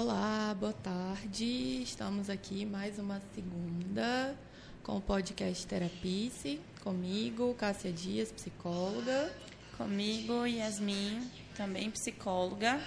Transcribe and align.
Olá, 0.00 0.54
boa 0.54 0.72
tarde. 0.72 1.82
Estamos 1.82 2.30
aqui 2.30 2.64
mais 2.64 3.00
uma 3.00 3.20
segunda 3.34 4.32
com 4.80 4.98
o 4.98 5.00
podcast 5.00 5.66
Terapice, 5.66 6.60
comigo, 6.84 7.52
Cássia 7.54 7.92
Dias, 7.92 8.30
psicóloga. 8.30 9.34
Comigo, 9.76 10.46
Yasmin, 10.46 11.28
também 11.56 11.90
psicóloga. 11.90 12.80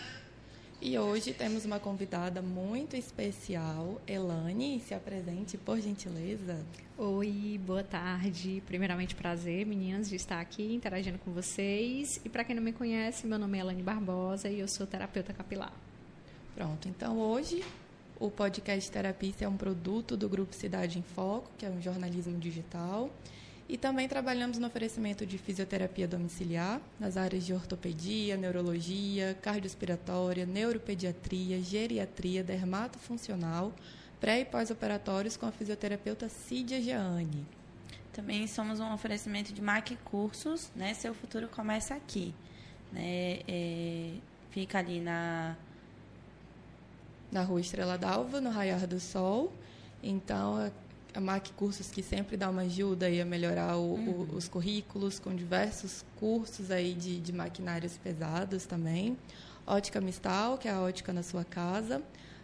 E 0.80 0.98
hoje 0.98 1.34
temos 1.34 1.66
uma 1.66 1.82
convidada 1.82 2.42
muito 2.42 2.96
especial, 2.96 4.00
Elane. 4.08 4.80
Se 4.80 4.94
apresente, 4.94 5.58
por 5.58 5.82
gentileza. 5.82 6.66
Oi, 6.98 7.60
boa 7.62 7.84
tarde. 7.84 8.64
Primeiramente, 8.66 9.16
prazer, 9.16 9.66
meninas, 9.66 10.08
de 10.08 10.16
estar 10.16 10.40
aqui 10.40 10.74
interagindo 10.74 11.20
com 11.20 11.34
vocês. 11.34 12.22
E 12.24 12.30
para 12.30 12.46
quem 12.46 12.56
não 12.56 12.64
me 12.64 12.72
conhece, 12.72 13.28
meu 13.28 13.38
nome 13.38 13.58
é 13.58 13.62
Elane 13.62 13.84
Barbosa 13.84 14.48
e 14.48 14.62
eu 14.62 14.68
sou 14.70 14.88
terapeuta 14.88 15.34
capilar. 15.34 15.91
Pronto, 16.56 16.88
então 16.88 17.18
hoje 17.18 17.64
o 18.20 18.30
podcast 18.30 18.92
Terapista 18.92 19.46
é 19.46 19.48
um 19.48 19.58
produto 19.58 20.16
do 20.16 20.30
Grupo 20.30 20.54
Cidade 20.54 21.00
em 21.00 21.02
Foco, 21.02 21.50
que 21.58 21.66
é 21.66 21.70
um 21.70 21.82
jornalismo 21.82 22.38
digital. 22.38 23.10
E 23.70 23.78
também 23.78 24.08
trabalhamos 24.08 24.58
no 24.58 24.68
oferecimento 24.68 25.26
de 25.26 25.38
fisioterapia 25.38 26.06
domiciliar 26.06 26.82
nas 27.00 27.16
áreas 27.16 27.46
de 27.46 27.54
ortopedia, 27.54 28.36
neurologia, 28.36 29.36
cardiorrespiratória, 29.42 30.46
neuropediatria, 30.46 31.62
geriatria, 31.62 32.44
dermatofuncional, 32.44 33.74
pré 34.20 34.42
e 34.42 34.46
pós-operatórios 34.46 35.38
com 35.38 35.46
a 35.46 35.52
fisioterapeuta 35.54 36.28
Cídia 36.28 36.82
Jeane. 36.82 37.48
Também 38.12 38.46
somos 38.46 38.82
um 38.82 38.94
oferecimento 38.94 39.54
de 39.54 39.62
MAC 39.62 39.96
Cursos, 40.04 40.70
né? 40.76 40.94
Seu 40.94 41.14
futuro 41.14 41.48
começa 41.48 41.96
aqui. 41.96 42.36
Né? 42.92 43.40
É, 43.48 44.12
fica 44.50 44.80
ali 44.80 45.00
na... 45.00 45.56
Na 47.32 47.44
Rua 47.44 47.62
Estrela 47.62 47.98
d'Alva, 47.98 48.42
no 48.42 48.50
Raiar 48.50 48.86
do 48.86 49.00
Sol. 49.00 49.54
Então, 50.04 50.72
a 51.14 51.20
MAC 51.20 51.52
Cursos 51.54 51.92
que 51.92 52.02
sempre 52.02 52.38
dá 52.38 52.50
uma 52.50 52.62
ajuda 52.64 53.06
aí 53.06 53.22
a 53.22 53.26
melhorar 53.26 53.78
o, 53.78 53.94
uhum. 53.94 54.28
o, 54.32 54.36
os 54.36 54.48
currículos 54.48 55.20
com 55.20 55.34
diversos 55.36 56.06
cursos 56.18 56.72
aí 56.72 56.94
de, 56.94 57.20
de 57.20 57.34
maquinários 57.34 57.98
pesados 57.98 58.66
também. 58.66 59.18
Ótica 59.66 60.02
Mistal, 60.02 60.58
que 60.58 60.68
é 60.68 60.72
a 60.72 60.82
ótica 60.82 61.14
na 61.14 61.24
sua 61.24 61.44
casa. 61.44 62.02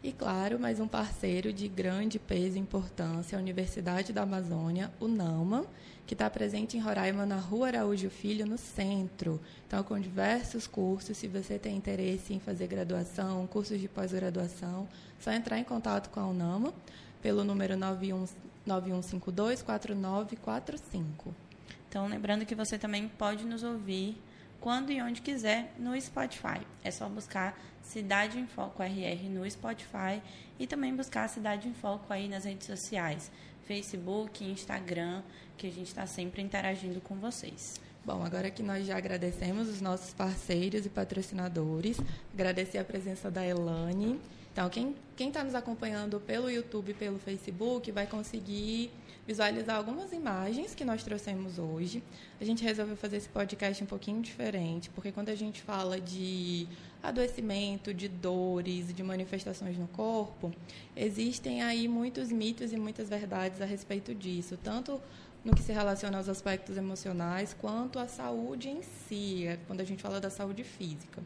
E 0.04 0.12
claro, 0.12 0.60
mais 0.60 0.80
um 0.82 0.88
parceiro 0.88 1.54
de 1.54 1.70
grande 1.70 2.20
peso 2.20 2.58
e 2.58 2.60
importância, 2.60 3.38
a 3.38 3.42
Universidade 3.42 4.12
da 4.12 4.24
Amazônia, 4.24 4.92
o 5.00 5.08
NAMA, 5.08 5.66
que 6.06 6.14
está 6.14 6.30
presente 6.30 6.76
em 6.76 6.82
Roraima, 6.82 7.26
na 7.26 7.38
Rua 7.38 7.68
Araújo 7.68 8.10
Filho, 8.10 8.46
no 8.46 8.58
centro. 8.58 9.40
Então, 9.66 9.82
com 9.82 9.98
diversos 9.98 10.68
cursos, 10.68 11.16
se 11.16 11.30
você 11.30 11.58
tem 11.58 11.78
interesse 11.78 12.34
em 12.34 12.40
fazer 12.42 12.68
graduação, 12.68 13.48
cursos 13.48 13.80
de 13.80 13.88
pós-graduação, 13.88 14.90
só 15.22 15.32
entrar 15.32 15.58
em 15.58 15.64
contato 15.64 16.10
com 16.10 16.20
a 16.20 16.28
UNAMA 16.28 16.74
pelo 17.22 17.46
número 17.46 17.78
91, 17.78 18.26
9152-4945. 18.68 21.34
Então, 21.88 22.10
lembrando 22.10 22.46
que 22.46 22.56
você 22.56 22.78
também 22.78 23.08
pode 23.08 23.46
nos 23.46 23.64
ouvir 23.64 24.18
quando 24.64 24.94
e 24.94 25.02
onde 25.02 25.22
quiser 25.22 25.74
no 25.78 26.00
Spotify. 26.00 26.66
É 26.82 26.90
só 26.90 27.10
buscar 27.10 27.62
Cidade 27.82 28.40
em 28.40 28.48
Foco 28.48 28.82
RR 28.82 29.28
no 29.28 29.50
Spotify 29.52 30.22
e 30.58 30.66
também 30.66 30.96
buscar 30.96 31.28
Cidade 31.28 31.68
em 31.68 31.74
Foco 31.74 32.14
aí 32.14 32.30
nas 32.30 32.46
redes 32.46 32.66
sociais, 32.66 33.30
Facebook, 33.66 34.42
Instagram, 34.42 35.22
que 35.58 35.68
a 35.68 35.70
gente 35.70 35.88
está 35.88 36.08
sempre 36.08 36.42
interagindo 36.42 37.02
com 37.02 37.16
vocês. 37.16 37.76
Bom, 38.06 38.24
agora 38.24 38.50
que 38.50 38.64
nós 38.64 38.88
já 38.88 38.96
agradecemos 38.96 39.68
os 39.68 39.82
nossos 39.82 40.14
parceiros 40.14 40.86
e 40.86 40.90
patrocinadores, 40.90 41.98
agradecer 42.34 42.78
a 42.78 42.86
presença 42.86 43.30
da 43.30 43.46
Elane. 43.46 44.18
Então, 44.54 44.70
quem 44.70 44.96
está 45.28 45.44
nos 45.44 45.56
acompanhando 45.56 46.22
pelo 46.22 46.50
YouTube 46.50 46.94
pelo 46.94 47.20
Facebook 47.20 47.92
vai 47.92 48.08
conseguir 48.08 48.92
visualizar 49.26 49.78
algumas 49.78 50.12
imagens 50.12 50.76
que 50.76 50.84
nós 50.84 51.04
trouxemos 51.04 51.58
hoje. 51.58 52.04
A 52.42 52.46
gente 52.46 52.64
resolveu 52.64 52.98
fazer 52.98 53.18
esse 53.18 53.30
podcast 53.30 53.84
um 53.84 53.88
pouquinho 53.88 54.22
diferente, 54.22 54.90
porque 54.90 55.12
quando 55.12 55.30
a 55.30 55.36
gente 55.36 55.62
fala 55.62 56.00
de 56.00 56.68
adoecimento, 57.02 57.94
de 57.94 58.08
dores, 58.08 58.94
de 58.94 59.04
manifestações 59.04 59.78
no 59.78 59.88
corpo, 59.88 60.52
existem 60.96 61.62
aí 61.62 61.88
muitos 61.88 62.32
mitos 62.32 62.74
e 62.74 62.78
muitas 62.78 63.10
verdades 63.10 63.62
a 63.62 63.66
respeito 63.66 64.14
disso, 64.14 64.58
tanto 64.62 65.02
no 65.44 65.54
que 65.54 65.62
se 65.62 65.74
relaciona 65.74 66.18
aos 66.18 66.30
aspectos 66.30 66.78
emocionais, 66.78 67.54
quanto 67.54 68.00
à 68.00 68.08
saúde 68.08 68.70
em 68.70 68.82
si, 68.82 69.46
é 69.46 69.58
quando 69.68 69.82
a 69.82 69.84
gente 69.84 70.02
fala 70.02 70.20
da 70.20 70.30
saúde 70.30 70.64
física. 70.64 71.22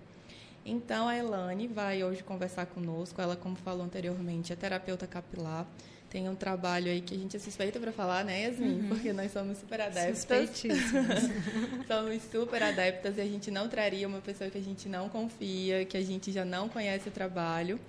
Então, 0.66 1.08
a 1.08 1.16
Elane 1.16 1.66
vai 1.66 2.04
hoje 2.04 2.24
conversar 2.24 2.66
conosco. 2.66 3.22
Ela, 3.22 3.38
como 3.38 3.56
falou 3.56 3.86
anteriormente, 3.86 4.52
é 4.52 4.56
terapeuta 4.56 5.08
capilar 5.08 5.66
tem 6.10 6.30
um 6.30 6.36
trabalho 6.36 6.90
aí 6.90 7.02
que 7.02 7.14
a 7.14 7.18
gente 7.18 7.36
é 7.36 7.40
suspeita 7.40 7.80
para 7.80 7.92
falar, 7.92 8.24
né, 8.24 8.44
Yasmin? 8.44 8.82
Uhum. 8.82 8.88
Porque 8.90 9.12
nós 9.12 9.32
somos 9.32 9.58
super 9.58 9.82
adeptas. 9.82 10.26
somos 11.88 12.24
super 12.32 12.64
adeptas 12.64 13.18
e 13.18 13.22
a 13.22 13.26
gente 13.26 13.52
não 13.52 13.68
traria 13.68 14.08
uma 14.08 14.22
pessoa 14.22 14.50
que 14.50 14.58
a 14.58 14.62
gente 14.62 14.88
não 14.88 15.10
confia, 15.10 15.86
que 15.86 15.98
a 15.98 16.02
gente 16.02 16.32
já 16.32 16.46
não 16.46 16.70
conhece 16.70 17.10
o 17.10 17.12
trabalho. 17.12 17.80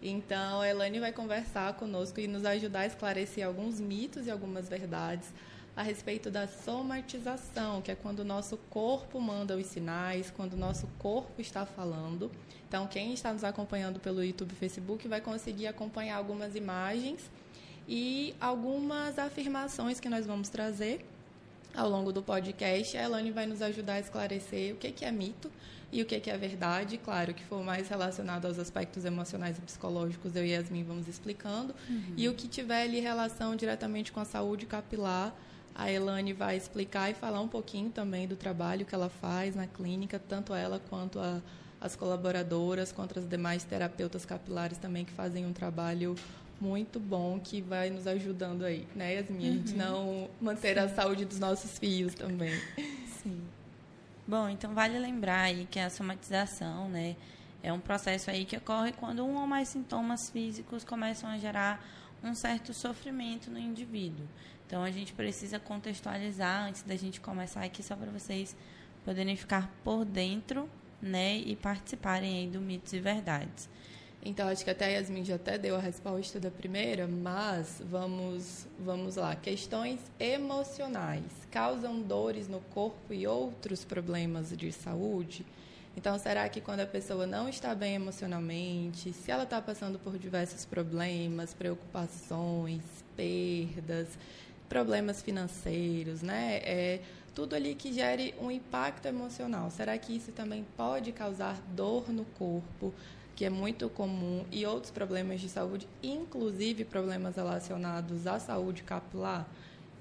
Então, 0.00 0.60
a 0.60 0.68
Elane 0.68 1.00
vai 1.00 1.12
conversar 1.12 1.72
conosco 1.74 2.20
e 2.20 2.28
nos 2.28 2.44
ajudar 2.44 2.80
a 2.80 2.86
esclarecer 2.86 3.44
alguns 3.44 3.80
mitos 3.80 4.26
e 4.26 4.30
algumas 4.30 4.68
verdades 4.68 5.32
a 5.76 5.82
respeito 5.82 6.30
da 6.30 6.46
somatização, 6.46 7.82
que 7.82 7.90
é 7.90 7.96
quando 7.96 8.20
o 8.20 8.24
nosso 8.24 8.56
corpo 8.70 9.20
manda 9.20 9.56
os 9.56 9.66
sinais, 9.66 10.30
quando 10.30 10.52
o 10.52 10.56
nosso 10.56 10.86
corpo 10.98 11.40
está 11.40 11.66
falando. 11.66 12.30
Então, 12.68 12.86
quem 12.86 13.12
está 13.12 13.32
nos 13.32 13.42
acompanhando 13.42 13.98
pelo 13.98 14.22
YouTube 14.22 14.52
e 14.52 14.54
Facebook 14.54 15.08
vai 15.08 15.20
conseguir 15.20 15.66
acompanhar 15.66 16.16
algumas 16.16 16.54
imagens 16.54 17.28
e 17.88 18.34
algumas 18.40 19.18
afirmações 19.18 20.00
que 20.00 20.08
nós 20.08 20.26
vamos 20.26 20.48
trazer 20.48 21.04
ao 21.74 21.88
longo 21.88 22.12
do 22.12 22.22
podcast. 22.22 22.96
A 22.96 23.02
Elane 23.02 23.30
vai 23.30 23.46
nos 23.46 23.60
ajudar 23.60 23.94
a 23.94 24.00
esclarecer 24.00 24.74
o 24.74 24.76
que 24.76 25.04
é 25.04 25.10
mito 25.10 25.50
e 25.92 26.02
o 26.02 26.06
que 26.06 26.30
é 26.30 26.36
verdade. 26.36 26.98
Claro, 26.98 27.34
que 27.34 27.44
for 27.44 27.62
mais 27.62 27.88
relacionado 27.88 28.46
aos 28.46 28.58
aspectos 28.58 29.04
emocionais 29.04 29.58
e 29.58 29.60
psicológicos, 29.60 30.34
eu 30.34 30.44
e 30.44 30.50
Yasmin 30.50 30.84
vamos 30.84 31.08
explicando. 31.08 31.74
Uhum. 31.88 32.14
E 32.16 32.28
o 32.28 32.34
que 32.34 32.48
tiver 32.48 32.82
ali 32.82 33.00
relação 33.00 33.54
diretamente 33.54 34.12
com 34.12 34.20
a 34.20 34.24
saúde 34.24 34.66
capilar, 34.66 35.34
a 35.74 35.90
Elane 35.90 36.32
vai 36.32 36.56
explicar 36.56 37.10
e 37.10 37.14
falar 37.14 37.40
um 37.40 37.48
pouquinho 37.48 37.90
também 37.90 38.28
do 38.28 38.36
trabalho 38.36 38.86
que 38.86 38.94
ela 38.94 39.08
faz 39.08 39.56
na 39.56 39.66
clínica, 39.66 40.18
tanto 40.18 40.54
ela 40.54 40.80
quanto 40.88 41.18
a, 41.18 41.40
as 41.80 41.96
colaboradoras, 41.96 42.92
quanto 42.92 43.18
as 43.18 43.28
demais 43.28 43.64
terapeutas 43.64 44.24
capilares 44.24 44.78
também 44.78 45.04
que 45.04 45.12
fazem 45.12 45.44
um 45.44 45.52
trabalho 45.52 46.16
muito 46.64 46.98
bom 46.98 47.38
que 47.38 47.60
vai 47.60 47.90
nos 47.90 48.06
ajudando 48.06 48.64
aí, 48.64 48.88
né, 48.96 49.14
Yasmin? 49.16 49.48
A 49.48 49.52
gente 49.52 49.72
uhum. 49.72 49.78
não 49.78 50.30
manter 50.40 50.74
Sim. 50.74 50.80
a 50.80 50.88
saúde 50.88 51.24
dos 51.26 51.38
nossos 51.38 51.78
filhos 51.78 52.14
também. 52.14 52.58
Sim. 53.22 53.42
Bom, 54.26 54.48
então 54.48 54.72
vale 54.72 54.98
lembrar 54.98 55.42
aí 55.42 55.68
que 55.70 55.78
a 55.78 55.90
somatização, 55.90 56.88
né, 56.88 57.14
é 57.62 57.70
um 57.72 57.78
processo 57.78 58.30
aí 58.30 58.46
que 58.46 58.56
ocorre 58.56 58.92
quando 58.92 59.22
um 59.24 59.36
ou 59.36 59.46
mais 59.46 59.68
sintomas 59.68 60.30
físicos 60.30 60.82
começam 60.84 61.28
a 61.28 61.36
gerar 61.36 61.84
um 62.22 62.34
certo 62.34 62.72
sofrimento 62.72 63.50
no 63.50 63.58
indivíduo. 63.58 64.26
Então 64.66 64.82
a 64.82 64.90
gente 64.90 65.12
precisa 65.12 65.60
contextualizar 65.60 66.66
antes 66.66 66.82
da 66.82 66.96
gente 66.96 67.20
começar 67.20 67.62
aqui 67.62 67.82
só 67.82 67.94
para 67.94 68.10
vocês 68.10 68.56
poderem 69.04 69.36
ficar 69.36 69.70
por 69.84 70.06
dentro, 70.06 70.68
né, 71.02 71.36
e 71.36 71.54
participarem 71.54 72.38
aí 72.38 72.46
do 72.46 72.60
mitos 72.60 72.94
e 72.94 73.00
verdades. 73.00 73.68
Então, 74.24 74.48
acho 74.48 74.64
que 74.64 74.70
até 74.70 74.86
a 74.86 74.88
Yasmin 74.88 75.22
já 75.22 75.34
até 75.34 75.58
deu 75.58 75.76
a 75.76 75.78
resposta 75.78 76.40
da 76.40 76.50
primeira, 76.50 77.06
mas 77.06 77.82
vamos, 77.90 78.66
vamos 78.80 79.16
lá. 79.16 79.36
Questões 79.36 80.00
emocionais 80.18 81.24
causam 81.50 82.00
dores 82.00 82.48
no 82.48 82.60
corpo 82.72 83.12
e 83.12 83.26
outros 83.26 83.84
problemas 83.84 84.56
de 84.56 84.72
saúde? 84.72 85.44
Então, 85.94 86.18
será 86.18 86.48
que 86.48 86.60
quando 86.60 86.80
a 86.80 86.86
pessoa 86.86 87.26
não 87.26 87.48
está 87.48 87.74
bem 87.74 87.94
emocionalmente, 87.94 89.12
se 89.12 89.30
ela 89.30 89.44
está 89.44 89.60
passando 89.60 89.98
por 89.98 90.18
diversos 90.18 90.64
problemas, 90.64 91.52
preocupações, 91.52 92.82
perdas, 93.14 94.08
problemas 94.68 95.20
financeiros, 95.22 96.22
né? 96.22 96.56
É, 96.64 97.00
tudo 97.34 97.54
ali 97.54 97.74
que 97.74 97.92
gere 97.92 98.34
um 98.40 98.50
impacto 98.50 99.06
emocional. 99.06 99.70
Será 99.70 99.96
que 99.98 100.16
isso 100.16 100.32
também 100.32 100.64
pode 100.76 101.12
causar 101.12 101.60
dor 101.74 102.08
no 102.08 102.24
corpo, 102.24 102.92
que 103.34 103.44
é 103.44 103.50
muito 103.50 103.88
comum, 103.88 104.44
e 104.50 104.64
outros 104.64 104.90
problemas 104.90 105.40
de 105.40 105.48
saúde, 105.48 105.88
inclusive 106.02 106.84
problemas 106.84 107.36
relacionados 107.36 108.26
à 108.26 108.38
saúde 108.38 108.82
capilar? 108.82 109.46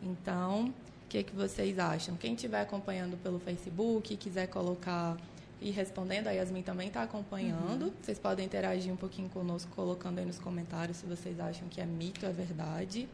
Então, 0.01 0.65
o 0.65 0.73
que, 1.09 1.23
que 1.23 1.35
vocês 1.35 1.79
acham? 1.79 2.15
Quem 2.15 2.35
estiver 2.35 2.61
acompanhando 2.61 3.17
pelo 3.17 3.39
Facebook, 3.39 4.15
quiser 4.17 4.47
colocar 4.47 5.17
e 5.63 5.71
respondendo, 5.71 6.27
a 6.27 6.31
Yasmin 6.31 6.61
também 6.61 6.89
está 6.89 7.03
acompanhando. 7.03 7.85
Uhum. 7.85 7.93
Vocês 8.01 8.19
podem 8.19 8.45
interagir 8.45 8.91
um 8.91 8.97
pouquinho 8.97 9.29
conosco, 9.29 9.71
colocando 9.73 10.19
aí 10.19 10.25
nos 10.25 10.37
comentários 10.37 10.97
se 10.97 11.05
vocês 11.05 11.39
acham 11.39 11.69
que 11.69 11.79
é 11.79 11.85
mito, 11.85 12.25
é 12.25 12.31
verdade. 12.31 13.07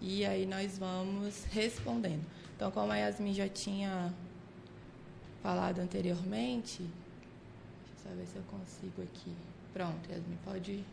E 0.00 0.24
aí 0.24 0.46
nós 0.46 0.78
vamos 0.78 1.44
respondendo. 1.50 2.24
Então, 2.54 2.70
como 2.70 2.92
a 2.92 2.96
Yasmin 2.96 3.34
já 3.34 3.48
tinha 3.48 4.14
falado 5.42 5.80
anteriormente, 5.80 6.88
deixa 8.04 8.10
eu 8.10 8.16
ver 8.16 8.26
se 8.26 8.36
eu 8.36 8.42
consigo 8.44 9.02
aqui. 9.02 9.34
Pronto, 9.72 10.10
Yasmin, 10.10 10.38
pode 10.44 10.84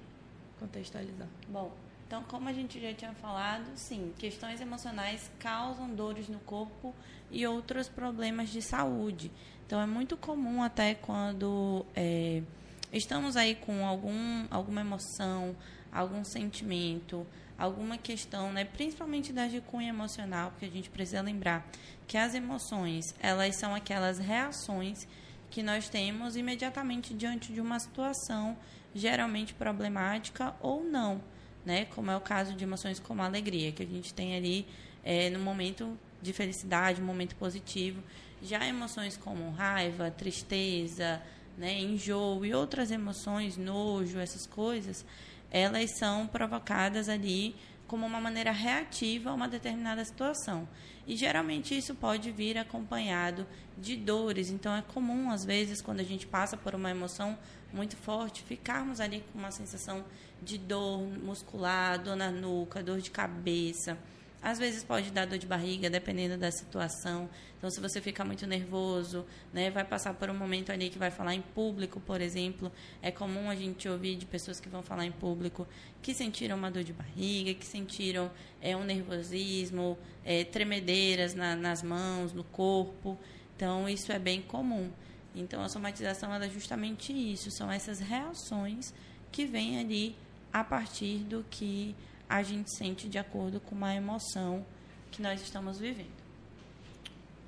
contextualizar. 0.60 1.28
Bom, 1.50 1.72
então, 2.08 2.24
como 2.24 2.50
a 2.50 2.54
gente 2.54 2.80
já 2.82 2.94
tinha 2.94 3.14
falado, 3.14 3.66
sim, 3.76 4.14
questões 4.18 4.60
emocionais 4.60 5.32
causam 5.40 5.94
dores 5.94 6.28
no 6.28 6.40
corpo 6.40 6.94
e 7.30 7.46
outros 7.46 7.88
problemas 7.88 8.50
de 8.50 8.62
saúde. 8.62 9.32
Então, 9.66 9.80
é 9.82 9.86
muito 9.86 10.18
comum 10.18 10.62
até 10.62 10.94
quando 10.94 11.86
é, 11.96 12.44
estamos 12.92 13.38
aí 13.38 13.56
com 13.56 13.86
algum, 13.86 14.46
alguma 14.50 14.82
emoção, 14.82 15.56
algum 15.92 16.24
sentimento, 16.26 17.26
alguma 17.58 17.98
questão, 17.98 18.52
né, 18.52 18.66
principalmente 18.66 19.32
da 19.32 19.48
de 19.48 19.62
cunho 19.62 19.88
emocional, 19.88 20.52
porque 20.52 20.66
a 20.66 20.70
gente 20.70 20.90
precisa 20.90 21.22
lembrar 21.22 21.66
que 22.08 22.18
as 22.18 22.34
emoções, 22.34 23.16
elas 23.22 23.56
são 23.56 23.74
aquelas 23.74 24.18
reações 24.18 25.08
que 25.52 25.62
nós 25.62 25.88
temos 25.88 26.36
imediatamente 26.36 27.14
diante 27.14 27.54
de 27.54 27.62
uma 27.62 27.80
situação 27.80 28.58
geralmente 28.96 29.54
problemática 29.54 30.56
ou 30.60 30.84
não 30.84 31.22
né? 31.66 31.86
Como 31.86 32.10
é 32.12 32.18
o 32.18 32.22
caso 32.22 32.54
de 32.54 32.64
emoções 32.64 33.00
como 33.00 33.22
a 33.22 33.26
alegria, 33.26 33.72
que 33.72 33.84
a 33.84 33.86
gente 33.86 34.14
tem 34.14 34.36
ali 34.36 34.66
é, 35.04 35.30
no 35.30 35.40
momento 35.40 35.98
de 36.22 36.34
felicidade, 36.34 37.02
um 37.02 37.06
momento 37.06 37.36
positivo. 37.36 38.02
Já 38.42 38.66
emoções 38.66 39.18
como 39.18 39.52
raiva, 39.52 40.10
tristeza, 40.10 41.22
né, 41.58 41.80
enjoo 41.80 42.46
e 42.46 42.54
outras 42.54 42.90
emoções, 42.92 43.58
nojo, 43.58 44.18
essas 44.18 44.48
coisas, 44.48 45.06
elas 45.52 45.98
são 45.98 46.26
provocadas 46.26 47.08
ali 47.08 47.56
como 47.88 48.06
uma 48.06 48.22
maneira 48.22 48.52
reativa 48.52 49.30
a 49.30 49.34
uma 49.34 49.48
determinada 49.48 50.04
situação. 50.04 50.68
E 51.12 51.16
geralmente 51.18 51.78
isso 51.78 51.94
pode 51.94 52.32
vir 52.32 52.58
acompanhado 52.58 53.46
de 53.78 53.98
dores. 53.98 54.50
Então 54.50 54.74
é 54.74 54.82
comum, 54.82 55.30
às 55.30 55.44
vezes, 55.44 55.82
quando 55.82 56.00
a 56.00 56.06
gente 56.06 56.26
passa 56.26 56.56
por 56.56 56.74
uma 56.74 56.90
emoção 56.90 57.38
muito 57.74 57.98
forte, 57.98 58.42
ficarmos 58.44 59.02
ali 59.02 59.22
com 59.30 59.40
uma 59.40 59.52
sensação 59.52 60.06
de 60.42 60.58
dor 60.58 61.02
muscular, 61.02 62.02
dor 62.02 62.16
na 62.16 62.32
nuca, 62.32 62.82
dor 62.82 63.02
de 63.02 63.12
cabeça. 63.12 63.98
Às 64.44 64.58
vezes 64.58 64.84
pode 64.84 65.12
dar 65.12 65.28
dor 65.28 65.38
de 65.38 65.46
barriga, 65.46 65.88
dependendo 65.88 66.36
da 66.36 66.50
situação. 66.50 67.30
Então, 67.58 67.70
se 67.70 67.80
você 67.80 68.02
fica 68.02 68.26
muito 68.26 68.48
nervoso, 68.48 69.24
né, 69.54 69.70
vai 69.70 69.84
passar 69.84 70.16
por 70.16 70.32
um 70.32 70.34
momento 70.34 70.72
ali 70.72 70.90
que 70.90 70.98
vai 70.98 71.12
falar 71.12 71.36
em 71.36 71.42
público, 71.42 72.00
por 72.00 72.20
exemplo. 72.20 72.72
É 73.04 73.12
comum 73.12 73.52
a 73.52 73.56
gente 73.56 73.88
ouvir 73.88 74.16
de 74.16 74.26
pessoas 74.26 74.60
que 74.60 74.68
vão 74.68 74.82
falar 74.82 75.06
em 75.06 75.12
público 75.12 75.68
que 76.02 76.12
sentiram 76.12 76.58
uma 76.58 76.72
dor 76.72 76.84
de 76.84 76.92
barriga, 76.92 77.54
que 77.54 77.66
sentiram 77.66 78.32
é, 78.60 78.76
um 78.76 78.84
nervosismo, 78.84 79.96
é, 80.26 80.44
tremedeiras 80.44 81.36
na, 81.36 81.56
nas 81.56 81.84
mãos, 81.84 82.34
no 82.34 82.44
corpo. 82.44 83.16
Então, 83.56 83.88
isso 83.88 84.12
é 84.12 84.18
bem 84.18 84.42
comum. 84.42 84.90
Então, 85.36 85.62
a 85.62 85.70
somatização 85.70 86.34
é 86.34 86.50
justamente 86.50 87.14
isso, 87.14 87.52
são 87.52 87.72
essas 87.72 88.00
reações 88.00 88.92
que 89.32 89.46
vêm 89.46 89.80
ali 89.80 90.16
a 90.52 90.64
partir 90.64 91.20
do 91.20 91.46
que 91.50 91.96
a 92.32 92.42
gente 92.44 92.74
sente 92.74 93.10
de 93.10 93.18
acordo 93.18 93.60
com 93.60 93.76
uma 93.76 93.94
emoção 93.94 94.66
que 95.12 95.22
nós 95.22 95.42
estamos 95.42 95.78
vivendo. 95.78 96.22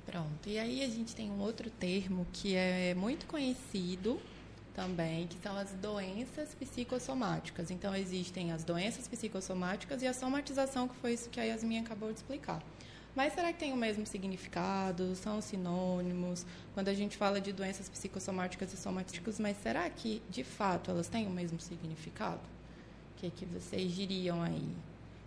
Pronto. 0.04 0.46
E 0.46 0.58
aí 0.58 0.84
a 0.84 0.88
gente 0.88 1.16
tem 1.16 1.30
um 1.30 1.40
outro 1.40 1.70
termo 1.70 2.26
que 2.34 2.54
é 2.54 2.92
muito 2.94 3.24
conhecido 3.24 4.20
também, 4.74 5.26
que 5.26 5.38
são 5.38 5.56
as 5.56 5.70
doenças 5.70 6.54
psicossomáticas. 6.54 7.70
Então 7.70 7.96
existem 7.96 8.52
as 8.52 8.62
doenças 8.62 9.08
psicossomáticas 9.08 10.02
e 10.02 10.06
a 10.06 10.12
somatização, 10.12 10.86
que 10.86 10.96
foi 10.96 11.14
isso 11.14 11.30
que 11.30 11.40
a 11.40 11.44
Yasmin 11.44 11.78
acabou 11.78 12.12
de 12.12 12.18
explicar. 12.18 12.62
Mas 13.16 13.32
será 13.32 13.54
que 13.54 13.60
tem 13.60 13.72
o 13.72 13.76
mesmo 13.76 14.04
significado? 14.04 15.16
São 15.16 15.40
sinônimos? 15.40 16.44
Quando 16.74 16.88
a 16.88 16.94
gente 16.94 17.16
fala 17.16 17.40
de 17.40 17.54
doenças 17.54 17.88
psicossomáticas 17.88 18.74
e 18.74 18.76
somáticas, 18.76 19.40
mas 19.40 19.56
será 19.62 19.88
que, 19.88 20.20
de 20.28 20.44
fato, 20.44 20.90
elas 20.90 21.08
têm 21.08 21.26
o 21.26 21.30
mesmo 21.30 21.58
significado? 21.58 22.53
O 23.16 23.20
que, 23.20 23.30
que 23.30 23.44
vocês 23.46 23.92
diriam 23.92 24.42
aí? 24.42 24.68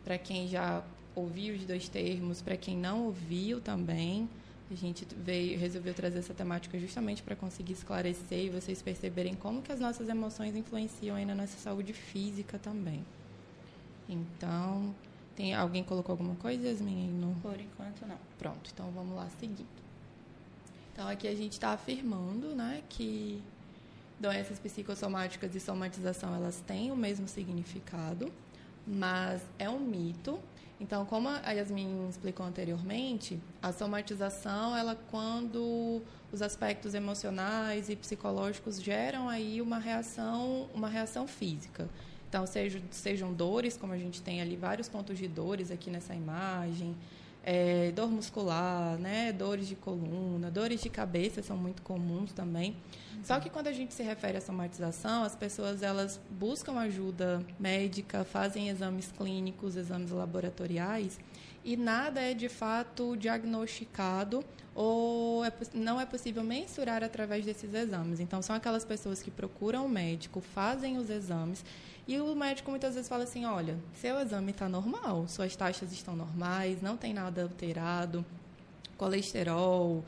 Para 0.04 0.18
quem 0.18 0.48
já 0.48 0.84
ouviu 1.16 1.56
os 1.56 1.66
dois 1.66 1.90
termos, 1.90 2.42
para 2.42 2.56
quem 2.56 2.78
não 2.78 3.06
ouviu 3.06 3.60
também, 3.60 4.30
a 4.70 4.76
gente 4.76 5.08
veio, 5.16 5.58
resolveu 5.58 5.94
trazer 5.94 6.20
essa 6.20 6.34
temática 6.34 6.78
justamente 6.78 7.24
para 7.24 7.36
conseguir 7.36 7.74
esclarecer 7.74 8.46
e 8.46 8.50
vocês 8.50 8.82
perceberem 8.82 9.34
como 9.34 9.62
que 9.62 9.72
as 9.72 9.80
nossas 9.80 10.10
emoções 10.10 10.56
influenciam 10.56 11.16
aí 11.16 11.26
na 11.26 11.34
nossa 11.34 11.58
saúde 11.58 11.94
física 11.94 12.60
também. 12.60 13.04
Então, 14.10 14.94
tem 15.36 15.54
alguém 15.54 15.84
colocou 15.84 16.14
alguma 16.14 16.36
coisa, 16.36 16.68
Yasmin? 16.68 17.08
No... 17.10 17.36
Por 17.42 17.60
enquanto 17.60 18.06
não. 18.06 18.18
Pronto, 18.38 18.70
então 18.74 18.92
vamos 18.92 19.16
lá 19.16 19.30
seguindo. 19.40 19.68
Então 20.92 21.08
aqui 21.08 21.28
a 21.28 21.36
gente 21.36 21.54
está 21.54 21.70
afirmando, 21.70 22.56
né, 22.56 22.84
que 22.90 23.42
doenças 24.20 24.60
psicossomáticas 24.60 25.56
e 25.56 25.60
somatização 25.60 26.36
elas 26.36 26.62
têm 26.66 26.92
o 26.92 26.96
mesmo 26.96 27.28
significado, 27.28 28.32
mas 28.86 29.42
é 29.60 29.70
um 29.70 29.80
mito. 29.80 30.40
Então, 30.80 31.06
como 31.06 31.28
a 31.28 31.52
Yasmin 31.52 32.08
explicou 32.08 32.46
anteriormente, 32.46 33.40
a 33.62 33.72
somatização 33.72 34.78
ela 34.78 34.96
quando 35.10 36.02
os 36.32 36.42
aspectos 36.42 36.94
emocionais 36.94 37.90
e 37.90 37.96
psicológicos 37.96 38.82
geram 38.82 39.28
aí 39.28 39.60
uma 39.62 39.80
reação, 39.80 40.70
uma 40.74 40.88
reação 40.88 41.28
física. 41.28 41.90
Então, 42.30 42.46
sejam, 42.46 42.82
sejam 42.92 43.34
dores, 43.34 43.76
como 43.78 43.94
a 43.94 43.98
gente 43.98 44.22
tem 44.22 44.42
ali 44.42 44.56
vários 44.56 44.88
pontos 44.88 45.18
de 45.18 45.28
dores 45.28 45.72
aqui 45.72 45.90
nessa 45.90 46.14
imagem, 46.14 46.96
é, 47.50 47.94
dor 47.94 48.12
muscular, 48.12 48.98
né, 48.98 49.32
dores 49.32 49.70
de 49.70 49.76
coluna, 49.76 50.52
dores 50.52 50.82
de 50.82 50.90
cabeça 50.90 51.42
são 51.42 51.56
muito 51.56 51.82
comuns 51.82 52.34
também. 52.34 52.76
Uhum. 53.16 53.24
Só 53.24 53.40
que 53.40 53.50
quando 53.50 53.68
a 53.68 53.72
gente 53.72 53.94
se 53.94 54.04
refere 54.04 54.38
à 54.38 54.42
somatização, 54.42 55.24
as 55.24 55.34
pessoas 55.34 55.82
elas 55.82 56.20
buscam 56.30 56.78
ajuda 56.78 57.42
médica, 57.58 58.26
fazem 58.26 58.68
exames 58.68 59.14
clínicos, 59.18 59.78
exames 59.78 60.12
laboratoriais, 60.12 61.18
e 61.64 61.78
nada 61.78 62.20
é 62.20 62.34
de 62.34 62.50
fato 62.50 63.16
diagnosticado 63.16 64.44
ou 64.76 65.46
é, 65.46 65.52
não 65.74 66.02
é 66.02 66.06
possível 66.06 66.44
mensurar 66.44 67.02
através 67.02 67.46
desses 67.46 67.74
exames. 67.74 68.20
Então, 68.20 68.42
são 68.42 68.58
aquelas 68.58 68.84
pessoas 68.84 69.24
que 69.24 69.32
procuram 69.32 69.86
o 69.86 69.90
médico, 69.90 70.42
fazem 70.42 70.98
os 70.98 71.10
exames 71.10 71.64
e 72.08 72.20
o 72.20 72.34
médico 72.34 72.72
muitas 72.72 72.96
vezes 72.96 73.10
fala 73.10 73.26
assim: 73.26 73.46
olha, 73.46 73.78
seu 73.94 74.18
exame 74.20 74.52
está 74.52 74.70
normal, 74.70 75.28
suas 75.28 75.56
taxas 75.56 75.92
estão 75.92 76.16
normais, 76.16 76.82
não 76.82 76.96
tem 76.96 77.14
nada 77.14 77.44
alterado, 77.44 78.26
colesterol, 78.98 80.04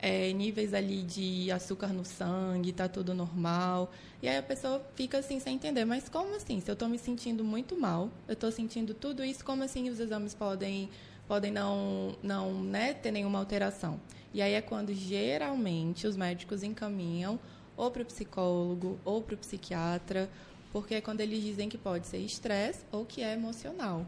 é, 0.00 0.32
níveis 0.32 0.74
ali 0.74 1.02
de 1.02 1.50
açúcar 1.52 1.88
no 1.88 2.04
sangue, 2.04 2.70
está 2.70 2.88
tudo 2.88 3.14
normal. 3.14 3.90
E 4.20 4.28
aí 4.28 4.36
a 4.36 4.42
pessoa 4.42 4.84
fica 4.94 5.18
assim 5.18 5.38
sem 5.38 5.54
entender, 5.54 5.84
mas 5.84 6.08
como 6.08 6.34
assim? 6.34 6.60
Se 6.60 6.70
eu 6.70 6.72
estou 6.72 6.88
me 6.88 6.98
sentindo 6.98 7.44
muito 7.44 7.78
mal, 7.78 8.10
eu 8.26 8.34
estou 8.34 8.50
sentindo 8.50 8.92
tudo 8.92 9.24
isso, 9.24 9.44
como 9.44 9.62
assim 9.62 9.88
os 9.88 10.00
exames 10.00 10.34
podem, 10.34 10.90
podem 11.28 11.52
não, 11.52 12.16
não 12.22 12.52
né, 12.64 12.94
ter 12.94 13.12
nenhuma 13.12 13.38
alteração? 13.38 14.00
E 14.32 14.42
aí 14.42 14.54
é 14.54 14.60
quando 14.60 14.92
geralmente 14.92 16.06
os 16.06 16.16
médicos 16.16 16.64
encaminham 16.64 17.38
ou 17.76 17.90
para 17.90 18.02
o 18.02 18.06
psicólogo 18.06 18.98
ou 19.04 19.22
para 19.22 19.34
o 19.34 19.38
psiquiatra 19.38 20.28
porque 20.74 20.96
é 20.96 21.00
quando 21.00 21.20
eles 21.20 21.40
dizem 21.40 21.68
que 21.68 21.78
pode 21.78 22.04
ser 22.08 22.18
estresse 22.18 22.84
ou 22.90 23.06
que 23.06 23.22
é 23.22 23.32
emocional. 23.32 24.04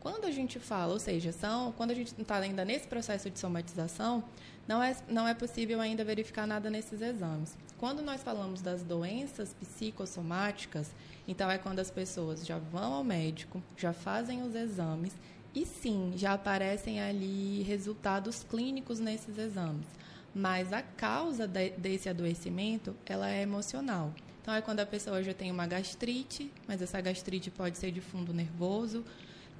Quando 0.00 0.26
a 0.26 0.30
gente 0.30 0.60
fala, 0.60 0.92
ou 0.92 0.98
seja, 0.98 1.32
são, 1.32 1.72
quando 1.72 1.92
a 1.92 1.94
gente 1.94 2.12
está 2.12 2.36
ainda 2.36 2.62
nesse 2.62 2.86
processo 2.86 3.30
de 3.30 3.38
somatização, 3.38 4.22
não 4.68 4.82
é, 4.82 4.94
não 5.08 5.26
é 5.26 5.32
possível 5.32 5.80
ainda 5.80 6.04
verificar 6.04 6.46
nada 6.46 6.68
nesses 6.68 7.00
exames. 7.00 7.56
Quando 7.78 8.02
nós 8.02 8.22
falamos 8.22 8.60
das 8.60 8.82
doenças 8.82 9.54
psicossomáticas, 9.54 10.90
então 11.26 11.50
é 11.50 11.56
quando 11.56 11.78
as 11.78 11.90
pessoas 11.90 12.44
já 12.46 12.58
vão 12.58 12.92
ao 12.92 13.02
médico, 13.02 13.62
já 13.74 13.94
fazem 13.94 14.42
os 14.42 14.54
exames 14.54 15.14
e 15.54 15.64
sim, 15.64 16.12
já 16.16 16.34
aparecem 16.34 17.00
ali 17.00 17.62
resultados 17.62 18.44
clínicos 18.44 19.00
nesses 19.00 19.38
exames. 19.38 19.86
Mas 20.34 20.70
a 20.70 20.82
causa 20.82 21.48
de, 21.48 21.70
desse 21.70 22.10
adoecimento, 22.10 22.94
ela 23.06 23.30
é 23.30 23.40
emocional. 23.40 24.12
Então, 24.42 24.54
é 24.54 24.62
quando 24.62 24.80
a 24.80 24.86
pessoa 24.86 25.22
já 25.22 25.34
tem 25.34 25.50
uma 25.50 25.66
gastrite, 25.66 26.50
mas 26.66 26.80
essa 26.80 27.00
gastrite 27.00 27.50
pode 27.50 27.76
ser 27.76 27.90
de 27.90 28.00
fundo 28.00 28.32
nervoso, 28.32 29.04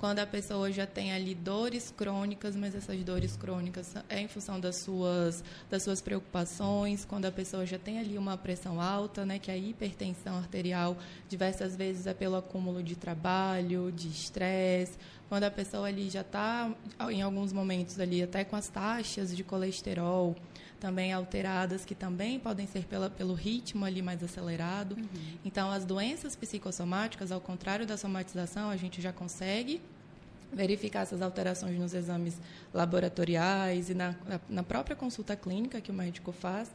quando 0.01 0.21
a 0.21 0.27
pessoa 0.27 0.73
já 0.73 0.87
tem 0.87 1.13
ali 1.13 1.35
dores 1.35 1.93
crônicas, 1.95 2.57
mas 2.57 2.75
essas 2.75 3.05
dores 3.05 3.37
crônicas 3.37 3.95
é 4.09 4.19
em 4.19 4.29
função 4.29 4.59
das 4.59 4.77
suas, 4.77 5.45
das 5.69 5.83
suas 5.83 6.01
preocupações, 6.01 7.05
quando 7.05 7.27
a 7.27 7.31
pessoa 7.31 7.67
já 7.67 7.79
tem 7.79 7.99
ali 7.99 8.17
uma 8.17 8.39
pressão 8.39 8.81
alta, 8.81 9.27
né, 9.27 9.39
que 9.39 9.51
a 9.51 9.57
hipertensão 9.59 10.39
arterial 10.39 10.97
diversas 11.29 11.77
vezes 11.77 12.07
é 12.07 12.15
pelo 12.15 12.37
acúmulo 12.37 12.83
de 12.83 12.97
trabalho, 12.97 13.93
de 13.93 14.09
estresse, 14.09 14.97
quando 15.29 15.45
a 15.45 15.51
pessoa 15.51 15.87
ali 15.87 16.09
já 16.09 16.23
está, 16.23 16.75
em 17.11 17.21
alguns 17.21 17.53
momentos 17.53 18.01
ali, 18.01 18.23
até 18.23 18.43
com 18.43 18.57
as 18.57 18.69
taxas 18.69 19.37
de 19.37 19.45
colesterol, 19.45 20.35
também 20.81 21.13
alteradas, 21.13 21.85
que 21.85 21.95
também 21.95 22.41
podem 22.41 22.67
ser 22.67 22.85
pela, 22.87 23.11
pelo 23.11 23.35
ritmo 23.35 23.85
ali 23.85 24.01
mais 24.01 24.23
acelerado. 24.25 24.97
Uhum. 24.97 25.39
Então, 25.45 25.71
as 25.71 25.85
doenças 25.85 26.35
psicossomáticas, 26.35 27.31
ao 27.31 27.41
contrário 27.41 27.87
da 27.87 27.97
somatização, 27.97 28.71
a 28.71 28.77
gente 28.77 29.01
já 29.01 29.13
consegue 29.13 29.81
verificar 30.53 31.03
essas 31.03 31.23
alterações 31.23 31.79
nos 31.79 31.95
exames 31.95 32.41
laboratoriais 32.75 33.91
e 33.91 33.95
na, 33.95 34.17
na 34.49 34.63
própria 34.63 34.97
consulta 34.97 35.37
clínica 35.37 35.81
que 35.81 35.91
o 35.91 35.95
médico 35.95 36.33
faz, 36.33 36.71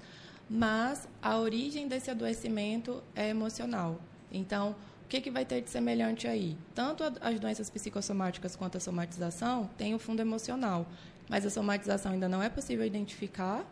mas 0.49 1.07
a 1.21 1.37
origem 1.37 1.87
desse 1.87 2.09
adoecimento 2.09 3.03
é 3.15 3.29
emocional. 3.29 3.99
Então, 4.31 4.75
o 5.03 5.07
que, 5.07 5.19
que 5.19 5.29
vai 5.29 5.45
ter 5.45 5.61
de 5.61 5.69
semelhante 5.69 6.27
aí? 6.27 6.57
Tanto 6.73 7.03
as 7.21 7.39
doenças 7.39 7.69
psicossomáticas 7.69 8.55
quanto 8.55 8.77
a 8.77 8.79
somatização 8.79 9.69
têm 9.77 9.93
o 9.93 9.99
fundo 9.99 10.21
emocional, 10.21 10.87
mas 11.29 11.45
a 11.45 11.49
somatização 11.49 12.13
ainda 12.13 12.29
não 12.29 12.41
é 12.41 12.49
possível 12.49 12.85
identificar 12.85 13.65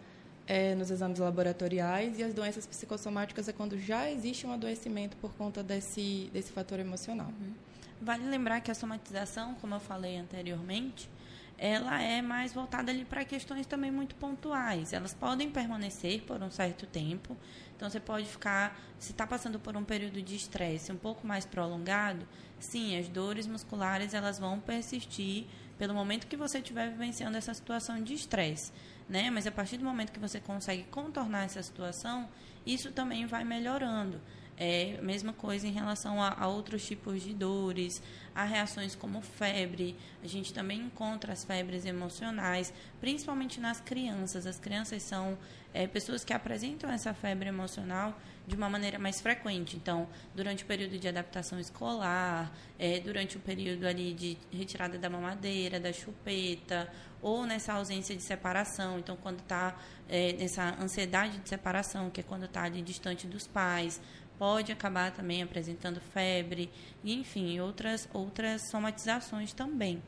é, 0.48 0.76
nos 0.76 0.92
exames 0.92 1.20
laboratoriais 1.20 2.20
e 2.20 2.24
as 2.24 2.34
doenças 2.34 2.66
psicossomáticas 2.66 3.48
é 3.48 3.54
quando 3.54 3.78
já 3.78 4.10
existe 4.10 4.46
um 4.46 4.52
adoecimento 4.52 5.16
por 5.18 5.34
conta 5.34 5.64
desse, 5.64 6.30
desse 6.34 6.52
fator 6.52 6.80
emocional. 6.80 7.28
Uhum. 7.28 7.54
Vale 8.02 8.26
lembrar 8.28 8.60
que 8.60 8.70
a 8.70 8.76
somatização, 8.76 9.56
como 9.56 9.76
eu 9.76 9.80
falei 9.80 10.18
anteriormente, 10.18 11.10
ela 11.58 12.02
é 12.02 12.22
mais 12.22 12.52
voltada 12.52 12.92
ali 12.92 13.06
para 13.06 13.24
questões 13.24 13.66
também 13.66 13.92
muito 13.92 14.16
pontuais. 14.16 14.92
Elas 14.92 15.14
podem 15.14 15.50
permanecer 15.50 16.22
por 16.24 16.42
um 16.42 16.52
certo 16.52 16.86
tempo. 16.86 17.38
Então, 17.76 17.90
você 17.90 18.00
pode 18.00 18.26
ficar, 18.26 18.78
se 19.00 19.12
está 19.12 19.26
passando 19.26 19.60
por 19.60 19.78
um 19.78 19.84
período 19.84 20.22
de 20.22 20.36
estresse 20.36 20.92
um 20.92 20.98
pouco 20.98 21.26
mais 21.26 21.46
prolongado, 21.46 22.28
sim, 22.60 22.98
as 22.98 23.08
dores 23.08 23.48
musculares 23.48 24.14
elas 24.14 24.38
vão 24.38 24.60
persistir 24.60 25.46
pelo 25.78 25.94
momento 25.94 26.28
que 26.28 26.38
você 26.38 26.60
estiver 26.60 26.90
vivenciando 26.90 27.38
essa 27.38 27.54
situação 27.54 28.02
de 28.02 28.14
estresse 28.14 28.72
né? 29.08 29.30
Mas 29.30 29.48
a 29.48 29.52
partir 29.52 29.78
do 29.78 29.84
momento 29.84 30.12
que 30.12 30.20
você 30.20 30.40
consegue 30.40 30.84
contornar 30.84 31.46
essa 31.46 31.62
situação, 31.62 32.30
isso 32.66 32.92
também 32.92 33.26
vai 33.26 33.44
melhorando. 33.44 34.20
É 34.56 34.98
a 35.00 35.02
mesma 35.02 35.34
coisa 35.34 35.68
em 35.68 35.72
relação 35.72 36.22
a, 36.22 36.30
a, 36.40 36.48
outros 36.48 36.86
tipos 36.86 37.24
de 37.24 37.34
dores, 37.34 38.02
a 38.36 38.44
reações 38.44 38.96
como 38.96 39.20
febre. 39.20 39.96
A 40.24 40.28
gente 40.28 40.54
também 40.54 40.80
encontra 40.80 41.34
as 41.34 41.44
febres 41.44 41.86
emocionais, 41.86 42.72
principalmente 43.02 43.60
nas 43.60 43.82
crianças. 43.82 44.46
As 44.46 44.60
crianças 44.60 45.02
são 45.02 45.38
é, 45.74 45.88
pessoas 45.88 46.24
que 46.24 46.34
apresentam 46.34 46.90
essa 46.92 47.14
febre 47.16 47.50
emocional 47.50 48.18
de 48.46 48.56
uma 48.56 48.70
maneira 48.70 49.00
mais 49.00 49.22
frequente. 49.22 49.76
Então, 49.76 50.08
durante 50.36 50.64
o 50.64 50.68
período 50.68 50.98
de 50.98 51.08
adaptação 51.08 51.60
escolar, 51.60 52.52
é, 52.78 53.00
durante 53.00 53.38
o 53.38 53.40
período 53.40 53.86
ali 53.86 54.14
de 54.14 54.38
retirada 54.52 54.98
da 54.98 55.10
mamadeira, 55.10 55.80
da 55.80 55.94
chupeta, 55.94 56.90
ou 57.22 57.46
nessa 57.46 57.74
ausência 57.74 58.16
de 58.16 58.22
separação. 58.22 59.00
Então, 59.00 59.16
quando 59.16 59.40
está 59.40 59.76
é, 60.10 60.34
nessa 60.34 60.76
ansiedade 60.82 61.38
de 61.38 61.48
separação, 61.48 62.10
que 62.10 62.20
é 62.20 62.24
quando 62.24 62.46
está 62.46 62.64
ali 62.64 62.82
distante 62.82 63.26
dos 63.26 63.48
pais, 63.48 64.02
pode 64.38 64.72
acabar 64.72 65.12
também 65.12 65.42
apresentando 65.42 66.02
febre, 66.02 66.70
e, 67.04 67.14
enfim, 67.14 67.60
outras, 67.60 68.10
outras 68.14 68.70
somatizações 68.70 69.54
também. 69.54 70.04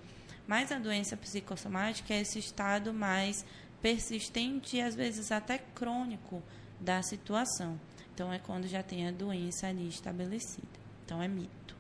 Mas 0.46 0.72
a 0.72 0.78
doença 0.78 1.16
psicossomática 1.16 2.14
é 2.14 2.22
esse 2.22 2.38
estado 2.38 2.94
mais 2.94 3.46
persistente 3.82 4.78
e 4.78 4.82
às 4.82 4.96
vezes 4.96 5.32
até 5.32 5.58
crônico 5.58 6.44
da 6.80 7.02
situação. 7.02 7.80
Então 8.16 8.32
é 8.32 8.40
quando 8.40 8.66
já 8.66 8.82
tem 8.82 9.06
a 9.06 9.12
doença 9.12 9.68
ali 9.68 9.90
estabelecida. 9.90 10.66
Então 11.06 11.22
é 11.22 11.28
mito. 11.28 11.76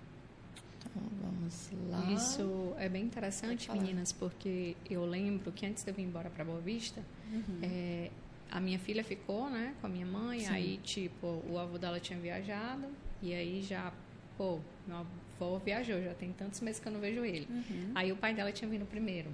Então 0.77 1.01
vamos 1.21 1.71
lá. 1.89 2.11
Isso 2.11 2.73
é 2.77 2.89
bem 2.89 3.05
interessante, 3.05 3.71
meninas, 3.71 4.11
porque 4.11 4.75
eu 4.89 5.05
lembro 5.05 5.49
que 5.53 5.65
antes 5.65 5.85
de 5.85 5.89
eu 5.89 5.95
vir 5.95 6.03
embora 6.03 6.29
para 6.29 6.43
Boa 6.43 6.59
Vista, 6.59 7.01
uhum. 7.31 7.59
é, 7.63 8.11
a 8.51 8.59
minha 8.59 8.77
filha 8.77 9.01
ficou, 9.01 9.49
né, 9.49 9.73
com 9.79 9.87
a 9.87 9.89
minha 9.89 10.05
mãe. 10.05 10.41
Sim. 10.41 10.47
Aí, 10.47 10.77
tipo, 10.83 11.41
o 11.49 11.57
avô 11.57 11.77
dela 11.77 12.01
tinha 12.01 12.19
viajado 12.19 12.85
e 13.21 13.33
aí 13.33 13.61
já, 13.61 13.93
pô, 14.37 14.59
meu 14.85 14.97
avô 14.97 15.57
viajou, 15.59 16.03
já 16.03 16.13
tem 16.13 16.33
tantos 16.33 16.59
meses 16.59 16.81
que 16.81 16.87
eu 16.87 16.91
não 16.91 16.99
vejo 16.99 17.23
ele. 17.23 17.47
Uhum. 17.49 17.91
Aí 17.95 18.11
o 18.11 18.17
pai 18.17 18.33
dela 18.33 18.51
tinha 18.51 18.69
vindo 18.69 18.85
primeiro. 18.85 19.29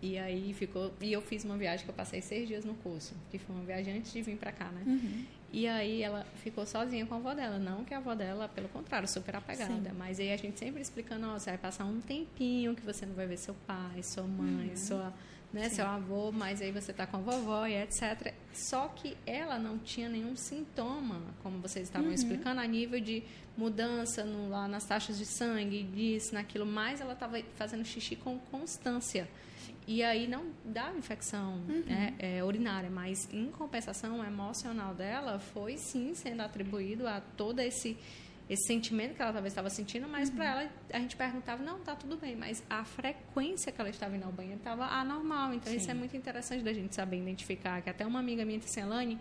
E 0.00 0.16
aí 0.16 0.54
ficou. 0.54 0.90
E 1.02 1.12
eu 1.12 1.20
fiz 1.20 1.44
uma 1.44 1.58
viagem 1.58 1.84
que 1.84 1.90
eu 1.90 1.94
passei 1.94 2.22
seis 2.22 2.48
dias 2.48 2.64
no 2.64 2.72
curso, 2.76 3.14
que 3.30 3.38
foi 3.38 3.54
uma 3.54 3.64
viagem 3.66 3.98
antes 3.98 4.10
de 4.10 4.22
vir 4.22 4.38
para 4.38 4.50
cá, 4.50 4.70
né? 4.70 4.82
Uhum. 4.86 5.26
E 5.52 5.66
aí 5.66 6.02
ela 6.02 6.24
ficou 6.42 6.64
sozinha 6.64 7.04
com 7.06 7.14
a 7.14 7.16
avó 7.16 7.34
dela. 7.34 7.58
Não 7.58 7.84
que 7.84 7.92
a 7.92 7.98
avó 7.98 8.14
dela, 8.14 8.48
pelo 8.48 8.68
contrário, 8.68 9.08
super 9.08 9.36
apegada. 9.36 9.72
Sim. 9.72 9.96
Mas 9.98 10.20
aí 10.20 10.32
a 10.32 10.36
gente 10.36 10.58
sempre 10.58 10.80
explicando, 10.80 11.26
ó, 11.28 11.38
você 11.38 11.50
vai 11.50 11.58
passar 11.58 11.84
um 11.84 12.00
tempinho 12.00 12.74
que 12.74 12.82
você 12.82 13.04
não 13.04 13.14
vai 13.14 13.26
ver 13.26 13.36
seu 13.36 13.54
pai, 13.66 14.02
sua 14.02 14.22
mãe, 14.22 14.68
uhum. 14.68 14.76
sua, 14.76 15.12
né, 15.52 15.68
seu 15.68 15.84
avô, 15.84 16.30
mas 16.30 16.62
aí 16.62 16.70
você 16.70 16.92
tá 16.92 17.06
com 17.06 17.16
a 17.16 17.20
vovó 17.20 17.66
e 17.66 17.74
etc. 17.74 18.32
Só 18.52 18.88
que 18.88 19.16
ela 19.26 19.58
não 19.58 19.78
tinha 19.78 20.08
nenhum 20.08 20.36
sintoma, 20.36 21.20
como 21.42 21.58
vocês 21.58 21.88
estavam 21.88 22.08
uhum. 22.08 22.14
explicando, 22.14 22.60
a 22.60 22.66
nível 22.66 23.00
de 23.00 23.24
mudança 23.56 24.24
no, 24.24 24.48
lá 24.48 24.68
nas 24.68 24.84
taxas 24.84 25.18
de 25.18 25.26
sangue, 25.26 25.82
disso, 25.82 26.32
naquilo, 26.32 26.64
mas 26.64 27.00
ela 27.00 27.14
estava 27.14 27.42
fazendo 27.56 27.84
xixi 27.84 28.14
com 28.14 28.38
constância. 28.38 29.28
E 29.90 30.04
aí 30.04 30.28
não 30.28 30.44
dá 30.64 30.92
infecção 30.96 31.54
uhum. 31.68 31.82
né, 31.84 32.14
é, 32.20 32.44
urinária, 32.44 32.88
mas 32.88 33.28
em 33.32 33.50
compensação, 33.50 34.24
emocional 34.24 34.94
dela 34.94 35.40
foi 35.40 35.76
sim 35.78 36.14
sendo 36.14 36.42
atribuído 36.42 37.08
a 37.08 37.20
todo 37.20 37.58
esse 37.58 37.98
esse 38.48 38.66
sentimento 38.66 39.14
que 39.14 39.22
ela 39.22 39.32
talvez 39.32 39.52
estava 39.52 39.68
sentindo, 39.68 40.08
mas 40.08 40.28
uhum. 40.28 40.36
para 40.36 40.44
ela 40.44 40.70
a 40.92 40.98
gente 41.00 41.16
perguntava, 41.16 41.60
não, 41.62 41.80
tá 41.80 41.96
tudo 41.96 42.16
bem, 42.16 42.36
mas 42.36 42.62
a 42.70 42.84
frequência 42.84 43.72
que 43.72 43.80
ela 43.80 43.90
estava 43.90 44.16
indo 44.16 44.24
ao 44.24 44.32
banheiro 44.32 44.58
estava 44.58 44.86
anormal. 44.86 45.54
Então 45.54 45.72
Sim. 45.72 45.78
isso 45.78 45.90
é 45.90 45.94
muito 45.94 46.16
interessante 46.16 46.62
da 46.62 46.72
gente 46.72 46.94
saber 46.94 47.18
identificar, 47.18 47.82
que 47.82 47.90
até 47.90 48.06
uma 48.06 48.20
amiga 48.20 48.44
minha, 48.44 48.60
Tisselane, 48.60 49.18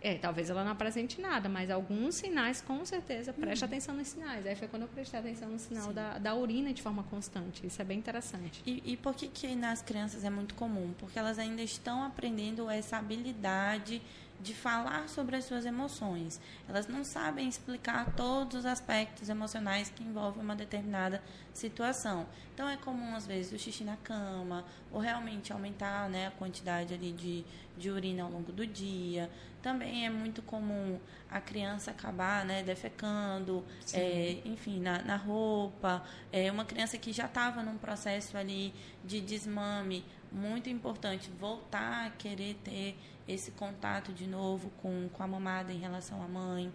é, 0.00 0.14
talvez 0.14 0.48
ela 0.48 0.62
não 0.62 0.72
apresente 0.72 1.20
nada, 1.20 1.48
mas 1.48 1.70
alguns 1.70 2.16
sinais, 2.16 2.60
com 2.60 2.84
certeza, 2.84 3.32
preste 3.32 3.62
uhum. 3.62 3.66
atenção 3.66 3.94
nos 3.94 4.08
sinais. 4.08 4.46
Aí 4.46 4.54
foi 4.54 4.68
quando 4.68 4.82
eu 4.82 4.88
prestei 4.88 5.18
atenção 5.18 5.48
no 5.48 5.58
sinal 5.58 5.92
da, 5.92 6.18
da 6.18 6.34
urina 6.34 6.72
de 6.72 6.80
forma 6.80 7.02
constante. 7.04 7.66
Isso 7.66 7.82
é 7.82 7.84
bem 7.84 7.98
interessante. 7.98 8.62
E, 8.64 8.82
e 8.84 8.96
por 8.96 9.14
que, 9.14 9.26
que 9.26 9.54
nas 9.56 9.82
crianças 9.82 10.24
é 10.24 10.30
muito 10.30 10.54
comum? 10.54 10.94
Porque 10.98 11.18
elas 11.18 11.38
ainda 11.38 11.62
estão 11.62 12.04
aprendendo 12.04 12.70
essa 12.70 12.96
habilidade 12.96 14.00
de 14.40 14.54
falar 14.54 15.08
sobre 15.08 15.36
as 15.36 15.44
suas 15.44 15.66
emoções. 15.66 16.40
Elas 16.68 16.86
não 16.86 17.04
sabem 17.04 17.48
explicar 17.48 18.14
todos 18.14 18.60
os 18.60 18.66
aspectos 18.66 19.28
emocionais 19.28 19.90
que 19.90 20.04
envolvem 20.04 20.42
uma 20.42 20.54
determinada 20.54 21.22
situação. 21.52 22.26
Então 22.54 22.68
é 22.68 22.76
comum 22.76 23.16
às 23.16 23.26
vezes 23.26 23.52
o 23.52 23.58
xixi 23.58 23.82
na 23.82 23.96
cama, 23.96 24.64
ou 24.92 25.00
realmente 25.00 25.52
aumentar 25.52 26.08
né, 26.08 26.28
a 26.28 26.30
quantidade 26.30 26.94
ali 26.94 27.12
de, 27.12 27.44
de 27.76 27.90
urina 27.90 28.22
ao 28.22 28.30
longo 28.30 28.52
do 28.52 28.66
dia. 28.66 29.28
Também 29.60 30.06
é 30.06 30.10
muito 30.10 30.40
comum 30.40 31.00
a 31.28 31.40
criança 31.40 31.90
acabar 31.90 32.44
né, 32.44 32.62
defecando, 32.62 33.64
é, 33.92 34.40
enfim, 34.44 34.78
na, 34.78 35.02
na 35.02 35.16
roupa. 35.16 36.04
É, 36.32 36.50
uma 36.50 36.64
criança 36.64 36.96
que 36.96 37.12
já 37.12 37.26
estava 37.26 37.62
num 37.62 37.76
processo 37.76 38.36
ali 38.36 38.72
de 39.04 39.20
desmame, 39.20 40.04
muito 40.30 40.70
importante 40.70 41.28
voltar 41.40 42.06
a 42.06 42.10
querer 42.10 42.54
ter 42.62 42.96
esse 43.28 43.50
contato 43.52 44.12
de 44.12 44.26
novo 44.26 44.70
com, 44.82 45.08
com 45.12 45.22
a 45.22 45.26
mamada 45.26 45.72
em 45.72 45.78
relação 45.78 46.22
à 46.22 46.26
mãe. 46.26 46.72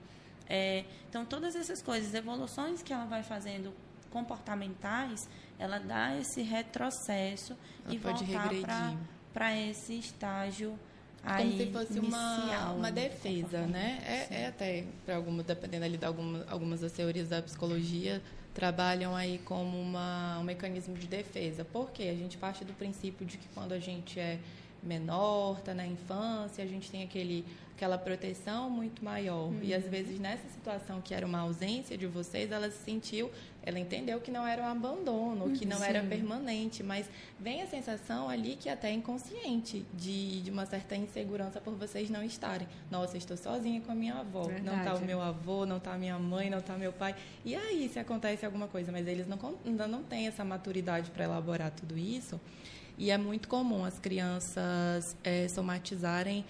É, 0.48 0.86
então, 1.10 1.25
todas 1.25 1.55
essas 1.55 1.81
coisas, 1.81 2.13
evoluções 2.13 2.83
que 2.83 2.93
ela 2.93 3.05
vai 3.05 3.24
fazendo 3.24 3.74
comportamentais, 4.10 5.27
ela 5.57 5.79
dá 5.79 6.15
esse 6.15 6.43
retrocesso 6.43 7.57
ela 7.86 7.93
e 7.93 7.98
voltar 7.98 8.95
para 9.33 9.57
esse 9.57 9.98
estágio 9.98 10.77
como 11.24 11.57
se 11.57 11.65
fosse 11.67 12.00
uma, 12.00 12.74
uma 12.74 12.91
defesa, 12.91 13.65
né? 13.65 14.03
É, 14.05 14.41
é 14.41 14.48
até, 14.48 14.86
para 15.05 15.15
algumas, 15.15 15.45
dependendo 15.45 15.86
ali 15.86 15.98
de 15.98 16.05
algumas, 16.05 16.51
algumas 16.51 16.81
das 16.81 16.91
teorias 16.91 17.29
da 17.29 17.41
psicologia, 17.41 18.22
trabalham 18.53 19.15
aí 19.15 19.39
como 19.39 19.79
uma, 19.81 20.38
um 20.39 20.43
mecanismo 20.43 20.95
de 20.95 21.07
defesa. 21.07 21.63
Por 21.63 21.91
quê? 21.91 22.03
A 22.03 22.13
gente 22.13 22.38
parte 22.38 22.65
do 22.65 22.74
princípio 22.74 23.25
de 23.25 23.38
que 23.38 23.48
quando 23.53 23.72
a 23.72 23.79
gente 23.79 24.19
é 24.19 24.38
menor, 24.86 25.58
está 25.60 25.74
na 25.74 25.86
infância, 25.86 26.63
a 26.63 26.68
gente 26.68 26.92
tem 26.92 27.04
aquele 27.04 27.46
aquela 27.75 27.98
proteção 27.98 28.70
muito 28.70 29.04
maior. 29.04 29.48
Uhum. 29.48 29.60
E 29.62 29.74
às 29.74 29.84
vezes 29.84 30.20
nessa 30.20 30.48
situação 30.50 31.02
que 31.02 31.13
era 31.13 31.25
uma 31.25 31.40
ausência 31.40 31.98
de 31.98 32.08
vocês, 32.08 32.52
ela 32.52 32.70
se 32.70 32.84
sentiu, 32.84 33.30
ela 33.62 33.80
entendeu 33.80 34.22
que 34.22 34.32
não 34.32 34.46
era 34.46 34.62
um 34.62 34.68
abandono, 34.68 35.52
que 35.52 35.66
não 35.66 35.78
Sim. 35.78 35.86
era 35.86 36.04
permanente, 36.04 36.84
mas 36.84 37.10
vem 37.40 37.62
a 37.62 37.68
sensação 37.68 38.30
ali 38.30 38.56
que 38.56 38.70
até 38.70 38.90
é 38.90 38.94
inconsciente 38.94 39.86
de, 39.94 40.42
de 40.42 40.52
uma 40.52 40.66
certa 40.66 40.96
insegurança 40.96 41.60
por 41.60 41.74
vocês 41.74 42.10
não 42.10 42.24
estarem. 42.24 42.68
Nossa, 42.90 43.18
estou 43.18 43.36
sozinha 43.36 43.82
com 43.82 43.92
a 43.92 43.96
minha 43.96 44.16
avó, 44.16 44.44
Verdade. 44.44 44.66
não 44.66 44.78
está 44.78 44.94
o 44.96 45.06
meu 45.06 45.22
avô, 45.22 45.66
não 45.66 45.78
está 45.78 45.94
a 45.94 45.98
minha 45.98 46.18
mãe, 46.20 46.50
não 46.50 46.60
está 46.60 46.78
meu 46.78 46.94
pai. 46.94 47.16
E 47.44 47.56
aí, 47.56 47.90
se 47.90 48.00
acontece 48.00 48.46
alguma 48.46 48.68
coisa, 48.68 48.92
mas 48.92 49.08
eles 49.08 49.28
não, 49.28 49.40
ainda 49.66 49.88
não 49.88 50.04
têm 50.04 50.28
essa 50.28 50.46
maturidade 50.46 51.10
para 51.12 51.25
elaborar 51.25 51.72
tudo 51.72 51.98
isso. 51.98 52.40
E 52.98 53.12
é 53.12 53.18
muito 53.18 53.48
comum 53.48 53.84
as 53.84 54.00
crianças 54.00 55.16
é, 55.24 55.48
somatizarem 55.48 56.46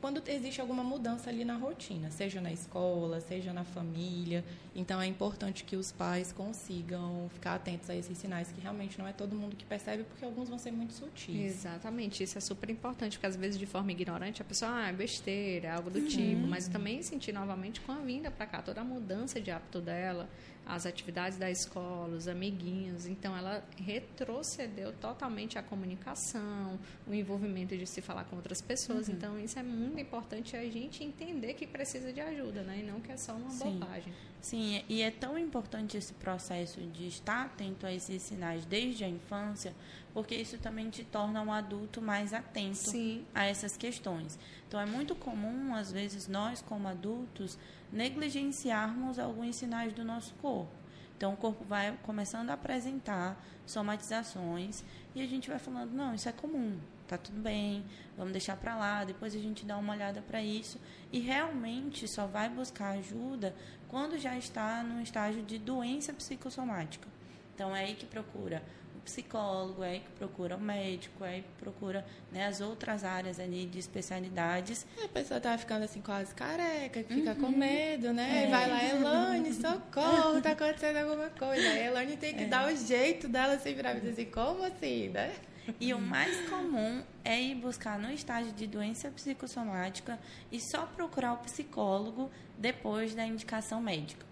quando 0.00 0.22
existe 0.28 0.60
alguma 0.60 0.84
mudança 0.84 1.30
ali 1.30 1.44
na 1.44 1.56
rotina, 1.56 2.10
seja 2.10 2.40
na 2.40 2.52
escola, 2.52 3.20
seja 3.20 3.52
na 3.52 3.64
família. 3.64 4.44
Então 4.74 5.00
é 5.00 5.06
importante 5.06 5.64
que 5.64 5.74
os 5.74 5.90
pais 5.90 6.32
consigam 6.32 7.28
ficar 7.32 7.54
atentos 7.54 7.88
a 7.88 7.96
esses 7.96 8.16
sinais 8.16 8.52
que 8.52 8.60
realmente 8.60 8.98
não 8.98 9.08
é 9.08 9.12
todo 9.12 9.34
mundo 9.34 9.56
que 9.56 9.64
percebe, 9.64 10.04
porque 10.04 10.24
alguns 10.24 10.48
vão 10.48 10.58
ser 10.58 10.70
muito 10.70 10.92
sutis. 10.92 11.34
Exatamente, 11.34 12.22
isso 12.22 12.36
é 12.36 12.40
super 12.40 12.70
importante, 12.70 13.16
porque 13.16 13.26
às 13.26 13.36
vezes 13.36 13.58
de 13.58 13.66
forma 13.66 13.90
ignorante 13.90 14.40
a 14.40 14.44
pessoa, 14.44 14.70
ah, 14.72 14.88
é 14.90 14.92
besteira, 14.92 15.74
algo 15.74 15.90
do 15.90 15.98
uhum. 15.98 16.06
tipo, 16.06 16.46
mas 16.46 16.68
também 16.68 17.02
sentir 17.02 17.32
novamente 17.32 17.80
com 17.80 17.90
a 17.90 17.96
vinda 17.96 18.30
para 18.30 18.46
cá, 18.46 18.62
toda 18.62 18.82
a 18.82 18.84
mudança 18.84 19.40
de 19.40 19.50
hábito 19.50 19.80
dela, 19.80 20.28
as 20.66 20.84
atividades 20.84 21.38
da 21.38 21.48
escola, 21.48 22.16
os 22.16 22.26
amiguinhos. 22.26 23.06
Então, 23.06 23.36
ela 23.36 23.64
retrocedeu 23.76 24.92
totalmente 24.94 25.56
a 25.58 25.62
comunicação, 25.62 26.78
o 27.06 27.14
envolvimento 27.14 27.76
de 27.76 27.86
se 27.86 28.02
falar 28.02 28.24
com 28.24 28.34
outras 28.34 28.60
pessoas. 28.60 29.06
Uhum. 29.08 29.14
Então, 29.14 29.38
isso 29.38 29.58
é 29.58 29.62
muito 29.62 30.00
importante 30.00 30.56
a 30.56 30.68
gente 30.68 31.04
entender 31.04 31.54
que 31.54 31.66
precisa 31.66 32.12
de 32.12 32.20
ajuda, 32.20 32.62
né? 32.62 32.80
E 32.80 32.82
não 32.82 33.00
que 33.00 33.12
é 33.12 33.16
só 33.16 33.34
uma 33.34 33.50
Sim. 33.50 33.78
bobagem. 33.78 34.12
Sim, 34.40 34.84
e 34.88 35.02
é 35.02 35.10
tão 35.10 35.38
importante 35.38 35.96
esse 35.96 36.12
processo 36.14 36.80
de 36.80 37.06
estar 37.08 37.46
atento 37.46 37.86
a 37.86 37.92
esses 37.92 38.22
sinais 38.22 38.64
desde 38.64 39.02
a 39.02 39.08
infância, 39.08 39.74
porque 40.12 40.34
isso 40.34 40.58
também 40.58 40.88
te 40.90 41.04
torna 41.04 41.42
um 41.42 41.52
adulto 41.52 42.00
mais 42.02 42.32
atento 42.32 42.90
Sim. 42.90 43.24
a 43.34 43.44
essas 43.46 43.76
questões. 43.76 44.38
Então, 44.68 44.80
é 44.80 44.86
muito 44.86 45.14
comum, 45.14 45.74
às 45.74 45.90
vezes, 45.92 46.28
nós, 46.28 46.60
como 46.60 46.86
adultos, 46.88 47.58
negligenciarmos 47.92 49.18
alguns 49.18 49.56
sinais 49.56 49.92
do 49.92 50.04
nosso 50.04 50.34
corpo. 50.34 50.72
Então, 51.16 51.32
o 51.32 51.36
corpo 51.36 51.64
vai 51.64 51.96
começando 52.02 52.50
a 52.50 52.54
apresentar 52.54 53.42
somatizações 53.64 54.84
e 55.14 55.22
a 55.22 55.26
gente 55.26 55.48
vai 55.48 55.58
falando: 55.58 55.92
não, 55.92 56.14
isso 56.14 56.28
é 56.28 56.32
comum, 56.32 56.78
tá 57.08 57.16
tudo 57.16 57.40
bem, 57.40 57.84
vamos 58.16 58.32
deixar 58.32 58.56
para 58.56 58.76
lá, 58.76 59.02
depois 59.02 59.34
a 59.34 59.38
gente 59.38 59.64
dá 59.64 59.78
uma 59.78 59.94
olhada 59.94 60.20
para 60.20 60.42
isso. 60.42 60.78
E 61.10 61.18
realmente 61.18 62.06
só 62.06 62.26
vai 62.26 62.48
buscar 62.50 62.90
ajuda 62.90 63.54
quando 63.88 64.18
já 64.18 64.36
está 64.36 64.82
no 64.82 65.00
estágio 65.00 65.42
de 65.42 65.58
doença 65.58 66.12
psicossomática. 66.12 67.08
Então, 67.54 67.74
é 67.74 67.84
aí 67.84 67.94
que 67.94 68.04
procura 68.04 68.62
psicólogo, 69.06 69.82
é 69.82 69.90
aí 69.90 70.00
que 70.00 70.10
procura 70.18 70.56
o 70.56 70.60
médico, 70.60 71.24
é 71.24 71.28
aí 71.28 71.42
que 71.42 71.62
procura 71.62 72.04
né, 72.32 72.46
as 72.46 72.60
outras 72.60 73.04
áreas 73.04 73.38
ali 73.38 73.64
de 73.64 73.78
especialidades. 73.78 74.84
A 75.02 75.08
pessoa 75.08 75.40
tá 75.40 75.56
ficando 75.56 75.84
assim 75.84 76.00
quase 76.00 76.34
careca, 76.34 77.02
que 77.02 77.14
fica 77.14 77.30
uhum. 77.30 77.40
com 77.40 77.48
medo, 77.48 78.12
né? 78.12 78.44
É. 78.44 78.46
E 78.46 78.50
vai 78.50 78.68
lá, 78.68 78.84
Elane, 78.84 79.52
socorro, 79.54 80.42
tá 80.42 80.50
acontecendo 80.50 80.96
alguma 80.96 81.30
coisa. 81.30 81.68
A 81.68 81.78
Elane 81.78 82.16
tem 82.16 82.34
que 82.34 82.44
é. 82.44 82.46
dar 82.46 82.70
o 82.70 82.76
jeito 82.76 83.28
dela 83.28 83.58
se 83.58 83.72
virar 83.72 83.96
e 83.96 84.00
dizer 84.00 84.10
assim, 84.10 84.30
como 84.30 84.64
assim, 84.64 85.08
né? 85.08 85.32
E 85.80 85.94
o 85.94 86.00
mais 86.00 86.48
comum 86.48 87.02
é 87.24 87.40
ir 87.40 87.54
buscar 87.56 87.98
no 87.98 88.10
estágio 88.10 88.52
de 88.52 88.66
doença 88.66 89.10
psicossomática 89.10 90.18
e 90.50 90.60
só 90.60 90.86
procurar 90.86 91.32
o 91.34 91.38
psicólogo 91.38 92.30
depois 92.56 93.14
da 93.14 93.24
indicação 93.24 93.80
médica 93.80 94.25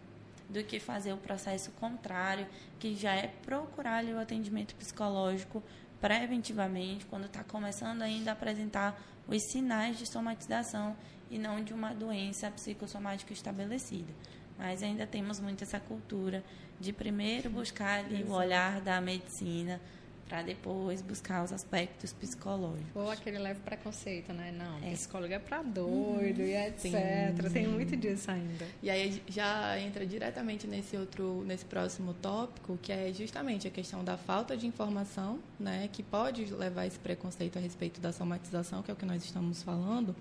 do 0.55 0.63
que 0.63 0.79
fazer 0.79 1.13
o 1.13 1.17
processo 1.17 1.73
contrário, 1.73 2.47
que 2.79 2.95
já 2.95 3.13
é 3.13 3.27
procurar 3.27 3.97
ali, 3.97 4.15
o 4.15 4.21
atendimento 4.21 4.73
psicológico 4.77 5.61
preventivamente, 6.01 7.05
quando 7.07 7.27
está 7.27 7.43
começando 7.43 8.03
ainda 8.03 8.31
a 8.31 8.35
apresentar 8.35 8.97
os 9.27 9.43
sinais 9.51 9.99
de 9.99 10.07
somatização 10.07 10.97
e 11.29 11.39
não 11.39 11.63
de 11.63 11.75
uma 11.75 11.93
doença 11.93 12.49
psicossomática 12.53 13.33
estabelecida. 13.33 14.13
Mas 14.57 14.81
ainda 14.81 15.09
temos 15.09 15.41
muito 15.41 15.65
essa 15.65 15.81
cultura 15.81 16.45
de 16.79 16.93
primeiro 16.93 17.51
buscar 17.51 18.05
ali 18.05 18.23
o 18.23 18.31
olhar 18.31 18.81
da 18.81 19.01
medicina, 19.01 19.81
para 20.29 20.43
depois 20.43 21.03
buscar 21.03 21.45
os 21.45 21.53
aspectos 21.53 22.13
psicológicos. 22.13 22.95
Ou 22.95 23.11
aquele 23.11 23.39
leve 23.39 23.61
preconceito, 23.61 24.33
né? 24.33 24.53
Não, 24.57 24.89
é. 24.89 24.93
psicólogo 24.93 25.33
é 25.33 25.39
para 25.39 25.63
doido 25.63 26.41
uhum. 26.41 26.47
e 26.47 26.57
etc. 26.57 26.83
Sim, 26.83 27.51
Tem 27.53 27.67
muito 27.67 27.97
disso 27.97 28.31
ainda. 28.31 28.67
E 28.83 28.91
aí 28.91 29.23
já 29.29 29.79
entra 29.79 30.07
diretamente 30.07 30.67
nesse 30.67 30.97
outro, 30.97 31.43
nesse 31.47 31.65
próximo 31.65 32.15
tópico, 32.15 32.79
que 32.81 32.93
é 32.93 33.13
justamente 33.13 33.69
a 33.69 33.71
questão 33.71 34.03
da 34.03 34.17
falta 34.17 34.57
de 34.57 34.67
informação, 34.67 35.39
né? 35.59 35.89
Que 35.93 36.03
pode 36.03 36.45
levar 36.47 36.87
esse 36.87 36.99
preconceito 36.99 37.59
a 37.59 37.61
respeito 37.61 38.01
da 38.01 38.13
somatização, 38.13 38.83
que 38.83 38.91
é 38.91 38.95
o 38.95 38.97
que 38.97 39.07
nós 39.07 39.25
estamos 39.25 39.63
falando. 39.63 40.15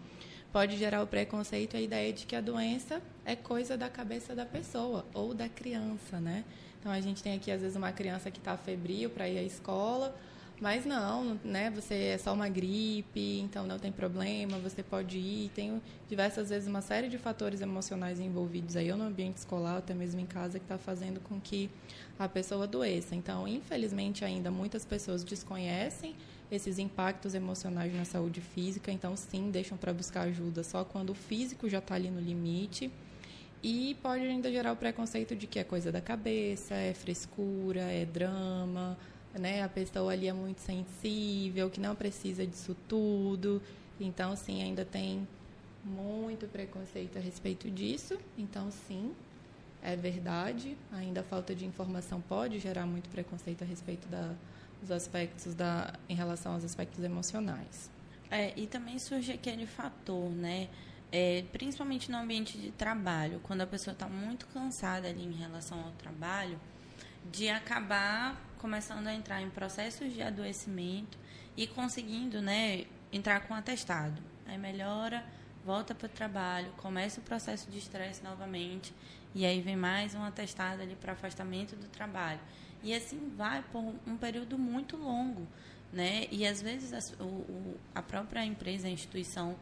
Pode 0.52 0.78
gerar 0.78 1.02
o 1.02 1.08
preconceito 1.08 1.74
e 1.74 1.78
a 1.78 1.82
ideia 1.82 2.14
de 2.14 2.28
que 2.28 2.36
a 2.36 2.42
doença 2.42 3.02
é 3.26 3.36
coisa 3.36 3.76
da 3.76 3.90
cabeça 3.90 4.36
da 4.36 4.46
pessoa 4.46 5.04
ou 5.12 5.34
da 5.34 5.50
criança, 5.50 6.20
né? 6.20 6.44
Então 6.84 6.92
a 6.92 7.00
gente 7.00 7.24
tem 7.24 7.34
aqui 7.34 7.50
às 7.50 7.62
vezes 7.62 7.78
uma 7.78 7.94
criança 7.94 8.30
que 8.30 8.40
está 8.40 8.58
febril 8.58 9.10
para 9.10 9.26
ir 9.30 9.38
à 9.38 9.42
escola, 9.42 10.14
mas 10.60 10.86
não, 10.86 11.40
né? 11.42 11.72
Você 11.72 11.94
é 11.94 12.18
só 12.18 12.34
uma 12.34 12.50
gripe, 12.50 13.40
então 13.40 13.66
não 13.66 13.80
tem 13.80 13.90
problema, 13.90 14.58
você 14.60 14.84
pode 14.84 15.18
ir. 15.18 15.50
Tem 15.56 15.82
diversas 16.10 16.50
vezes 16.50 16.68
uma 16.68 16.82
série 16.82 17.08
de 17.08 17.18
fatores 17.18 17.62
emocionais 17.62 18.20
envolvidos 18.20 18.76
aí, 18.76 18.92
ou 18.92 18.98
no 18.98 19.06
ambiente 19.06 19.38
escolar, 19.38 19.78
até 19.78 19.94
mesmo 19.94 20.20
em 20.20 20.26
casa, 20.26 20.60
que 20.60 20.66
está 20.66 20.78
fazendo 20.78 21.22
com 21.22 21.40
que 21.40 21.70
a 22.20 22.28
pessoa 22.28 22.66
adoeça. 22.66 23.16
Então, 23.16 23.48
infelizmente, 23.48 24.26
ainda 24.26 24.52
muitas 24.52 24.84
pessoas 24.84 25.24
desconhecem 25.24 26.14
esses 26.52 26.80
impactos 26.80 27.34
emocionais 27.34 27.96
na 27.96 28.04
saúde 28.04 28.42
física, 28.42 28.92
então 28.92 29.16
sim, 29.16 29.50
deixam 29.52 29.78
para 29.78 29.94
buscar 29.94 30.24
ajuda 30.24 30.66
só 30.66 30.84
quando 30.84 31.12
o 31.12 31.16
físico 31.16 31.70
já 31.70 31.78
está 31.78 31.96
ali 31.96 32.12
no 32.12 32.20
limite. 32.20 32.92
E 33.64 33.96
pode 34.02 34.26
ainda 34.26 34.52
gerar 34.52 34.74
o 34.74 34.76
preconceito 34.76 35.34
de 35.38 35.48
que 35.48 35.58
é 35.58 35.64
coisa 35.64 35.90
da 35.90 36.02
cabeça, 36.02 36.76
é 36.76 36.94
frescura, 36.94 37.80
é 37.80 38.04
drama, 38.04 38.98
né? 39.34 39.64
A 39.64 39.70
pessoa 39.70 40.12
ali 40.12 40.28
é 40.28 40.34
muito 40.34 40.60
sensível, 40.60 41.70
que 41.70 41.80
não 41.80 41.96
precisa 41.96 42.46
disso 42.46 42.76
tudo. 42.90 43.62
Então, 44.02 44.36
sim, 44.36 44.62
ainda 44.62 44.84
tem 44.84 45.26
muito 45.82 46.46
preconceito 46.48 47.18
a 47.18 47.22
respeito 47.22 47.72
disso. 47.72 48.20
Então, 48.38 48.70
sim, 48.70 49.14
é 49.82 49.96
verdade. 49.96 50.78
Ainda 50.92 51.22
a 51.22 51.24
falta 51.24 51.56
de 51.56 51.66
informação 51.66 52.20
pode 52.20 52.60
gerar 52.60 52.86
muito 52.86 53.10
preconceito 53.10 53.64
a 53.64 53.66
respeito 53.66 54.10
da, 54.10 54.34
dos 54.82 54.92
aspectos 54.92 55.56
da, 55.56 55.94
em 56.10 56.16
relação 56.16 56.54
aos 56.54 56.66
aspectos 56.66 57.02
emocionais. 57.02 57.90
É, 58.30 58.52
e 58.60 58.68
também 58.68 59.00
surge 59.00 59.32
aquele 59.32 59.66
fator, 59.66 60.30
né? 60.30 60.68
É, 61.16 61.46
principalmente 61.52 62.10
no 62.10 62.18
ambiente 62.18 62.58
de 62.58 62.72
trabalho, 62.72 63.40
quando 63.44 63.62
a 63.62 63.68
pessoa 63.68 63.94
está 63.94 64.08
muito 64.08 64.48
cansada 64.48 65.08
ali 65.08 65.24
em 65.24 65.32
relação 65.32 65.80
ao 65.80 65.92
trabalho, 65.92 66.60
de 67.32 67.48
acabar 67.50 68.36
começando 68.58 69.06
a 69.06 69.14
entrar 69.14 69.40
em 69.40 69.50
processos 69.52 70.12
de 70.12 70.24
adoecimento 70.24 71.16
e 71.56 71.68
conseguindo 71.68 72.42
né, 72.42 72.86
entrar 73.12 73.42
com 73.42 73.54
atestado. 73.54 74.20
Aí 74.48 74.58
melhora, 74.58 75.24
volta 75.64 75.94
para 75.94 76.08
o 76.08 76.10
trabalho, 76.10 76.72
começa 76.78 77.20
o 77.20 77.24
processo 77.24 77.70
de 77.70 77.78
estresse 77.78 78.24
novamente, 78.24 78.92
e 79.36 79.46
aí 79.46 79.62
vem 79.62 79.76
mais 79.76 80.16
um 80.16 80.24
atestado 80.24 80.82
ali 80.82 80.96
para 80.96 81.14
afastamento 81.14 81.76
do 81.76 81.88
trabalho. 81.90 82.40
E 82.82 82.92
assim 82.92 83.32
vai 83.38 83.62
por 83.72 83.94
um 84.08 84.18
período 84.18 84.58
muito 84.58 84.98
longo. 84.98 85.48
Né? 85.92 86.26
E 86.32 86.44
às 86.44 86.60
vezes 86.60 86.92
a, 86.92 87.24
o, 87.24 87.78
a 87.94 88.02
própria 88.02 88.44
empresa, 88.44 88.88
a 88.88 88.90
instituição, 88.90 89.56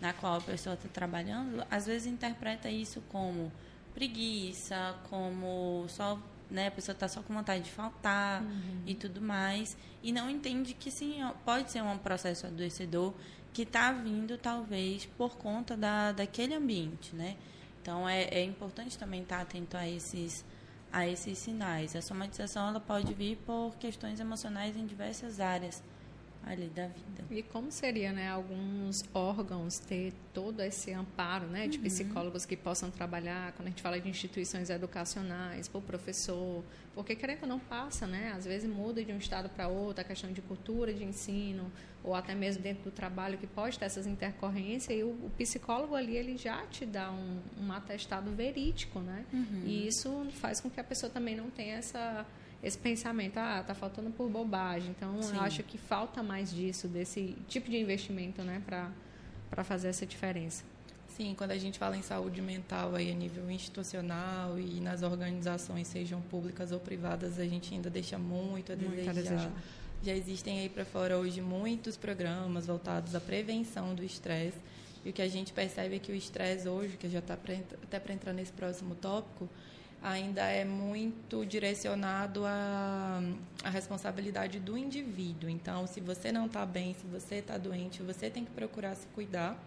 na 0.00 0.12
qual 0.12 0.36
a 0.36 0.40
pessoa 0.40 0.74
está 0.74 0.88
trabalhando, 0.88 1.64
às 1.70 1.86
vezes 1.86 2.06
interpreta 2.06 2.70
isso 2.70 3.02
como 3.08 3.52
preguiça, 3.94 4.96
como 5.10 5.86
só 5.88 6.18
né, 6.50 6.68
a 6.68 6.70
pessoa 6.70 6.94
está 6.94 7.08
só 7.08 7.20
com 7.22 7.34
vontade 7.34 7.64
de 7.64 7.70
faltar 7.70 8.42
uhum. 8.42 8.82
e 8.86 8.94
tudo 8.94 9.20
mais, 9.20 9.76
e 10.02 10.12
não 10.12 10.30
entende 10.30 10.72
que 10.72 10.90
sim, 10.90 11.20
pode 11.44 11.70
ser 11.70 11.82
um 11.82 11.98
processo 11.98 12.46
adoecedor 12.46 13.12
que 13.52 13.62
está 13.62 13.92
vindo 13.92 14.38
talvez 14.38 15.04
por 15.04 15.36
conta 15.36 15.76
da, 15.76 16.12
daquele 16.12 16.54
ambiente, 16.54 17.14
né? 17.14 17.36
Então 17.82 18.08
é, 18.08 18.24
é 18.24 18.44
importante 18.44 18.96
também 18.96 19.22
estar 19.22 19.36
tá 19.36 19.42
atento 19.42 19.76
a 19.76 19.88
esses 19.88 20.44
a 20.90 21.06
esses 21.06 21.36
sinais. 21.36 21.94
A 21.94 22.00
somatização 22.00 22.68
ela 22.68 22.80
pode 22.80 23.12
vir 23.12 23.36
por 23.44 23.76
questões 23.76 24.20
emocionais 24.20 24.74
em 24.76 24.86
diversas 24.86 25.38
áreas 25.38 25.82
ali 26.44 26.68
da 26.68 26.86
vida. 26.86 27.24
E 27.30 27.42
como 27.42 27.70
seria, 27.70 28.12
né, 28.12 28.28
alguns 28.28 29.04
órgãos 29.12 29.78
ter 29.78 30.12
todo 30.32 30.60
esse 30.62 30.92
amparo, 30.92 31.46
né, 31.46 31.68
de 31.68 31.76
uhum. 31.78 31.84
psicólogos 31.84 32.46
que 32.46 32.56
possam 32.56 32.90
trabalhar, 32.90 33.52
quando 33.52 33.66
a 33.66 33.70
gente 33.70 33.82
fala 33.82 34.00
de 34.00 34.08
instituições 34.08 34.70
educacionais, 34.70 35.70
o 35.72 35.80
professor, 35.80 36.64
porque 36.94 37.14
querendo 37.14 37.42
ou 37.42 37.48
não 37.48 37.58
passa, 37.58 38.06
né, 38.06 38.32
às 38.34 38.44
vezes 38.44 38.68
muda 38.68 39.04
de 39.04 39.12
um 39.12 39.18
estado 39.18 39.48
para 39.50 39.68
outro, 39.68 40.00
a 40.00 40.04
questão 40.04 40.32
de 40.32 40.40
cultura 40.40 40.92
de 40.92 41.04
ensino, 41.04 41.70
ou 42.02 42.14
até 42.14 42.34
mesmo 42.34 42.62
dentro 42.62 42.84
do 42.84 42.90
trabalho 42.90 43.36
que 43.36 43.46
pode 43.46 43.78
ter 43.78 43.84
essas 43.84 44.06
intercorrências, 44.06 44.98
e 44.98 45.02
o, 45.02 45.10
o 45.10 45.30
psicólogo 45.36 45.94
ali, 45.94 46.16
ele 46.16 46.36
já 46.36 46.66
te 46.66 46.86
dá 46.86 47.10
um, 47.10 47.40
um 47.60 47.72
atestado 47.72 48.30
verídico, 48.30 49.00
né, 49.00 49.24
uhum. 49.32 49.62
e 49.66 49.86
isso 49.86 50.26
faz 50.34 50.60
com 50.60 50.70
que 50.70 50.80
a 50.80 50.84
pessoa 50.84 51.10
também 51.10 51.36
não 51.36 51.50
tenha 51.50 51.76
essa 51.76 52.24
esse 52.62 52.76
pensamento, 52.76 53.38
ah, 53.38 53.62
tá 53.66 53.74
faltando 53.74 54.10
por 54.10 54.28
bobagem. 54.28 54.90
Então, 54.90 55.22
Sim. 55.22 55.36
eu 55.36 55.42
acho 55.42 55.62
que 55.62 55.78
falta 55.78 56.22
mais 56.22 56.50
disso, 56.50 56.88
desse 56.88 57.36
tipo 57.48 57.70
de 57.70 57.78
investimento, 57.78 58.42
né, 58.42 58.62
para 58.66 59.64
fazer 59.64 59.88
essa 59.88 60.04
diferença. 60.04 60.64
Sim, 61.08 61.34
quando 61.36 61.50
a 61.50 61.58
gente 61.58 61.78
fala 61.78 61.96
em 61.96 62.02
saúde 62.02 62.40
mental 62.40 62.94
aí 62.94 63.10
a 63.10 63.14
nível 63.14 63.50
institucional 63.50 64.58
e 64.58 64.80
nas 64.80 65.02
organizações, 65.02 65.88
sejam 65.88 66.20
públicas 66.20 66.70
ou 66.70 66.78
privadas, 66.78 67.40
a 67.40 67.44
gente 67.44 67.74
ainda 67.74 67.90
deixa 67.90 68.16
muito 68.16 68.72
a 68.72 68.76
desejar. 68.76 68.94
Muito 68.94 69.10
a 69.10 69.12
desejar. 69.12 69.52
Já 70.00 70.14
existem 70.14 70.60
aí 70.60 70.68
para 70.68 70.84
fora 70.84 71.18
hoje 71.18 71.40
muitos 71.40 71.96
programas 71.96 72.66
voltados 72.66 73.16
à 73.16 73.20
prevenção 73.20 73.96
do 73.96 74.04
estresse. 74.04 74.58
E 75.04 75.10
o 75.10 75.12
que 75.12 75.22
a 75.22 75.28
gente 75.28 75.52
percebe 75.52 75.96
é 75.96 75.98
que 75.98 76.12
o 76.12 76.14
estresse 76.14 76.68
hoje, 76.68 76.96
que 76.96 77.08
já 77.08 77.18
está 77.18 77.34
até 77.34 77.98
para 77.98 78.14
entrar 78.14 78.32
nesse 78.32 78.52
próximo 78.52 78.94
tópico, 78.94 79.48
ainda 80.02 80.42
é 80.42 80.64
muito 80.64 81.44
direcionado 81.44 82.44
à, 82.46 83.20
à 83.64 83.70
responsabilidade 83.70 84.60
do 84.60 84.78
indivíduo. 84.78 85.50
Então, 85.50 85.86
se 85.86 86.00
você 86.00 86.30
não 86.30 86.46
está 86.46 86.64
bem, 86.64 86.94
se 86.94 87.06
você 87.06 87.36
está 87.36 87.58
doente, 87.58 88.02
você 88.02 88.30
tem 88.30 88.44
que 88.44 88.50
procurar 88.50 88.94
se 88.94 89.06
cuidar. 89.08 89.58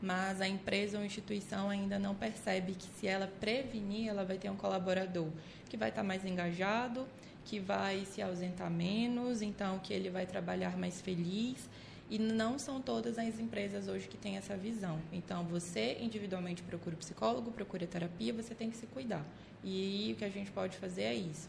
Mas 0.00 0.40
a 0.40 0.46
empresa 0.46 0.98
ou 0.98 1.04
instituição 1.04 1.70
ainda 1.70 1.98
não 1.98 2.14
percebe 2.14 2.72
que 2.72 2.86
se 2.98 3.06
ela 3.08 3.26
prevenir, 3.26 4.08
ela 4.08 4.24
vai 4.24 4.38
ter 4.38 4.48
um 4.48 4.56
colaborador 4.56 5.28
que 5.68 5.76
vai 5.76 5.88
estar 5.88 6.02
tá 6.02 6.06
mais 6.06 6.24
engajado, 6.24 7.04
que 7.44 7.58
vai 7.58 8.04
se 8.04 8.22
ausentar 8.22 8.70
menos, 8.70 9.42
então 9.42 9.78
que 9.80 9.92
ele 9.92 10.08
vai 10.08 10.24
trabalhar 10.24 10.76
mais 10.76 11.00
feliz. 11.00 11.68
E 12.10 12.18
não 12.18 12.58
são 12.58 12.80
todas 12.80 13.18
as 13.18 13.38
empresas 13.38 13.86
hoje 13.86 14.08
que 14.08 14.16
têm 14.16 14.36
essa 14.36 14.56
visão. 14.56 14.98
Então, 15.12 15.44
você 15.44 15.98
individualmente 16.00 16.62
procura 16.62 16.94
o 16.94 16.98
psicólogo, 16.98 17.50
procura 17.50 17.86
terapia, 17.86 18.32
você 18.32 18.54
tem 18.54 18.70
que 18.70 18.76
se 18.76 18.86
cuidar. 18.86 19.24
E 19.62 20.12
o 20.14 20.16
que 20.16 20.24
a 20.24 20.30
gente 20.30 20.50
pode 20.50 20.76
fazer 20.78 21.02
é 21.02 21.14
isso. 21.14 21.48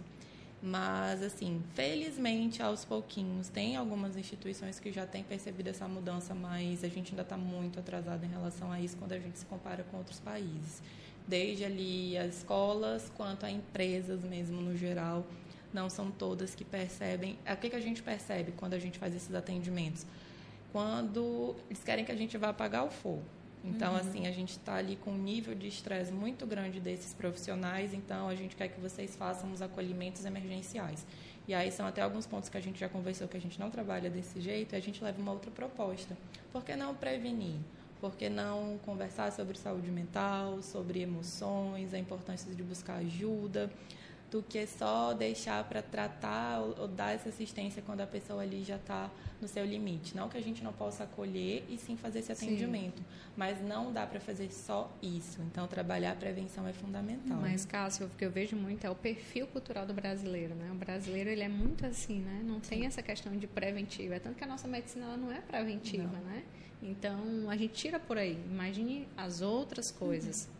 Mas, 0.62 1.24
assim, 1.24 1.64
felizmente, 1.74 2.62
aos 2.62 2.84
pouquinhos, 2.84 3.48
tem 3.48 3.78
algumas 3.78 4.18
instituições 4.18 4.78
que 4.78 4.92
já 4.92 5.06
têm 5.06 5.24
percebido 5.24 5.70
essa 5.70 5.88
mudança, 5.88 6.36
mas 6.36 6.84
a 6.84 6.90
gente 6.90 7.12
ainda 7.12 7.22
está 7.22 7.38
muito 7.38 7.80
atrasado 7.80 8.26
em 8.26 8.30
relação 8.30 8.70
a 8.70 8.82
isso 8.82 8.98
quando 8.98 9.14
a 9.14 9.20
gente 9.20 9.40
se 9.40 9.46
compara 9.46 9.86
com 9.90 9.98
outros 9.98 10.20
países. 10.20 10.84
Desde 11.26 11.64
ali 11.64 12.18
as 12.18 12.40
escolas, 12.40 13.10
quanto 13.16 13.46
a 13.46 13.52
empresas 13.52 14.22
mesmo 14.24 14.60
no 14.60 14.76
geral, 14.76 15.26
não 15.74 15.90
são 15.90 16.12
todas 16.12 16.54
que 16.54 16.66
percebem. 16.66 17.38
O 17.50 17.56
que, 17.56 17.70
que 17.70 17.76
a 17.76 17.82
gente 17.82 18.04
percebe 18.04 18.52
quando 18.52 18.74
a 18.74 18.80
gente 18.80 19.00
faz 19.00 19.16
esses 19.16 19.34
atendimentos? 19.34 20.06
Quando 20.72 21.56
eles 21.70 21.84
querem 21.84 22.06
que 22.06 22.12
a 22.12 22.16
gente 22.16 22.38
vá 22.38 22.50
apagar 22.50 22.86
o 22.86 22.90
fogo. 22.90 23.24
Então, 23.64 23.92
uhum. 23.92 24.00
assim, 24.00 24.28
a 24.28 24.32
gente 24.32 24.52
está 24.52 24.76
ali 24.76 24.96
com 24.96 25.12
um 25.12 25.18
nível 25.18 25.54
de 25.54 25.68
estresse 25.68 26.12
muito 26.12 26.46
grande 26.46 26.80
desses 26.80 27.14
profissionais, 27.14 27.94
então 27.94 28.30
a 28.30 28.36
gente 28.36 28.56
quer 28.56 28.70
que 28.70 28.80
vocês 28.80 29.16
façam 29.16 29.52
os 29.52 29.62
acolhimentos 29.62 30.24
emergenciais. 30.26 31.06
E 31.48 31.54
aí 31.54 31.72
são 31.72 31.86
até 31.86 32.02
alguns 32.02 32.26
pontos 32.26 32.48
que 32.48 32.58
a 32.58 32.62
gente 32.62 32.80
já 32.80 32.88
conversou 32.88 33.28
que 33.28 33.36
a 33.36 33.42
gente 33.42 33.60
não 33.60 33.70
trabalha 33.70 34.10
desse 34.10 34.40
jeito, 34.40 34.74
e 34.74 34.78
a 34.78 34.80
gente 34.80 35.04
leva 35.04 35.22
uma 35.22 35.32
outra 35.32 35.52
proposta. 35.52 36.18
Por 36.54 36.64
que 36.64 36.76
não 36.76 36.96
prevenir? 36.96 37.58
Por 38.00 38.16
que 38.16 38.30
não 38.30 38.80
conversar 38.86 39.32
sobre 39.34 39.58
saúde 39.58 39.92
mental, 39.92 40.62
sobre 40.62 41.02
emoções, 41.02 41.94
a 41.94 42.00
importância 42.00 42.54
de 42.54 42.64
buscar 42.64 42.96
ajuda? 42.96 43.70
Do 44.30 44.44
que 44.44 44.66
só 44.68 45.14
deixar 45.14 45.64
para 45.64 45.82
tratar 45.82 46.60
ou, 46.60 46.82
ou, 46.82 46.88
dar 46.88 47.14
essa 47.16 47.30
assistência 47.30 47.82
quando 47.84 48.02
a 48.02 48.08
pessoa 48.08 48.44
ali 48.44 48.64
já 48.64 48.76
está 48.76 49.10
no 49.42 49.48
seu 49.48 49.66
limite. 49.66 50.16
Não 50.16 50.30
que 50.30 50.38
a 50.38 50.42
gente 50.42 50.64
não 50.64 50.72
possa 50.72 51.04
acolher 51.04 51.66
e 51.70 51.78
sim 51.78 51.98
fazer 51.98 52.20
esse 52.20 52.32
atendimento, 52.32 52.98
sim. 52.98 53.06
mas 53.36 53.62
não 53.62 53.92
dá 53.92 54.06
para 54.06 54.20
fazer 54.20 54.52
só 54.52 54.92
isso. 55.02 55.42
Então, 55.42 55.68
trabalhar 55.68 56.12
a 56.12 56.16
prevenção 56.16 56.68
é 56.68 56.74
fundamental. 56.74 57.40
Mas, 57.42 57.66
Cássio, 57.66 58.06
o 58.06 58.10
que 58.10 58.26
eu 58.26 58.32
vejo 58.32 58.56
muito 58.56 58.86
é 58.86 58.90
o 58.90 58.96
perfil 58.96 59.48
cultural 59.48 59.86
do 59.86 59.94
brasileiro. 59.94 60.54
Né? 60.54 60.70
O 60.72 60.76
brasileiro 60.76 61.30
ele 61.30 61.44
é 61.44 61.50
muito 61.50 61.86
assim, 61.86 62.20
né? 62.20 62.42
não 62.44 62.60
tem 62.60 62.86
essa 62.86 63.02
questão 63.02 63.36
de 63.36 63.48
preventiva. 63.48 64.16
É 64.16 64.20
tanto 64.20 64.36
que 64.36 64.44
a 64.44 64.48
nossa 64.48 64.68
medicina 64.68 65.06
ela 65.06 65.18
não 65.18 65.32
é 65.32 65.42
preventiva. 65.42 66.04
Não. 66.04 66.22
Né? 66.22 66.44
Então, 66.82 67.50
a 67.50 67.58
gente 67.58 67.74
tira 67.74 68.00
por 68.00 68.18
aí. 68.18 68.38
Imagine 68.50 69.08
as 69.18 69.42
outras 69.42 69.92
coisas. 69.92 70.46
Uhum. 70.46 70.59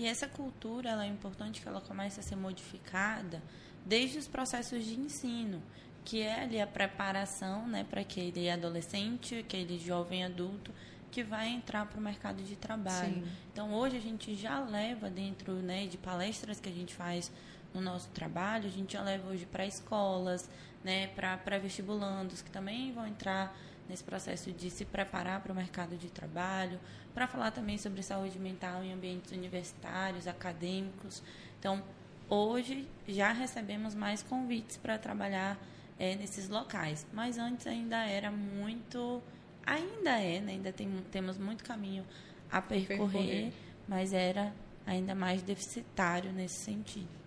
E 0.00 0.06
essa 0.06 0.26
cultura 0.26 0.88
ela 0.88 1.04
é 1.04 1.08
importante 1.08 1.60
que 1.60 1.68
ela 1.68 1.82
comece 1.82 2.20
a 2.20 2.22
ser 2.22 2.34
modificada 2.34 3.42
desde 3.84 4.16
os 4.16 4.26
processos 4.26 4.86
de 4.86 4.98
ensino, 4.98 5.62
que 6.06 6.22
é 6.22 6.42
ali 6.42 6.58
a 6.58 6.66
preparação 6.66 7.68
né, 7.68 7.84
para 7.84 8.00
aquele 8.00 8.48
adolescente, 8.48 9.34
aquele 9.34 9.78
jovem 9.78 10.24
adulto 10.24 10.72
que 11.10 11.22
vai 11.22 11.48
entrar 11.48 11.84
para 11.84 12.00
o 12.00 12.02
mercado 12.02 12.42
de 12.42 12.56
trabalho. 12.56 13.12
Sim. 13.12 13.32
Então, 13.52 13.74
hoje 13.74 13.98
a 13.98 14.00
gente 14.00 14.34
já 14.34 14.58
leva 14.60 15.10
dentro 15.10 15.52
né, 15.56 15.86
de 15.86 15.98
palestras 15.98 16.58
que 16.58 16.70
a 16.70 16.72
gente 16.72 16.94
faz 16.94 17.30
no 17.74 17.82
nosso 17.82 18.08
trabalho, 18.08 18.68
a 18.68 18.70
gente 18.70 18.94
já 18.94 19.02
leva 19.02 19.28
hoje 19.28 19.44
para 19.44 19.66
escolas, 19.66 20.48
né, 20.82 21.08
para 21.08 21.58
vestibulandos 21.58 22.40
que 22.40 22.50
também 22.50 22.90
vão 22.90 23.06
entrar 23.06 23.54
nesse 23.90 24.04
processo 24.04 24.52
de 24.52 24.70
se 24.70 24.84
preparar 24.84 25.40
para 25.42 25.52
o 25.52 25.54
mercado 25.54 25.96
de 25.96 26.08
trabalho, 26.08 26.78
para 27.12 27.26
falar 27.26 27.50
também 27.50 27.76
sobre 27.76 28.02
saúde 28.02 28.38
mental 28.38 28.82
em 28.84 28.92
ambientes 28.92 29.32
universitários, 29.32 30.26
acadêmicos. 30.28 31.22
Então, 31.58 31.82
hoje 32.28 32.88
já 33.06 33.32
recebemos 33.32 33.94
mais 33.94 34.22
convites 34.22 34.76
para 34.76 34.96
trabalhar 34.96 35.58
é, 35.98 36.14
nesses 36.14 36.48
locais, 36.48 37.04
mas 37.12 37.36
antes 37.36 37.66
ainda 37.66 38.06
era 38.06 38.30
muito, 38.30 39.20
ainda 39.66 40.18
é, 40.18 40.40
né? 40.40 40.52
ainda 40.52 40.72
tem, 40.72 40.88
temos 41.10 41.36
muito 41.36 41.64
caminho 41.64 42.06
a 42.50 42.62
percorrer, 42.62 42.98
percorrer, 42.98 43.52
mas 43.86 44.12
era 44.12 44.54
ainda 44.86 45.14
mais 45.14 45.42
deficitário 45.42 46.32
nesse 46.32 46.64
sentido. 46.64 47.19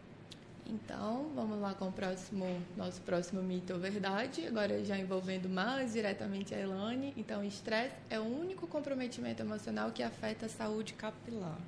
Então, 0.65 1.29
vamos 1.35 1.59
lá 1.59 1.73
com 1.73 1.89
o 1.89 1.91
próximo, 1.91 2.45
nosso 2.77 3.01
próximo 3.01 3.41
mito 3.41 3.73
ou 3.73 3.79
verdade, 3.79 4.47
agora 4.47 4.83
já 4.83 4.97
envolvendo 4.97 5.49
mais 5.49 5.93
diretamente 5.93 6.55
a 6.55 6.59
Elane. 6.59 7.13
Então, 7.17 7.43
estresse 7.43 7.95
é 8.09 8.19
o 8.19 8.23
único 8.23 8.65
comprometimento 8.67 9.41
emocional 9.41 9.91
que 9.91 10.01
afeta 10.01 10.45
a 10.45 10.49
saúde 10.49 10.93
capilar. 10.93 11.59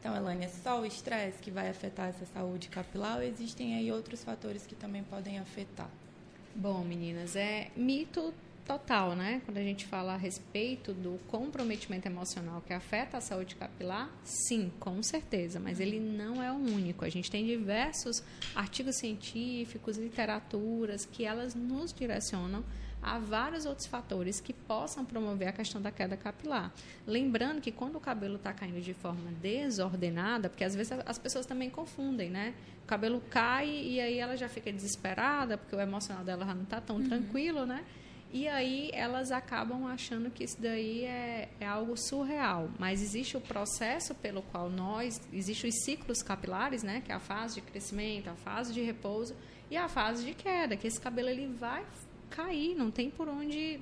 Então, 0.00 0.16
Elane, 0.16 0.46
é 0.46 0.48
só 0.48 0.80
o 0.80 0.86
estresse 0.86 1.38
que 1.38 1.50
vai 1.50 1.68
afetar 1.68 2.08
essa 2.08 2.24
saúde 2.26 2.68
capilar 2.68 3.18
ou 3.18 3.22
existem 3.22 3.76
aí 3.76 3.92
outros 3.92 4.24
fatores 4.24 4.66
que 4.66 4.74
também 4.74 5.04
podem 5.04 5.38
afetar? 5.38 5.90
Bom, 6.54 6.82
meninas, 6.82 7.36
é 7.36 7.68
mito 7.76 8.34
total, 8.70 9.16
né? 9.16 9.42
Quando 9.44 9.58
a 9.58 9.62
gente 9.64 9.84
fala 9.84 10.14
a 10.14 10.16
respeito 10.16 10.94
do 10.94 11.18
comprometimento 11.26 12.06
emocional 12.06 12.62
que 12.64 12.72
afeta 12.72 13.16
a 13.16 13.20
saúde 13.20 13.56
capilar, 13.56 14.08
sim, 14.22 14.70
com 14.78 15.02
certeza, 15.02 15.58
mas 15.58 15.80
ele 15.80 15.98
não 15.98 16.40
é 16.40 16.52
o 16.52 16.54
único. 16.54 17.04
A 17.04 17.08
gente 17.08 17.28
tem 17.28 17.44
diversos 17.44 18.22
artigos 18.54 18.94
científicos, 18.94 19.98
literaturas 19.98 21.04
que 21.04 21.24
elas 21.24 21.52
nos 21.52 21.92
direcionam 21.92 22.62
a 23.02 23.18
vários 23.18 23.66
outros 23.66 23.88
fatores 23.88 24.40
que 24.40 24.52
possam 24.52 25.04
promover 25.04 25.48
a 25.48 25.52
questão 25.52 25.82
da 25.82 25.90
queda 25.90 26.16
capilar. 26.16 26.72
Lembrando 27.04 27.60
que 27.60 27.72
quando 27.72 27.96
o 27.96 28.00
cabelo 28.00 28.36
está 28.36 28.52
caindo 28.52 28.80
de 28.80 28.94
forma 28.94 29.32
desordenada, 29.42 30.48
porque 30.48 30.62
às 30.62 30.76
vezes 30.76 30.92
as 31.06 31.18
pessoas 31.18 31.44
também 31.44 31.70
confundem, 31.70 32.30
né? 32.30 32.54
O 32.84 32.86
cabelo 32.86 33.20
cai 33.30 33.68
e 33.68 34.00
aí 34.00 34.18
ela 34.18 34.36
já 34.36 34.48
fica 34.48 34.72
desesperada 34.72 35.58
porque 35.58 35.74
o 35.74 35.80
emocional 35.80 36.22
dela 36.22 36.46
já 36.46 36.54
não 36.54 36.62
está 36.62 36.80
tão 36.80 36.96
uhum. 36.96 37.08
tranquilo, 37.08 37.66
né? 37.66 37.84
E 38.32 38.46
aí 38.46 38.90
elas 38.92 39.32
acabam 39.32 39.86
achando 39.86 40.30
que 40.30 40.44
isso 40.44 40.60
daí 40.60 41.04
é, 41.04 41.48
é 41.58 41.66
algo 41.66 41.96
surreal. 41.96 42.70
Mas 42.78 43.02
existe 43.02 43.36
o 43.36 43.40
processo 43.40 44.14
pelo 44.14 44.40
qual 44.42 44.70
nós, 44.70 45.20
existem 45.32 45.68
os 45.68 45.84
ciclos 45.84 46.22
capilares, 46.22 46.82
né? 46.82 47.02
Que 47.04 47.10
é 47.10 47.14
a 47.14 47.20
fase 47.20 47.56
de 47.56 47.62
crescimento, 47.62 48.30
a 48.30 48.36
fase 48.36 48.72
de 48.72 48.80
repouso 48.80 49.34
e 49.68 49.76
a 49.76 49.88
fase 49.88 50.24
de 50.24 50.34
queda, 50.34 50.76
que 50.76 50.86
esse 50.86 51.00
cabelo 51.00 51.28
ele 51.28 51.46
vai 51.46 51.84
cair, 52.28 52.74
não 52.74 52.90
tem 52.90 53.10
por 53.10 53.28
onde, 53.28 53.80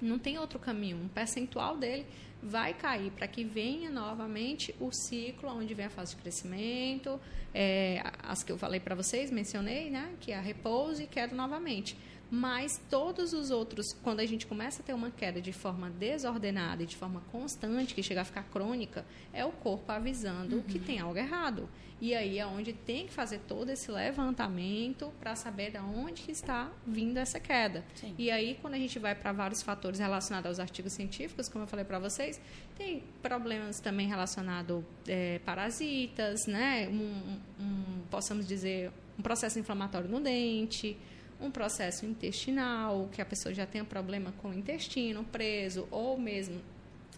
não 0.00 0.18
tem 0.18 0.38
outro 0.38 0.58
caminho. 0.58 0.96
Um 0.96 1.08
percentual 1.08 1.76
dele 1.76 2.06
vai 2.42 2.74
cair 2.74 3.10
para 3.12 3.28
que 3.28 3.44
venha 3.44 3.90
novamente 3.90 4.74
o 4.80 4.90
ciclo 4.90 5.48
onde 5.50 5.74
vem 5.74 5.86
a 5.86 5.90
fase 5.90 6.16
de 6.16 6.22
crescimento, 6.22 7.20
é, 7.54 8.02
as 8.22 8.42
que 8.42 8.50
eu 8.50 8.58
falei 8.58 8.80
para 8.80 8.94
vocês, 8.94 9.30
mencionei, 9.30 9.90
né? 9.90 10.14
Que 10.18 10.32
é 10.32 10.36
a 10.36 10.40
repouso 10.40 11.02
e 11.02 11.06
queda 11.06 11.34
novamente 11.34 11.96
Mas 12.34 12.80
todos 12.88 13.34
os 13.34 13.50
outros, 13.50 13.92
quando 14.02 14.20
a 14.20 14.24
gente 14.24 14.46
começa 14.46 14.80
a 14.80 14.82
ter 14.82 14.94
uma 14.94 15.10
queda 15.10 15.38
de 15.38 15.52
forma 15.52 15.90
desordenada 15.90 16.82
e 16.82 16.86
de 16.86 16.96
forma 16.96 17.20
constante, 17.30 17.94
que 17.94 18.02
chega 18.02 18.22
a 18.22 18.24
ficar 18.24 18.44
crônica, 18.44 19.04
é 19.34 19.44
o 19.44 19.52
corpo 19.52 19.92
avisando 19.92 20.56
uhum. 20.56 20.62
que 20.62 20.78
tem 20.78 20.98
algo 20.98 21.18
errado. 21.18 21.68
E 22.00 22.14
aí 22.14 22.38
é 22.38 22.46
onde 22.46 22.72
tem 22.72 23.06
que 23.06 23.12
fazer 23.12 23.40
todo 23.46 23.68
esse 23.68 23.90
levantamento 23.90 25.12
para 25.20 25.36
saber 25.36 25.72
de 25.72 25.78
onde 25.78 26.22
que 26.22 26.32
está 26.32 26.72
vindo 26.86 27.18
essa 27.18 27.38
queda. 27.38 27.84
Sim. 27.94 28.14
E 28.16 28.30
aí, 28.30 28.58
quando 28.62 28.74
a 28.74 28.78
gente 28.78 28.98
vai 28.98 29.14
para 29.14 29.30
vários 29.30 29.62
fatores 29.62 30.00
relacionados 30.00 30.48
aos 30.48 30.58
artigos 30.58 30.94
científicos, 30.94 31.50
como 31.50 31.64
eu 31.64 31.68
falei 31.68 31.84
para 31.84 31.98
vocês, 31.98 32.40
tem 32.78 33.04
problemas 33.20 33.78
também 33.78 34.08
relacionados 34.08 34.82
é, 35.06 35.38
parasitas, 35.40 36.46
né? 36.46 36.88
Um, 36.88 37.38
um, 37.62 38.00
possamos 38.10 38.48
dizer, 38.48 38.90
um 39.18 39.22
processo 39.22 39.58
inflamatório 39.58 40.08
no 40.08 40.18
dente, 40.18 40.96
um 41.42 41.50
processo 41.50 42.06
intestinal, 42.06 43.08
que 43.12 43.20
a 43.20 43.24
pessoa 43.24 43.54
já 43.54 43.66
tenha 43.66 43.84
problema 43.84 44.32
com 44.38 44.50
o 44.50 44.54
intestino 44.54 45.24
preso, 45.24 45.86
ou 45.90 46.18
mesmo 46.18 46.60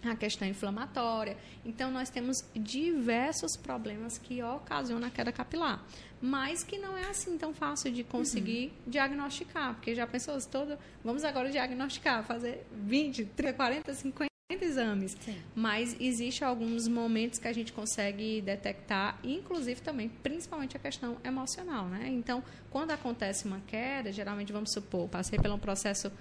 a 0.02 0.16
questão 0.16 0.46
inflamatória. 0.46 1.36
Então, 1.64 1.90
nós 1.90 2.10
temos 2.10 2.44
diversos 2.54 3.56
problemas 3.56 4.18
que 4.18 4.42
ocasionam 4.42 5.08
a 5.08 5.10
queda 5.10 5.32
capilar, 5.32 5.82
mas 6.20 6.62
que 6.62 6.78
não 6.78 6.96
é 6.96 7.08
assim 7.08 7.38
tão 7.38 7.54
fácil 7.54 7.90
de 7.90 8.04
conseguir 8.04 8.66
uhum. 8.66 8.90
diagnosticar, 8.90 9.74
porque 9.74 9.94
já 9.94 10.06
pensou, 10.06 10.38
todo, 10.50 10.78
vamos 11.02 11.24
agora 11.24 11.50
diagnosticar, 11.50 12.24
fazer 12.24 12.66
20, 12.72 13.24
30, 13.26 13.52
40, 13.54 13.94
50 13.94 14.33
exames. 14.62 15.16
Sim. 15.20 15.36
Mas 15.54 15.96
existe 15.98 16.44
alguns 16.44 16.86
momentos 16.86 17.38
que 17.38 17.48
a 17.48 17.52
gente 17.52 17.72
consegue 17.72 18.40
detectar, 18.42 19.18
inclusive 19.24 19.80
também, 19.80 20.08
principalmente 20.08 20.76
a 20.76 20.80
questão 20.80 21.16
emocional, 21.24 21.86
né? 21.86 22.08
Então, 22.08 22.42
quando 22.70 22.90
acontece 22.90 23.46
uma 23.46 23.60
queda, 23.66 24.12
geralmente 24.12 24.52
vamos 24.52 24.70
supor, 24.70 25.08
passei 25.08 25.38
por 25.38 25.50
um 25.50 25.58
processo 25.58 26.12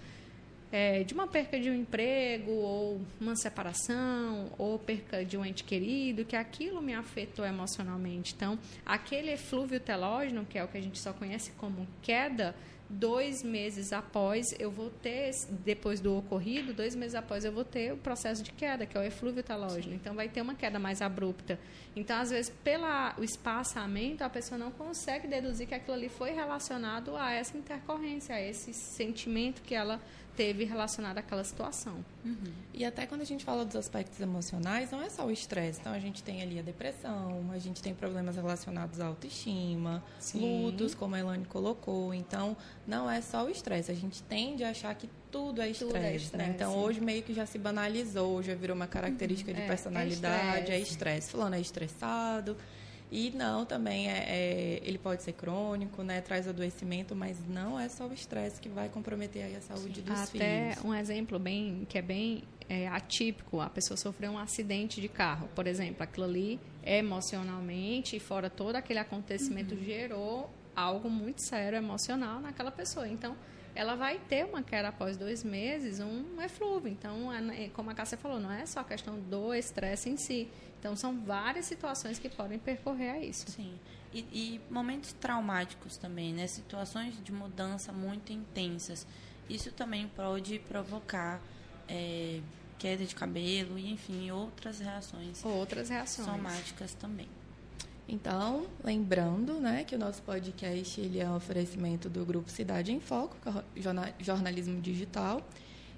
é, 0.74 1.04
de 1.04 1.14
uma 1.14 1.28
perca 1.28 1.60
de 1.60 1.70
um 1.70 1.76
emprego, 1.76 2.52
ou 2.52 3.02
uma 3.22 3.36
separação, 3.36 4.52
ou 4.58 4.80
perca 4.80 5.24
de 5.24 5.38
um 5.38 5.46
ente 5.46 5.64
querido, 5.64 6.26
que 6.26 6.36
aquilo 6.36 6.82
me 6.82 6.96
afetou 6.96 7.46
emocionalmente. 7.46 8.34
Então, 8.36 8.58
aquele 8.84 9.32
eflúvio 9.32 9.80
telógeno, 9.80 10.48
que 10.50 10.58
é 10.58 10.64
o 10.64 10.68
que 10.68 10.76
a 10.76 10.82
gente 10.82 10.98
só 10.98 11.14
conhece 11.14 11.52
como 11.52 11.88
queda, 12.02 12.56
dois 12.94 13.44
meses 13.44 13.92
após 13.92 14.56
eu 14.60 14.70
vou 14.72 14.90
ter, 14.90 15.32
depois 15.66 16.00
do 16.00 16.18
ocorrido, 16.18 16.74
dois 16.74 16.96
meses 16.96 17.16
após 17.16 17.44
eu 17.44 17.52
vou 17.52 17.66
ter 17.66 17.94
o 17.94 17.98
processo 17.98 18.44
de 18.44 18.52
queda, 18.52 18.86
que 18.86 18.98
é 18.98 19.00
o 19.00 19.04
eflúvio 19.04 19.44
telógeno. 19.44 19.96
Então, 19.96 20.14
vai 20.14 20.30
ter 20.30 20.42
uma 20.42 20.56
queda 20.56 20.80
mais 20.80 21.02
abrupta. 21.02 21.60
Então, 21.96 22.18
às 22.18 22.30
vezes, 22.30 22.54
pelo 22.64 22.86
espaçamento, 23.22 24.24
a 24.24 24.30
pessoa 24.30 24.58
não 24.58 24.72
consegue 24.72 25.28
deduzir 25.28 25.68
que 25.68 25.76
aquilo 25.76 25.96
ali 25.96 26.10
foi 26.10 26.32
relacionado 26.32 27.16
a 27.16 27.32
essa 27.32 27.58
intercorrência, 27.58 28.36
a 28.36 28.42
esse 28.42 28.74
sentimento 28.74 29.62
que 29.62 29.76
ela 29.76 30.00
teve 30.36 30.64
relacionado 30.64 31.18
àquela 31.18 31.44
situação. 31.44 32.04
Uhum. 32.26 32.52
E 32.74 32.84
até 32.84 33.06
quando 33.06 33.22
a 33.22 33.26
gente 33.26 33.46
fala 33.46 33.64
dos 33.64 33.76
aspectos 33.76 34.20
emocionais, 34.20 34.92
não 34.92 35.02
é 35.02 35.10
só 35.10 35.26
o 35.26 35.32
estresse. 35.32 35.80
Então, 35.80 35.94
a 35.94 36.00
gente 36.00 36.24
tem 36.24 36.42
ali 36.42 36.60
a 36.60 36.62
depressão, 36.62 37.50
a 37.52 37.60
gente 37.60 37.82
tem 37.82 37.94
problemas 37.94 38.36
relacionados 38.36 39.00
à 39.00 39.06
autoestima, 39.06 40.04
Sim. 40.20 40.40
lutos, 40.40 40.96
como 40.96 41.16
a 41.16 41.20
Elane 41.20 41.46
colocou. 41.46 42.14
Então, 42.14 42.58
não 42.88 43.10
é 43.10 43.22
só 43.22 43.46
o 43.46 43.50
estresse. 43.50 43.92
A 43.92 43.96
gente 43.96 44.24
tende 44.24 44.64
a 44.64 44.70
achar 44.70 44.94
que 44.96 45.10
tudo 45.32 45.62
é 45.62 45.70
estresse, 45.70 46.34
é 46.34 46.38
né? 46.38 46.54
Então, 46.54 46.78
hoje 46.78 47.02
meio 47.02 47.24
que 47.24 47.34
já 47.34 47.46
se 47.46 47.58
banalizou, 47.58 48.42
já 48.42 48.56
virou 48.56 48.76
uma 48.76 48.88
característica 48.88 49.52
uhum. 49.52 49.56
de 49.56 49.62
é, 49.62 49.66
é 49.66 49.68
personalidade, 49.68 50.72
é 50.72 50.80
estresse. 50.80 51.32
Fulano 51.32 51.56
é 51.56 51.62
estressado 51.62 52.58
e 53.14 53.30
não, 53.30 53.64
também 53.64 54.10
é, 54.10 54.26
é, 54.28 54.82
ele 54.84 54.98
pode 54.98 55.22
ser 55.22 55.34
crônico, 55.34 56.02
né? 56.02 56.20
Traz 56.20 56.48
adoecimento, 56.48 57.16
mas 57.16 57.38
não 57.48 57.80
é 57.80 57.88
só 57.88 58.08
o 58.08 58.14
estresse 58.14 58.60
que 58.60 58.68
vai 58.68 58.90
comprometer 58.90 59.56
a 59.56 59.62
saúde 59.62 60.02
dos 60.02 60.20
Até 60.20 60.26
filhos. 60.26 60.78
Até 60.80 60.88
um 60.88 60.96
exemplo 60.96 61.38
bem 61.38 61.86
que 61.88 62.00
é 62.00 62.02
bem 62.02 62.44
é, 62.68 62.88
atípico, 62.88 63.62
a 63.62 63.70
pessoa 63.70 63.96
sofreu 63.98 64.32
um 64.32 64.40
acidente 64.40 65.00
de 65.00 65.08
carro, 65.08 65.48
por 65.54 65.68
exemplo, 65.68 66.02
aquilo 66.02 66.26
ali 66.26 66.60
emocionalmente, 66.84 68.20
fora 68.20 68.50
todo 68.50 68.78
aquele 68.78 68.98
acontecimento, 68.98 69.76
uhum. 69.76 69.84
gerou 69.84 70.50
algo 70.76 71.08
muito 71.08 71.40
sério 71.44 71.78
emocional 71.78 72.42
naquela 72.42 72.72
pessoa. 72.72 73.08
Então, 73.08 73.38
ela 73.76 73.96
vai 73.96 74.20
ter 74.20 74.46
uma 74.46 74.62
queda 74.62 74.90
após 74.90 75.18
dois 75.18 75.44
meses, 75.44 76.00
um 76.00 76.42
eflúvio. 76.42 76.92
Então, 76.92 77.32
é, 77.34 77.70
como 77.70 77.90
a 77.90 77.94
Cássia 77.94 78.18
falou, 78.18 78.40
não 78.40 78.52
é 78.52 78.66
só 78.66 78.82
a 78.82 78.84
questão 78.84 79.20
do 79.20 79.54
estresse 79.54 80.10
em 80.10 80.18
si. 80.18 80.48
Então, 80.80 80.96
são 80.96 81.20
várias 81.22 81.66
situações 81.66 82.20
que 82.20 82.30
podem 82.30 82.60
percorrer 82.60 83.10
a 83.10 83.20
isso. 83.20 83.50
Sim. 83.50 83.80
E, 84.14 84.20
e 84.32 84.62
momentos 84.70 85.14
traumáticos 85.14 85.98
também, 85.98 86.34
né? 86.34 86.46
Situações 86.46 87.16
de 87.24 87.32
mudança 87.32 87.92
muito 87.92 88.32
intensas. 88.32 89.08
Isso 89.50 89.72
também 89.72 90.08
pode 90.08 90.60
provocar 90.60 91.42
é, 91.88 92.40
queda 92.78 93.06
de 93.06 93.16
cabelo 93.16 93.80
e, 93.80 93.92
enfim, 93.92 94.30
outras 94.30 94.80
reações. 94.80 95.44
Outras 95.44 95.90
reações. 95.90 96.28
Somáticas 96.28 96.94
também. 96.94 97.28
Então, 98.08 98.66
lembrando 98.84 99.60
né, 99.60 99.84
que 99.84 99.96
o 99.96 100.00
nosso 100.00 100.22
podcast 100.24 101.00
ele 101.00 101.20
é 101.20 101.28
um 101.28 101.36
oferecimento 101.36 102.10
do 102.10 102.26
Grupo 102.26 102.50
Cidade 102.50 102.92
em 102.92 103.00
Foco, 103.00 103.36
é 103.76 104.14
jornalismo 104.22 104.82
digital. 104.82 105.42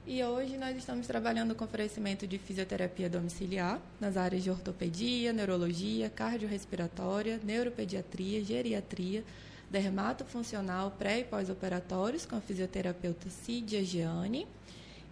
E 0.08 0.24
hoje 0.24 0.56
nós 0.56 0.78
estamos 0.78 1.08
trabalhando 1.08 1.56
com 1.56 1.66
oferecimento 1.66 2.28
de 2.28 2.38
fisioterapia 2.38 3.10
domiciliar 3.10 3.82
nas 4.00 4.18
áreas 4.18 4.44
de 4.44 4.52
ortopedia, 4.52 5.34
neurologia, 5.34 6.12
cardiorrespiratória, 6.12 7.40
neuropediatria, 7.44 8.44
geriatria, 8.44 9.24
dermatofuncional, 9.68 10.92
pré 10.92 11.22
e 11.22 11.24
pós-operatórios 11.24 12.24
com 12.24 12.36
a 12.36 12.40
fisioterapeuta 12.40 13.32
Cidia 13.32 13.84
Gianni. 13.84 14.48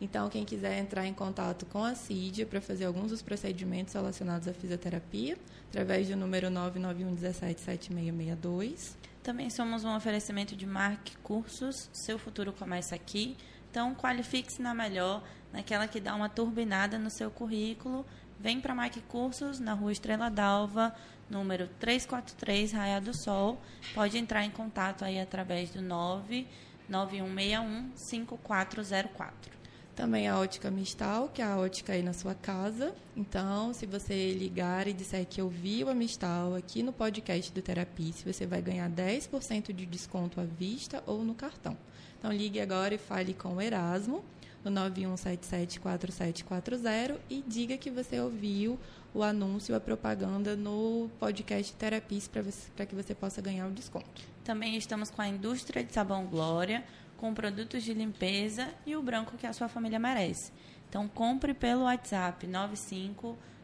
Então, 0.04 0.28
quem 0.28 0.44
quiser 0.44 0.80
entrar 0.80 1.08
em 1.08 1.14
contato 1.14 1.66
com 1.68 1.82
a 1.82 1.96
Cidia 1.96 2.46
para 2.46 2.60
fazer 2.60 2.84
alguns 2.84 3.12
dos 3.12 3.22
procedimentos 3.22 3.94
relacionados 3.94 4.50
à 4.50 4.54
fisioterapia, 4.54 5.38
através 5.70 6.10
do 6.10 6.18
número 6.18 6.50
991 6.50 7.16
17 7.16 7.62
7662. 7.62 8.98
Também 9.24 9.50
somos 9.50 9.86
um 9.86 9.96
oferecimento 9.96 10.58
de 10.58 10.66
Mark 10.66 11.08
Cursos, 11.24 11.90
seu 11.94 12.20
futuro 12.20 12.52
começa 12.52 12.94
aqui. 12.94 13.38
Então, 13.72 13.96
qualifique-se 13.96 14.62
na 14.62 14.74
melhor, 14.74 15.24
naquela 15.54 15.88
que 15.88 16.02
dá 16.02 16.14
uma 16.14 16.28
turbinada 16.28 17.00
no 17.00 17.10
seu 17.10 17.32
currículo. 17.32 18.06
Vem 18.38 18.60
para 18.60 18.76
Mike 18.76 19.00
Cursos, 19.04 19.58
na 19.58 19.74
rua 19.74 19.94
Estrela 19.94 20.30
d'Alva, 20.30 20.94
número 21.30 21.70
343, 21.80 22.74
Raia 22.74 23.00
do 23.00 23.16
Sol. 23.16 23.58
Pode 23.96 24.18
entrar 24.18 24.44
em 24.44 24.52
contato 24.52 25.06
aí 25.06 25.18
através 25.18 25.70
do 25.70 25.82
99161 25.82 27.92
5404. 27.96 29.63
Também 29.96 30.28
a 30.28 30.40
ótica 30.40 30.72
Mistal, 30.72 31.30
que 31.30 31.42
é 31.42 31.46
a 31.46 31.58
ótica 31.58 31.94
aí 31.94 32.02
na 32.02 32.14
sua 32.14 32.34
casa. 32.34 32.96
Então, 33.16 33.72
se 33.74 33.86
você 33.86 34.34
ligar 34.34 34.88
e 34.88 34.94
disser 34.94 35.24
que 35.26 35.40
ouviu 35.40 35.88
a 35.88 35.94
Mistal 35.94 36.56
aqui 36.56 36.82
no 36.82 36.92
podcast 36.92 37.52
do 37.52 37.62
Terapice, 37.62 38.26
você 38.26 38.48
vai 38.48 38.62
ganhar 38.62 38.90
10% 38.90 39.72
de 39.72 39.86
desconto 39.86 40.42
à 40.42 40.44
vista 40.44 41.04
ou 41.06 41.24
no 41.24 41.36
cartão. 41.36 41.78
Então 42.18 42.34
ligue 42.34 42.60
agora 42.60 42.96
e 42.96 42.98
fale 42.98 43.34
com 43.34 43.56
o 43.56 43.62
Erasmo 43.62 44.24
no 44.64 44.72
91774740 44.72 47.18
e 47.30 47.44
diga 47.46 47.78
que 47.78 47.92
você 47.92 48.20
ouviu 48.20 48.80
o 49.14 49.22
anúncio, 49.22 49.76
a 49.76 49.80
propaganda 49.80 50.56
no 50.56 51.08
podcast 51.20 51.72
Terapies 51.76 52.28
para 52.28 52.42
que 52.86 52.96
você 52.96 53.14
possa 53.14 53.40
ganhar 53.42 53.68
o 53.68 53.72
desconto. 53.72 54.24
Também 54.44 54.76
estamos 54.76 55.12
com 55.12 55.22
a 55.22 55.28
indústria 55.28 55.84
de 55.84 55.94
sabão 55.94 56.26
Glória, 56.26 56.84
com 57.24 57.34
produtos 57.34 57.82
de 57.84 57.94
limpeza 57.94 58.68
e 58.86 58.98
o 58.98 59.02
branco 59.02 59.38
que 59.38 59.48
a 59.48 59.54
sua 59.54 59.70
família 59.70 59.98
merece. 59.98 60.52
Então 60.90 61.08
compre 61.08 61.54
pelo 61.54 61.84
WhatsApp 61.84 62.46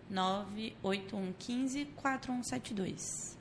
9598115 0.09 1.87
4172. 1.93 3.37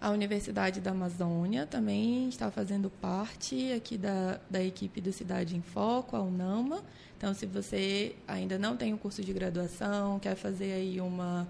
A 0.00 0.08
Universidade 0.08 0.80
da 0.80 0.92
Amazônia 0.92 1.66
também 1.66 2.30
está 2.30 2.50
fazendo 2.50 2.88
parte 2.88 3.70
aqui 3.74 3.98
da, 3.98 4.40
da 4.48 4.64
equipe 4.64 5.02
do 5.02 5.12
Cidade 5.12 5.54
em 5.54 5.60
Foco, 5.60 6.16
a 6.16 6.22
UNAMA. 6.22 6.82
Então, 7.18 7.34
se 7.34 7.44
você 7.44 8.16
ainda 8.26 8.58
não 8.58 8.74
tem 8.74 8.92
o 8.92 8.94
um 8.94 8.98
curso 8.98 9.22
de 9.22 9.34
graduação, 9.34 10.18
quer 10.18 10.34
fazer 10.34 10.72
aí 10.72 10.98
uma, 10.98 11.46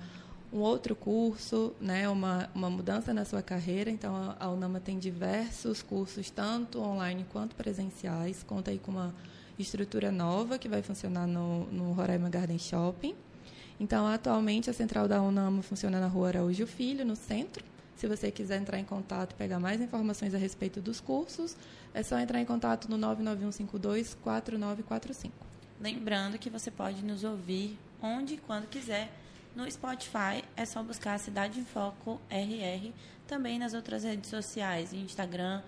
um 0.57 0.61
outro 0.61 0.97
curso, 0.97 1.75
né, 1.81 2.09
uma, 2.09 2.49
uma 2.55 2.71
mudança 2.71 3.13
na 3.13 3.27
sua 3.27 3.43
carreira, 3.43 3.91
então 3.91 4.35
a 4.41 4.49
UNAMA 4.49 4.81
tem 4.81 4.99
diversos 4.99 5.83
cursos, 5.83 6.31
tanto 6.31 6.81
online 6.81 7.27
quanto 7.31 7.55
presenciais. 7.55 8.43
Conta 8.43 8.71
aí 8.71 8.79
com 8.79 8.91
uma 8.91 9.15
estrutura 9.59 10.11
nova 10.11 10.59
que 10.59 10.67
vai 10.69 10.83
funcionar 10.83 11.27
no, 11.27 11.67
no 11.67 11.93
Roraima 11.93 12.31
Garden 12.31 12.59
Shopping. 12.59 13.15
Então, 13.79 14.07
atualmente, 14.07 14.71
a 14.71 14.73
central 14.73 15.07
da 15.07 15.21
UNAMA 15.21 15.61
funciona 15.63 16.01
na 16.01 16.07
rua 16.07 16.29
Araújo 16.29 16.67
Filho, 16.67 17.05
no 17.05 17.15
centro. 17.15 17.63
Se 17.95 18.07
você 18.07 18.31
quiser 18.31 18.59
entrar 18.59 18.79
em 18.79 18.85
contato 18.85 19.33
e 19.33 19.35
pegar 19.35 19.61
mais 19.61 19.79
informações 19.81 20.35
a 20.35 20.39
respeito 20.39 20.81
dos 20.81 21.01
cursos, 21.01 21.55
é 21.93 22.03
só 22.03 22.19
entrar 22.19 22.41
em 22.41 22.47
contato 22.47 22.91
no 22.91 22.99
991524945. 22.99 25.31
Lembrando 25.79 26.39
que 26.39 26.49
você 26.49 26.71
pode 26.71 27.05
nos 27.05 27.25
ouvir 27.25 27.79
onde 28.01 28.33
e 28.35 28.39
quando 28.39 28.67
quiser. 28.67 29.13
No 29.57 29.69
Spotify 29.71 30.45
é 30.55 30.67
só 30.67 30.83
buscar 30.83 31.19
Cidade 31.19 31.59
em 31.59 31.65
Foco 31.65 32.21
RR, 32.29 32.93
também 33.27 33.59
nas 33.59 33.73
outras 33.73 34.05
redes 34.05 34.29
sociais, 34.29 34.93
Instagram, 34.93 35.63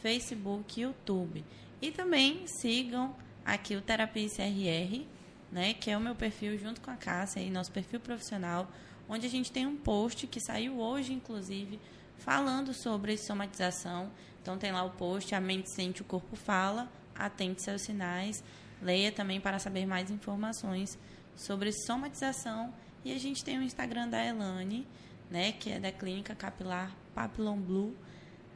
Facebook 0.00 0.80
YouTube. 0.80 1.44
E 1.82 1.92
também 1.92 2.46
sigam 2.46 3.14
aqui 3.44 3.76
o 3.76 3.82
Terapia 3.82 4.30
CRR, 4.30 5.04
né, 5.52 5.74
que 5.74 5.90
é 5.90 5.96
o 5.96 6.00
meu 6.00 6.14
perfil 6.14 6.56
junto 6.56 6.80
com 6.80 6.90
a 6.90 6.96
Cássia 6.96 7.40
e 7.40 7.50
nosso 7.50 7.70
perfil 7.70 8.00
profissional, 8.00 8.66
onde 9.06 9.26
a 9.26 9.30
gente 9.30 9.52
tem 9.52 9.66
um 9.66 9.76
post 9.76 10.26
que 10.26 10.40
saiu 10.40 10.78
hoje, 10.80 11.12
inclusive, 11.12 11.78
falando 12.16 12.72
sobre 12.72 13.18
somatização. 13.18 14.10
Então 14.40 14.56
tem 14.56 14.72
lá 14.72 14.84
o 14.84 14.90
post, 14.90 15.34
a 15.34 15.40
mente 15.40 15.68
sente, 15.68 16.00
o 16.00 16.06
corpo 16.06 16.34
fala, 16.34 16.90
atente 17.14 17.62
seus 17.62 17.82
sinais. 17.82 18.42
Leia 18.80 19.12
também 19.12 19.38
para 19.38 19.58
saber 19.58 19.84
mais 19.84 20.10
informações 20.10 20.98
sobre 21.36 21.70
somatização. 21.86 22.72
E 23.04 23.12
a 23.12 23.18
gente 23.18 23.44
tem 23.44 23.58
o 23.58 23.62
Instagram 23.62 24.08
da 24.08 24.24
Elane, 24.24 24.86
né, 25.30 25.52
que 25.52 25.70
é 25.70 25.78
da 25.78 25.92
Clínica 25.92 26.34
Capilar 26.34 26.90
Papillon 27.14 27.58
Blue, 27.58 27.94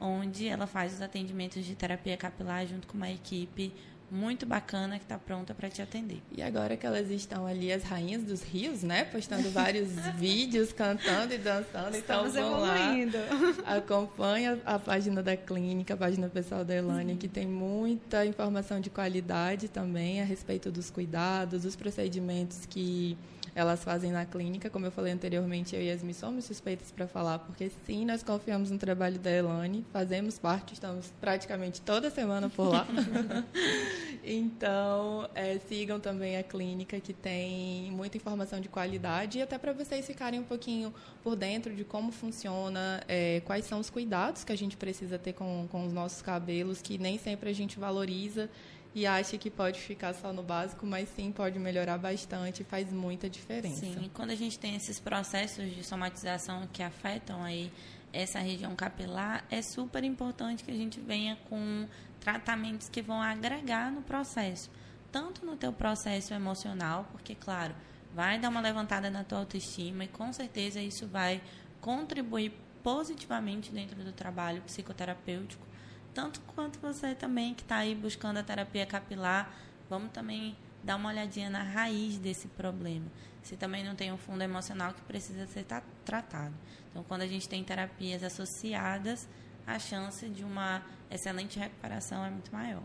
onde 0.00 0.46
ela 0.48 0.66
faz 0.66 0.94
os 0.94 1.02
atendimentos 1.02 1.64
de 1.64 1.74
terapia 1.74 2.16
capilar 2.16 2.66
junto 2.66 2.86
com 2.86 2.96
uma 2.96 3.10
equipe 3.10 3.72
muito 4.10 4.46
bacana 4.46 4.98
que 4.98 5.04
está 5.04 5.18
pronta 5.18 5.54
para 5.54 5.68
te 5.68 5.82
atender. 5.82 6.22
E 6.30 6.42
agora 6.42 6.76
que 6.76 6.86
elas 6.86 7.10
estão 7.10 7.46
ali, 7.46 7.72
as 7.72 7.82
rainhas 7.82 8.22
dos 8.22 8.42
rios, 8.42 8.82
né? 8.82 9.04
Postando 9.04 9.50
vários 9.50 9.88
vídeos, 10.16 10.72
cantando 10.72 11.34
e 11.34 11.38
dançando. 11.38 11.96
Então 11.96 12.26
Estamos 12.26 12.36
então 12.36 12.50
vão 12.50 12.66
evoluindo. 12.66 13.18
lá. 13.64 13.76
Acompanha 13.76 14.58
a 14.64 14.78
página 14.78 15.22
da 15.22 15.36
clínica, 15.36 15.94
a 15.94 15.96
página 15.96 16.28
pessoal 16.28 16.64
da 16.64 16.74
Elane, 16.74 17.16
que 17.16 17.28
tem 17.28 17.46
muita 17.46 18.24
informação 18.24 18.80
de 18.80 18.90
qualidade 18.90 19.68
também 19.68 20.20
a 20.20 20.24
respeito 20.24 20.70
dos 20.70 20.90
cuidados, 20.90 21.62
dos 21.62 21.76
procedimentos 21.76 22.66
que 22.66 23.16
elas 23.54 23.82
fazem 23.82 24.12
na 24.12 24.24
clínica. 24.24 24.70
Como 24.70 24.86
eu 24.86 24.92
falei 24.92 25.12
anteriormente, 25.12 25.74
eu 25.74 25.82
e 25.82 25.86
Yasmin 25.88 26.12
somos 26.12 26.44
suspeitas 26.44 26.92
para 26.92 27.08
falar, 27.08 27.40
porque 27.40 27.70
sim, 27.84 28.04
nós 28.04 28.22
confiamos 28.22 28.70
no 28.70 28.78
trabalho 28.78 29.18
da 29.18 29.30
Elane, 29.30 29.84
fazemos 29.92 30.38
parte, 30.38 30.74
estamos 30.74 31.12
praticamente 31.20 31.80
toda 31.80 32.08
semana 32.08 32.48
por 32.48 32.68
lá. 32.68 32.86
então, 34.24 35.28
é, 35.34 35.58
sigam 35.58 35.98
também 35.98 36.36
a 36.36 36.42
clínica, 36.42 37.00
que 37.00 37.12
tem 37.12 37.90
muita 37.90 38.16
informação 38.16 38.60
de 38.60 38.68
qualidade, 38.68 39.38
e 39.38 39.42
até 39.42 39.58
para 39.58 39.72
vocês 39.72 40.06
ficarem 40.06 40.40
um 40.40 40.44
pouquinho 40.44 40.92
por 41.22 41.36
dentro 41.36 41.74
de 41.74 41.84
como 41.84 42.12
funciona, 42.12 43.02
é, 43.08 43.40
quais 43.44 43.64
são 43.64 43.80
os 43.80 43.90
cuidados 43.90 44.44
que 44.44 44.52
a 44.52 44.56
gente 44.56 44.76
precisa 44.76 45.18
ter 45.18 45.32
com, 45.32 45.66
com 45.70 45.86
os 45.86 45.92
nossos 45.92 46.22
cabelos, 46.22 46.82
que 46.82 46.98
nem 46.98 47.18
sempre 47.18 47.50
a 47.50 47.54
gente 47.54 47.78
valoriza 47.78 48.50
e 48.94 49.06
acha 49.06 49.36
que 49.38 49.50
pode 49.50 49.78
ficar 49.80 50.14
só 50.14 50.32
no 50.32 50.42
básico, 50.42 50.86
mas 50.86 51.08
sim 51.10 51.30
pode 51.30 51.58
melhorar 51.58 51.98
bastante, 51.98 52.64
faz 52.64 52.92
muita 52.92 53.28
diferença. 53.28 53.80
Sim, 53.80 53.96
e 54.02 54.08
quando 54.08 54.30
a 54.30 54.34
gente 54.34 54.58
tem 54.58 54.74
esses 54.74 54.98
processos 54.98 55.74
de 55.74 55.84
somatização 55.84 56.66
que 56.72 56.82
afetam 56.82 57.42
aí 57.42 57.70
essa 58.12 58.38
região 58.38 58.74
capilar, 58.74 59.44
é 59.50 59.60
super 59.60 60.02
importante 60.02 60.64
que 60.64 60.70
a 60.70 60.74
gente 60.74 60.98
venha 61.00 61.36
com 61.48 61.86
tratamentos 62.28 62.90
que 62.90 63.00
vão 63.00 63.22
agregar 63.22 63.90
no 63.90 64.02
processo, 64.02 64.70
tanto 65.10 65.46
no 65.46 65.56
teu 65.56 65.72
processo 65.72 66.34
emocional, 66.34 67.08
porque 67.10 67.34
claro, 67.34 67.74
vai 68.14 68.38
dar 68.38 68.50
uma 68.50 68.60
levantada 68.60 69.08
na 69.08 69.24
tua 69.24 69.38
autoestima 69.38 70.04
e 70.04 70.08
com 70.08 70.30
certeza 70.30 70.78
isso 70.78 71.06
vai 71.06 71.40
contribuir 71.80 72.52
positivamente 72.82 73.72
dentro 73.72 74.04
do 74.04 74.12
trabalho 74.12 74.60
psicoterapêutico, 74.60 75.66
tanto 76.12 76.42
quanto 76.54 76.78
você 76.80 77.14
também 77.14 77.54
que 77.54 77.62
está 77.62 77.76
aí 77.76 77.94
buscando 77.94 78.36
a 78.36 78.42
terapia 78.42 78.84
capilar, 78.84 79.50
vamos 79.88 80.10
também 80.12 80.54
dar 80.84 80.96
uma 80.96 81.08
olhadinha 81.08 81.48
na 81.48 81.62
raiz 81.62 82.18
desse 82.18 82.46
problema. 82.48 83.06
Se 83.42 83.56
também 83.56 83.82
não 83.82 83.94
tem 83.94 84.12
um 84.12 84.18
fundo 84.18 84.42
emocional 84.42 84.92
que 84.92 85.00
precisa 85.00 85.46
ser 85.46 85.64
tratado. 86.04 86.54
Então, 86.90 87.02
quando 87.04 87.22
a 87.22 87.26
gente 87.26 87.48
tem 87.48 87.64
terapias 87.64 88.22
associadas, 88.22 89.26
a 89.66 89.78
chance 89.78 90.28
de 90.28 90.44
uma 90.44 90.82
excelente 91.10 91.58
recuperação 91.58 92.24
é 92.24 92.30
muito 92.30 92.52
maior. 92.52 92.82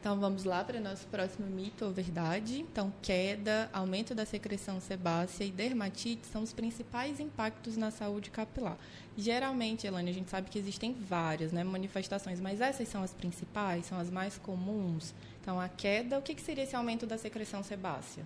Então 0.00 0.18
vamos 0.18 0.44
lá 0.44 0.64
para 0.64 0.80
nosso 0.80 1.06
próximo 1.08 1.46
mito 1.46 1.84
ou 1.84 1.92
verdade. 1.92 2.60
Então, 2.60 2.90
queda, 3.02 3.68
aumento 3.70 4.14
da 4.14 4.24
secreção 4.24 4.80
sebácea 4.80 5.44
e 5.44 5.50
dermatite 5.50 6.26
são 6.26 6.42
os 6.42 6.54
principais 6.54 7.20
impactos 7.20 7.76
na 7.76 7.90
saúde 7.90 8.30
capilar. 8.30 8.78
Geralmente, 9.14 9.86
Elane, 9.86 10.10
a 10.10 10.14
gente 10.14 10.30
sabe 10.30 10.48
que 10.48 10.58
existem 10.58 10.94
várias 10.94 11.52
né, 11.52 11.62
manifestações, 11.62 12.40
mas 12.40 12.62
essas 12.62 12.88
são 12.88 13.02
as 13.02 13.12
principais, 13.12 13.84
são 13.84 13.98
as 13.98 14.10
mais 14.10 14.38
comuns. 14.38 15.12
Então, 15.42 15.60
a 15.60 15.68
queda, 15.68 16.18
o 16.18 16.22
que, 16.22 16.34
que 16.34 16.40
seria 16.40 16.64
esse 16.64 16.74
aumento 16.74 17.04
da 17.06 17.18
secreção 17.18 17.62
sebácea? 17.62 18.24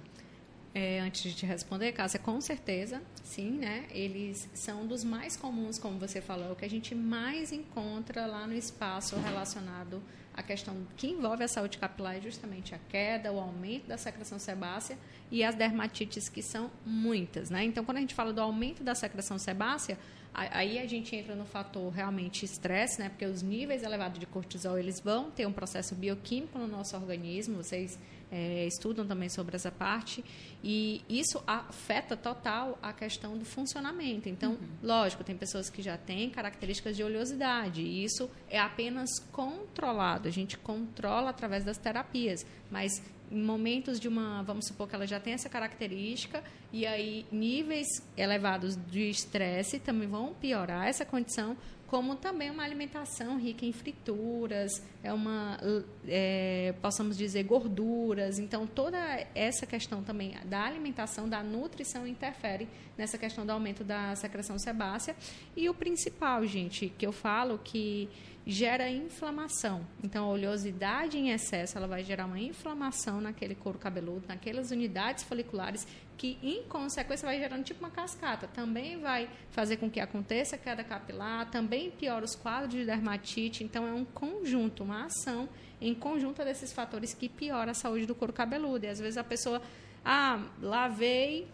É, 0.75 0.99
antes 0.99 1.23
de 1.23 1.35
te 1.37 1.47
responder, 1.47 1.93
Cássia, 1.93 2.19
com 2.19 2.41
certeza, 2.41 3.01
sim, 3.23 3.53
né? 3.53 3.87
Eles 3.91 4.49
são 4.53 4.85
dos 4.85 5.05
mais 5.05 5.37
comuns, 5.37 5.79
como 5.79 6.01
você 6.01 6.21
falou, 6.21 6.51
o 6.51 6.57
que 6.57 6.65
a 6.65 6.69
gente 6.69 6.97
mais 6.97 7.53
encontra 7.53 8.27
lá 8.27 8.45
no 8.45 8.55
espaço 8.55 9.15
relacionado 9.21 10.03
à 10.35 10.43
questão 10.43 10.85
que 10.97 11.07
envolve 11.07 11.45
a 11.45 11.49
saúde 11.49 11.79
capilar 11.79 12.17
é 12.17 12.21
justamente 12.21 12.75
a 12.75 12.79
queda, 12.89 13.33
o 13.33 13.39
aumento 13.39 13.87
da 13.87 13.97
secreção 13.97 14.37
sebácea 14.37 14.99
e 15.35 15.43
as 15.43 15.57
dermatites, 15.57 16.29
que 16.29 16.41
são 16.41 16.71
muitas, 16.87 17.51
né? 17.51 17.65
Então, 17.65 17.85
quando 17.85 17.97
a 17.97 18.01
gente 18.01 18.15
fala 18.15 18.33
do 18.33 18.41
aumento 18.41 18.85
da 18.85 18.95
secreção 18.95 19.37
sebácea, 19.37 19.99
aí 20.33 20.79
a 20.79 20.87
gente 20.87 21.17
entra 21.17 21.35
no 21.35 21.45
fator 21.45 21.93
realmente 21.93 22.45
estresse, 22.45 23.01
né? 23.01 23.09
Porque 23.09 23.27
os 23.27 23.43
níveis 23.43 23.83
elevados 23.83 24.21
de 24.21 24.27
cortisol, 24.27 24.79
eles 24.79 25.01
vão 25.01 25.33
ter 25.33 25.45
um 25.45 25.53
processo 25.53 25.93
bioquímico 25.97 26.57
no 26.57 26.69
nosso 26.69 26.95
organismo, 26.95 27.57
vocês 27.57 27.99
é, 28.31 28.65
estudam 28.65 29.05
também 29.05 29.29
sobre 29.29 29.57
essa 29.57 29.73
parte, 29.73 30.25
e 30.63 31.05
isso 31.09 31.43
afeta 31.49 32.17
total 32.17 32.79
a 32.81 32.93
questão 32.93 33.37
do 33.37 33.45
funcionamento. 33.45 34.29
Então, 34.29 34.53
uhum. 34.53 34.69
lógico, 34.85 35.25
tem 35.25 35.37
pessoas 35.37 35.69
que 35.69 35.83
já 35.83 35.97
têm 35.97 36.31
características 36.31 36.97
de 36.97 37.03
oleosidade, 37.03 37.81
e 37.81 38.05
isso 38.05 38.31
é 38.49 38.61
apenas 38.61 39.11
controlado, 39.33 40.29
a 40.29 40.31
gente 40.31 40.57
controla 40.57 41.31
através 41.31 41.65
das 41.65 41.77
terapias, 41.77 42.47
mas 42.71 43.03
momentos 43.35 43.99
de 43.99 44.09
uma, 44.09 44.43
vamos 44.43 44.67
supor 44.67 44.89
que 44.89 44.95
ela 44.95 45.07
já 45.07 45.19
tem 45.19 45.33
essa 45.33 45.49
característica, 45.49 46.43
e 46.73 46.87
aí 46.87 47.27
níveis 47.31 47.87
elevados 48.17 48.77
de 48.91 49.09
estresse 49.11 49.79
também 49.79 50.09
vão 50.09 50.35
piorar 50.35 50.87
essa 50.87 51.05
condição, 51.05 51.57
como 51.87 52.17
também 52.17 52.51
uma 52.51 52.65
alimentação 52.65 53.39
rica 53.39 53.65
em 53.65 53.73
frituras, 53.73 54.83
é 55.03 55.13
uma, 55.13 55.61
é, 56.09 56.75
possamos 56.83 57.17
dizer, 57.17 57.45
gorduras. 57.45 58.39
Então, 58.39 58.67
toda 58.67 58.99
essa 59.35 59.65
questão 59.65 60.03
também 60.03 60.35
da 60.47 60.65
alimentação, 60.65 61.29
da 61.29 61.43
nutrição, 61.43 62.05
interfere 62.05 62.69
nessa 62.99 63.17
questão 63.17 63.47
do 63.47 63.53
aumento 63.53 63.85
da 63.85 64.17
secreção 64.17 64.59
sebácea. 64.59 65.15
E 65.57 65.69
o 65.69 65.75
principal, 65.75 66.45
gente, 66.45 66.89
que 66.99 67.07
eu 67.07 67.13
falo 67.13 67.61
que 67.63 68.09
gera 68.47 68.91
inflamação. 68.91 69.87
Então, 70.03 70.27
a 70.27 70.29
oleosidade 70.29 71.17
em 71.17 71.31
excesso, 71.31 71.79
ela 71.79 71.87
vai 71.87 72.05
gerar 72.05 72.27
uma 72.27 72.39
inflamação 72.39 73.21
naquele 73.21 73.55
couro 73.55 73.79
cabeludo, 73.79 74.25
naquelas 74.29 74.71
unidades 74.71 75.25
foliculares 75.25 75.87
que 76.17 76.39
em 76.43 76.63
consequência 76.65 77.27
vai 77.27 77.39
gerando 77.39 77.65
tipo 77.65 77.81
uma 77.81 77.91
cascata. 77.91 78.47
Também 78.47 79.01
vai 79.01 79.29
fazer 79.51 79.79
com 79.79 79.91
que 79.91 79.99
aconteça 79.99 80.59
queda 80.59 80.85
capilar, 80.85 81.51
também 81.51 81.91
piora 81.91 82.25
os 82.25 82.35
quadros 82.35 82.73
de 82.73 82.85
dermatite. 82.85 83.65
Então 83.65 83.87
é 83.87 83.93
um 83.93 84.05
conjunto, 84.05 84.85
uma 84.85 85.07
ação 85.07 85.49
em 85.81 85.95
conjunto 85.95 86.45
desses 86.45 86.73
fatores 86.73 87.15
que 87.15 87.29
piora 87.29 87.73
a 87.73 87.75
saúde 87.75 88.07
do 88.07 88.15
couro 88.15 88.33
cabeludo. 88.33 88.85
E 88.85 88.89
às 88.89 88.99
vezes 88.99 89.17
a 89.17 89.25
pessoa, 89.25 89.61
ah, 90.05 90.43
lavei, 90.61 91.49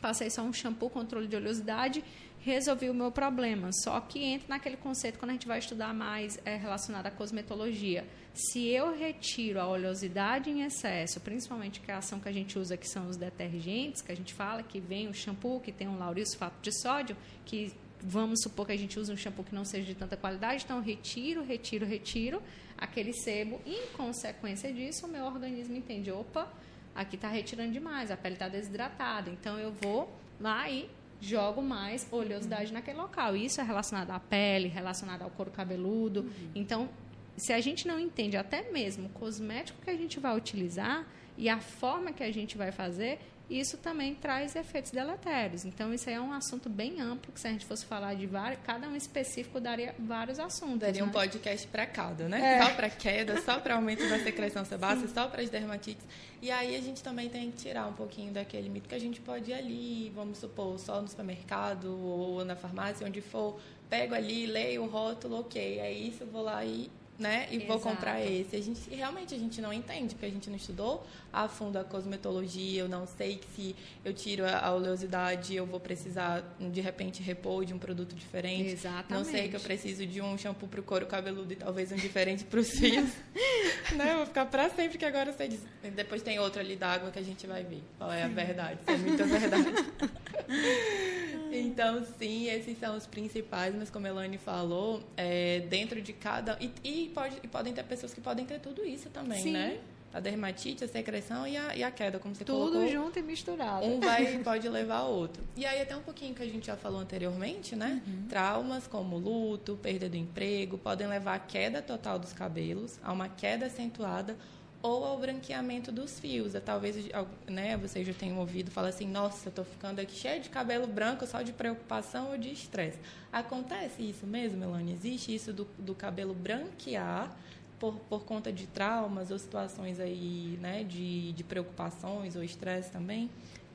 passei 0.00 0.30
só 0.30 0.42
um 0.42 0.52
shampoo, 0.52 0.90
controle 0.90 1.26
de 1.26 1.36
oleosidade, 1.36 2.04
resolvi 2.44 2.90
o 2.90 2.94
meu 2.94 3.10
problema. 3.10 3.70
Só 3.72 3.98
que 4.00 4.22
entra 4.22 4.48
naquele 4.50 4.76
conceito 4.76 5.18
quando 5.18 5.30
a 5.30 5.32
gente 5.32 5.46
vai 5.46 5.58
estudar 5.58 5.94
mais 5.94 6.38
é, 6.44 6.56
relacionado 6.56 7.06
à 7.06 7.10
cosmetologia. 7.10 8.06
Se 8.34 8.68
eu 8.68 8.94
retiro 8.94 9.58
a 9.58 9.66
oleosidade 9.66 10.50
em 10.50 10.62
excesso, 10.62 11.20
principalmente 11.20 11.80
que 11.80 11.90
a 11.90 11.98
ação 11.98 12.20
que 12.20 12.28
a 12.28 12.32
gente 12.32 12.58
usa, 12.58 12.76
que 12.76 12.86
são 12.86 13.08
os 13.08 13.16
detergentes, 13.16 14.02
que 14.02 14.12
a 14.12 14.16
gente 14.16 14.34
fala 14.34 14.62
que 14.62 14.78
vem 14.78 15.08
o 15.08 15.14
shampoo, 15.14 15.58
que 15.58 15.72
tem 15.72 15.88
um 15.88 15.96
laurilsulfato 15.96 16.56
de 16.60 16.70
sódio, 16.82 17.16
que 17.46 17.72
vamos 17.98 18.42
supor 18.42 18.66
que 18.66 18.72
a 18.72 18.76
gente 18.76 19.00
usa 19.00 19.12
um 19.12 19.16
shampoo 19.16 19.44
que 19.44 19.54
não 19.54 19.64
seja 19.64 19.86
de 19.86 19.94
tanta 19.94 20.16
qualidade, 20.16 20.64
então 20.64 20.80
retiro, 20.82 21.42
retiro, 21.42 21.86
retiro 21.86 22.42
aquele 22.76 23.14
sebo. 23.14 23.58
Em 23.64 23.86
consequência 23.96 24.70
disso, 24.70 25.06
o 25.06 25.08
meu 25.08 25.24
organismo 25.24 25.74
entende, 25.74 26.10
opa, 26.10 26.52
aqui 26.94 27.16
está 27.16 27.28
retirando 27.28 27.72
demais, 27.72 28.10
a 28.10 28.16
pele 28.16 28.34
está 28.34 28.48
desidratada, 28.48 29.30
então 29.30 29.58
eu 29.58 29.72
vou 29.72 30.12
lá 30.38 30.68
e 30.68 30.90
jogo 31.24 31.62
mais 31.62 32.06
oleosidade 32.10 32.66
uhum. 32.66 32.74
naquele 32.74 32.98
local. 32.98 33.36
Isso 33.36 33.60
é 33.60 33.64
relacionado 33.64 34.10
à 34.10 34.20
pele, 34.20 34.68
relacionado 34.68 35.22
ao 35.22 35.30
couro 35.30 35.50
cabeludo. 35.50 36.20
Uhum. 36.20 36.50
Então, 36.54 36.88
se 37.36 37.52
a 37.52 37.60
gente 37.60 37.88
não 37.88 37.98
entende 37.98 38.36
até 38.36 38.70
mesmo 38.70 39.06
o 39.06 39.10
cosmético 39.10 39.80
que 39.82 39.90
a 39.90 39.96
gente 39.96 40.20
vai 40.20 40.36
utilizar 40.36 41.06
e 41.36 41.48
a 41.48 41.58
forma 41.58 42.12
que 42.12 42.22
a 42.22 42.32
gente 42.32 42.56
vai 42.56 42.70
fazer, 42.70 43.18
isso 43.48 43.76
também 43.76 44.14
traz 44.14 44.56
efeitos 44.56 44.90
deletérios. 44.90 45.64
Então, 45.64 45.92
isso 45.92 46.08
aí 46.08 46.14
é 46.14 46.20
um 46.20 46.32
assunto 46.32 46.68
bem 46.70 47.00
amplo, 47.00 47.30
que 47.32 47.38
se 47.38 47.46
a 47.46 47.50
gente 47.50 47.66
fosse 47.66 47.84
falar 47.84 48.14
de 48.14 48.26
vários, 48.26 48.60
cada 48.64 48.88
um 48.88 48.96
específico 48.96 49.60
daria 49.60 49.94
vários 49.98 50.38
assuntos. 50.38 50.78
Daria 50.78 51.02
né? 51.02 51.08
um 51.08 51.12
podcast 51.12 51.66
para 51.68 51.86
cada, 51.86 52.26
né? 52.26 52.58
É. 52.58 52.62
Só 52.62 52.74
para 52.74 52.88
queda, 52.90 53.40
só 53.42 53.60
para 53.60 53.74
aumento 53.74 54.08
da 54.08 54.18
secreção 54.18 54.64
sebácea, 54.64 55.08
só 55.08 55.28
para 55.28 55.42
as 55.42 55.50
dermatites. 55.50 56.04
E 56.40 56.50
aí 56.50 56.74
a 56.74 56.80
gente 56.80 57.02
também 57.02 57.28
tem 57.28 57.50
que 57.50 57.58
tirar 57.58 57.86
um 57.86 57.92
pouquinho 57.92 58.32
daquele 58.32 58.68
mito 58.68 58.88
que 58.88 58.94
a 58.94 59.00
gente 59.00 59.20
pode 59.20 59.50
ir 59.50 59.54
ali, 59.54 60.10
vamos 60.14 60.38
supor, 60.38 60.78
só 60.78 61.02
no 61.02 61.08
supermercado 61.08 61.98
ou 62.00 62.44
na 62.44 62.56
farmácia, 62.56 63.06
onde 63.06 63.20
for, 63.20 63.60
pego 63.90 64.14
ali, 64.14 64.46
leio 64.46 64.84
o 64.84 64.86
rótulo, 64.88 65.40
ok, 65.40 65.78
é 65.80 65.92
isso, 65.92 66.24
vou 66.26 66.42
lá 66.42 66.64
e 66.64 66.90
né? 67.18 67.46
E 67.50 67.56
Exato. 67.56 67.68
vou 67.68 67.80
comprar 67.80 68.20
esse. 68.20 68.56
A 68.56 68.60
gente 68.60 68.90
realmente 68.90 69.34
a 69.34 69.38
gente 69.38 69.60
não 69.60 69.72
entende, 69.72 70.14
porque 70.14 70.26
a 70.26 70.30
gente 70.30 70.48
não 70.50 70.56
estudou 70.56 71.06
a 71.32 71.48
fundo 71.48 71.78
a 71.78 71.84
cosmetologia, 71.84 72.80
eu 72.80 72.88
não 72.88 73.06
sei 73.06 73.36
que 73.36 73.46
se 73.54 73.76
eu 74.04 74.12
tiro 74.12 74.44
a 74.46 74.72
oleosidade, 74.72 75.54
eu 75.54 75.66
vou 75.66 75.80
precisar 75.80 76.42
de 76.58 76.80
repente 76.80 77.22
repor 77.22 77.64
de 77.64 77.74
um 77.74 77.78
produto 77.78 78.14
diferente. 78.14 78.70
Exatamente. 78.70 79.12
Não 79.12 79.24
sei 79.24 79.48
que 79.48 79.56
eu 79.56 79.60
preciso 79.60 80.06
de 80.06 80.20
um 80.20 80.36
shampoo 80.38 80.68
para 80.68 80.80
o 80.80 80.82
couro 80.82 81.06
cabeludo 81.06 81.52
e 81.52 81.56
talvez 81.56 81.90
um 81.92 81.96
diferente 81.96 82.44
para 82.44 82.60
os 82.60 82.70
fios. 82.70 83.10
né? 83.96 84.12
Eu 84.12 84.16
vou 84.18 84.26
ficar 84.26 84.46
para 84.46 84.68
sempre 84.70 84.98
que 84.98 85.04
agora 85.04 85.32
você 85.32 85.48
diz. 85.48 85.60
Depois 85.94 86.22
tem 86.22 86.38
outro 86.38 86.60
ali 86.60 86.76
d'água 86.76 87.10
que 87.10 87.18
a 87.18 87.22
gente 87.22 87.46
vai 87.46 87.62
ver 87.62 87.82
qual 87.98 88.12
é 88.12 88.22
a 88.22 88.28
verdade. 88.28 88.80
é 88.86 88.96
muita 88.96 89.24
verdade. 89.24 89.64
Então, 91.56 92.04
sim, 92.18 92.48
esses 92.48 92.76
são 92.78 92.96
os 92.96 93.06
principais, 93.06 93.74
mas 93.76 93.88
como 93.88 94.06
a 94.06 94.10
Elane 94.10 94.38
falou, 94.38 95.00
é, 95.16 95.60
dentro 95.60 96.02
de 96.02 96.12
cada. 96.12 96.58
E, 96.60 96.72
e, 96.82 97.03
pode, 97.08 97.36
e 97.42 97.48
podem 97.48 97.72
ter 97.72 97.84
pessoas 97.84 98.12
que 98.14 98.20
podem 98.20 98.44
ter 98.44 98.60
tudo 98.60 98.84
isso 98.84 99.10
também, 99.10 99.42
sim. 99.42 99.52
né? 99.52 99.78
A 100.12 100.20
dermatite, 100.20 100.84
a 100.84 100.88
secreção 100.88 101.44
e 101.44 101.56
a, 101.56 101.74
e 101.74 101.82
a 101.82 101.90
queda, 101.90 102.20
como 102.20 102.36
você 102.36 102.44
Tudo 102.44 102.56
colocou. 102.56 102.80
Tudo 102.82 102.92
junto 102.92 103.18
e 103.18 103.22
misturado. 103.22 103.84
Um 103.84 103.98
vai, 103.98 104.38
pode 104.44 104.68
levar 104.68 104.98
ao 104.98 105.12
outro. 105.12 105.42
E 105.56 105.66
aí, 105.66 105.82
até 105.82 105.96
um 105.96 106.02
pouquinho 106.02 106.32
que 106.32 106.42
a 106.42 106.46
gente 106.46 106.68
já 106.68 106.76
falou 106.76 107.00
anteriormente, 107.00 107.74
né? 107.74 108.00
Uhum. 108.06 108.28
Traumas 108.28 108.86
como 108.86 109.18
luto, 109.18 109.76
perda 109.82 110.08
do 110.08 110.16
emprego, 110.16 110.78
podem 110.78 111.08
levar 111.08 111.34
à 111.34 111.38
queda 111.40 111.82
total 111.82 112.16
dos 112.20 112.32
cabelos, 112.32 113.00
a 113.02 113.12
uma 113.12 113.28
queda 113.28 113.66
acentuada 113.66 114.36
ou 114.84 115.02
ao 115.02 115.18
branqueamento 115.18 115.90
dos 115.90 116.20
fios. 116.20 116.52
Talvez 116.62 117.08
né, 117.48 117.74
vocês 117.74 118.06
já 118.06 118.12
tenham 118.12 118.38
ouvido 118.38 118.70
falar 118.70 118.88
assim, 118.88 119.08
nossa, 119.08 119.48
eu 119.48 119.48
estou 119.48 119.64
ficando 119.64 119.98
aqui 119.98 120.14
cheio 120.14 120.42
de 120.42 120.50
cabelo 120.50 120.86
branco 120.86 121.26
só 121.26 121.40
de 121.40 121.54
preocupação 121.54 122.32
ou 122.32 122.36
de 122.36 122.52
estresse. 122.52 122.98
Acontece 123.32 124.02
isso 124.02 124.26
mesmo, 124.26 124.58
Melanie? 124.58 124.92
Existe 124.92 125.34
isso 125.34 125.54
do, 125.54 125.66
do 125.78 125.94
cabelo 125.94 126.34
branquear 126.34 127.34
por, 127.80 127.94
por 128.10 128.26
conta 128.26 128.52
de 128.52 128.66
traumas 128.66 129.30
ou 129.30 129.38
situações 129.38 129.98
aí, 129.98 130.58
né, 130.60 130.84
de, 130.84 131.32
de 131.32 131.42
preocupações 131.42 132.36
ou 132.36 132.44
estresse 132.44 132.92
também? 132.92 133.30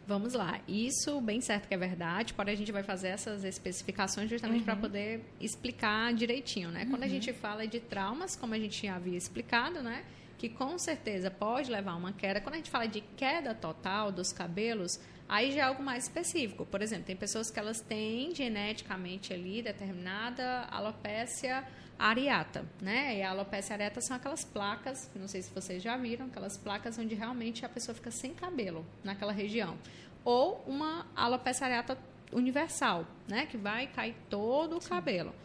Vamos 0.06 0.36
lá. 0.36 0.60
Isso 0.68 1.20
bem 1.22 1.42
certo 1.42 1.68
que 1.68 1.74
é 1.74 1.78
verdade, 1.78 2.36
porém 2.36 2.54
a 2.54 2.58
gente 2.58 2.72
vai 2.72 2.84
fazer 2.84 3.08
essas 3.08 3.44
especificações 3.44 4.30
justamente 4.30 4.60
uhum. 4.60 4.66
para 4.66 4.76
poder 4.76 5.26
explicar 5.42 6.14
direitinho, 6.14 6.70
né? 6.70 6.84
Uhum. 6.84 6.92
Quando 6.92 7.02
a 7.02 7.06
uhum. 7.08 7.12
gente 7.12 7.34
fala 7.34 7.66
de 7.66 7.80
traumas, 7.80 8.36
como 8.36 8.54
a 8.54 8.60
gente 8.60 8.86
já 8.86 8.96
havia 8.96 9.18
explicado, 9.18 9.82
né? 9.82 10.04
Que 10.40 10.48
com 10.48 10.80
certeza 10.80 11.30
pode 11.30 11.70
levar 11.70 11.92
a 11.92 11.96
uma 11.96 12.14
queda. 12.14 12.40
Quando 12.40 12.56
a 12.56 12.58
gente 12.58 12.72
fala 12.72 12.88
de 12.88 13.02
queda 13.02 13.54
total 13.54 14.10
dos 14.10 14.32
cabelos, 14.32 14.98
aí 15.28 15.52
já 15.52 15.60
é 15.60 15.64
algo 15.66 15.84
mais 15.84 16.06
específico. 16.06 16.66
Por 16.66 16.82
exemplo, 16.82 17.06
tem 17.06 17.16
pessoas 17.16 17.52
que 17.52 17.60
elas 17.60 17.82
têm 17.82 18.34
geneticamente 18.34 19.34
ali 19.34 19.62
determinada 19.62 20.62
alopecia 20.72 21.68
areata, 22.00 22.66
né? 22.82 23.18
E 23.18 23.22
a 23.22 23.32
alopecia 23.32 23.76
areata 23.76 24.00
são 24.00 24.16
aquelas 24.16 24.46
placas, 24.46 25.12
não 25.14 25.28
sei 25.28 25.42
se 25.42 25.54
vocês 25.54 25.84
já 25.84 25.98
viram, 25.98 26.28
aquelas 26.28 26.58
placas 26.58 26.98
onde 26.98 27.14
realmente 27.14 27.66
a 27.66 27.70
pessoa 27.70 27.94
fica 27.94 28.10
sem 28.10 28.34
cabelo 28.34 28.86
naquela 29.04 29.34
região. 29.34 29.78
Ou 30.24 30.64
uma 30.66 31.06
alopecia 31.14 31.68
areata 31.68 31.98
universal, 32.32 33.06
né? 33.28 33.46
Que 33.46 33.58
vai 33.58 33.88
cair 33.88 34.16
todo 34.30 34.78
o 34.78 34.82
Sim. 34.82 34.90
cabelo. 34.90 35.36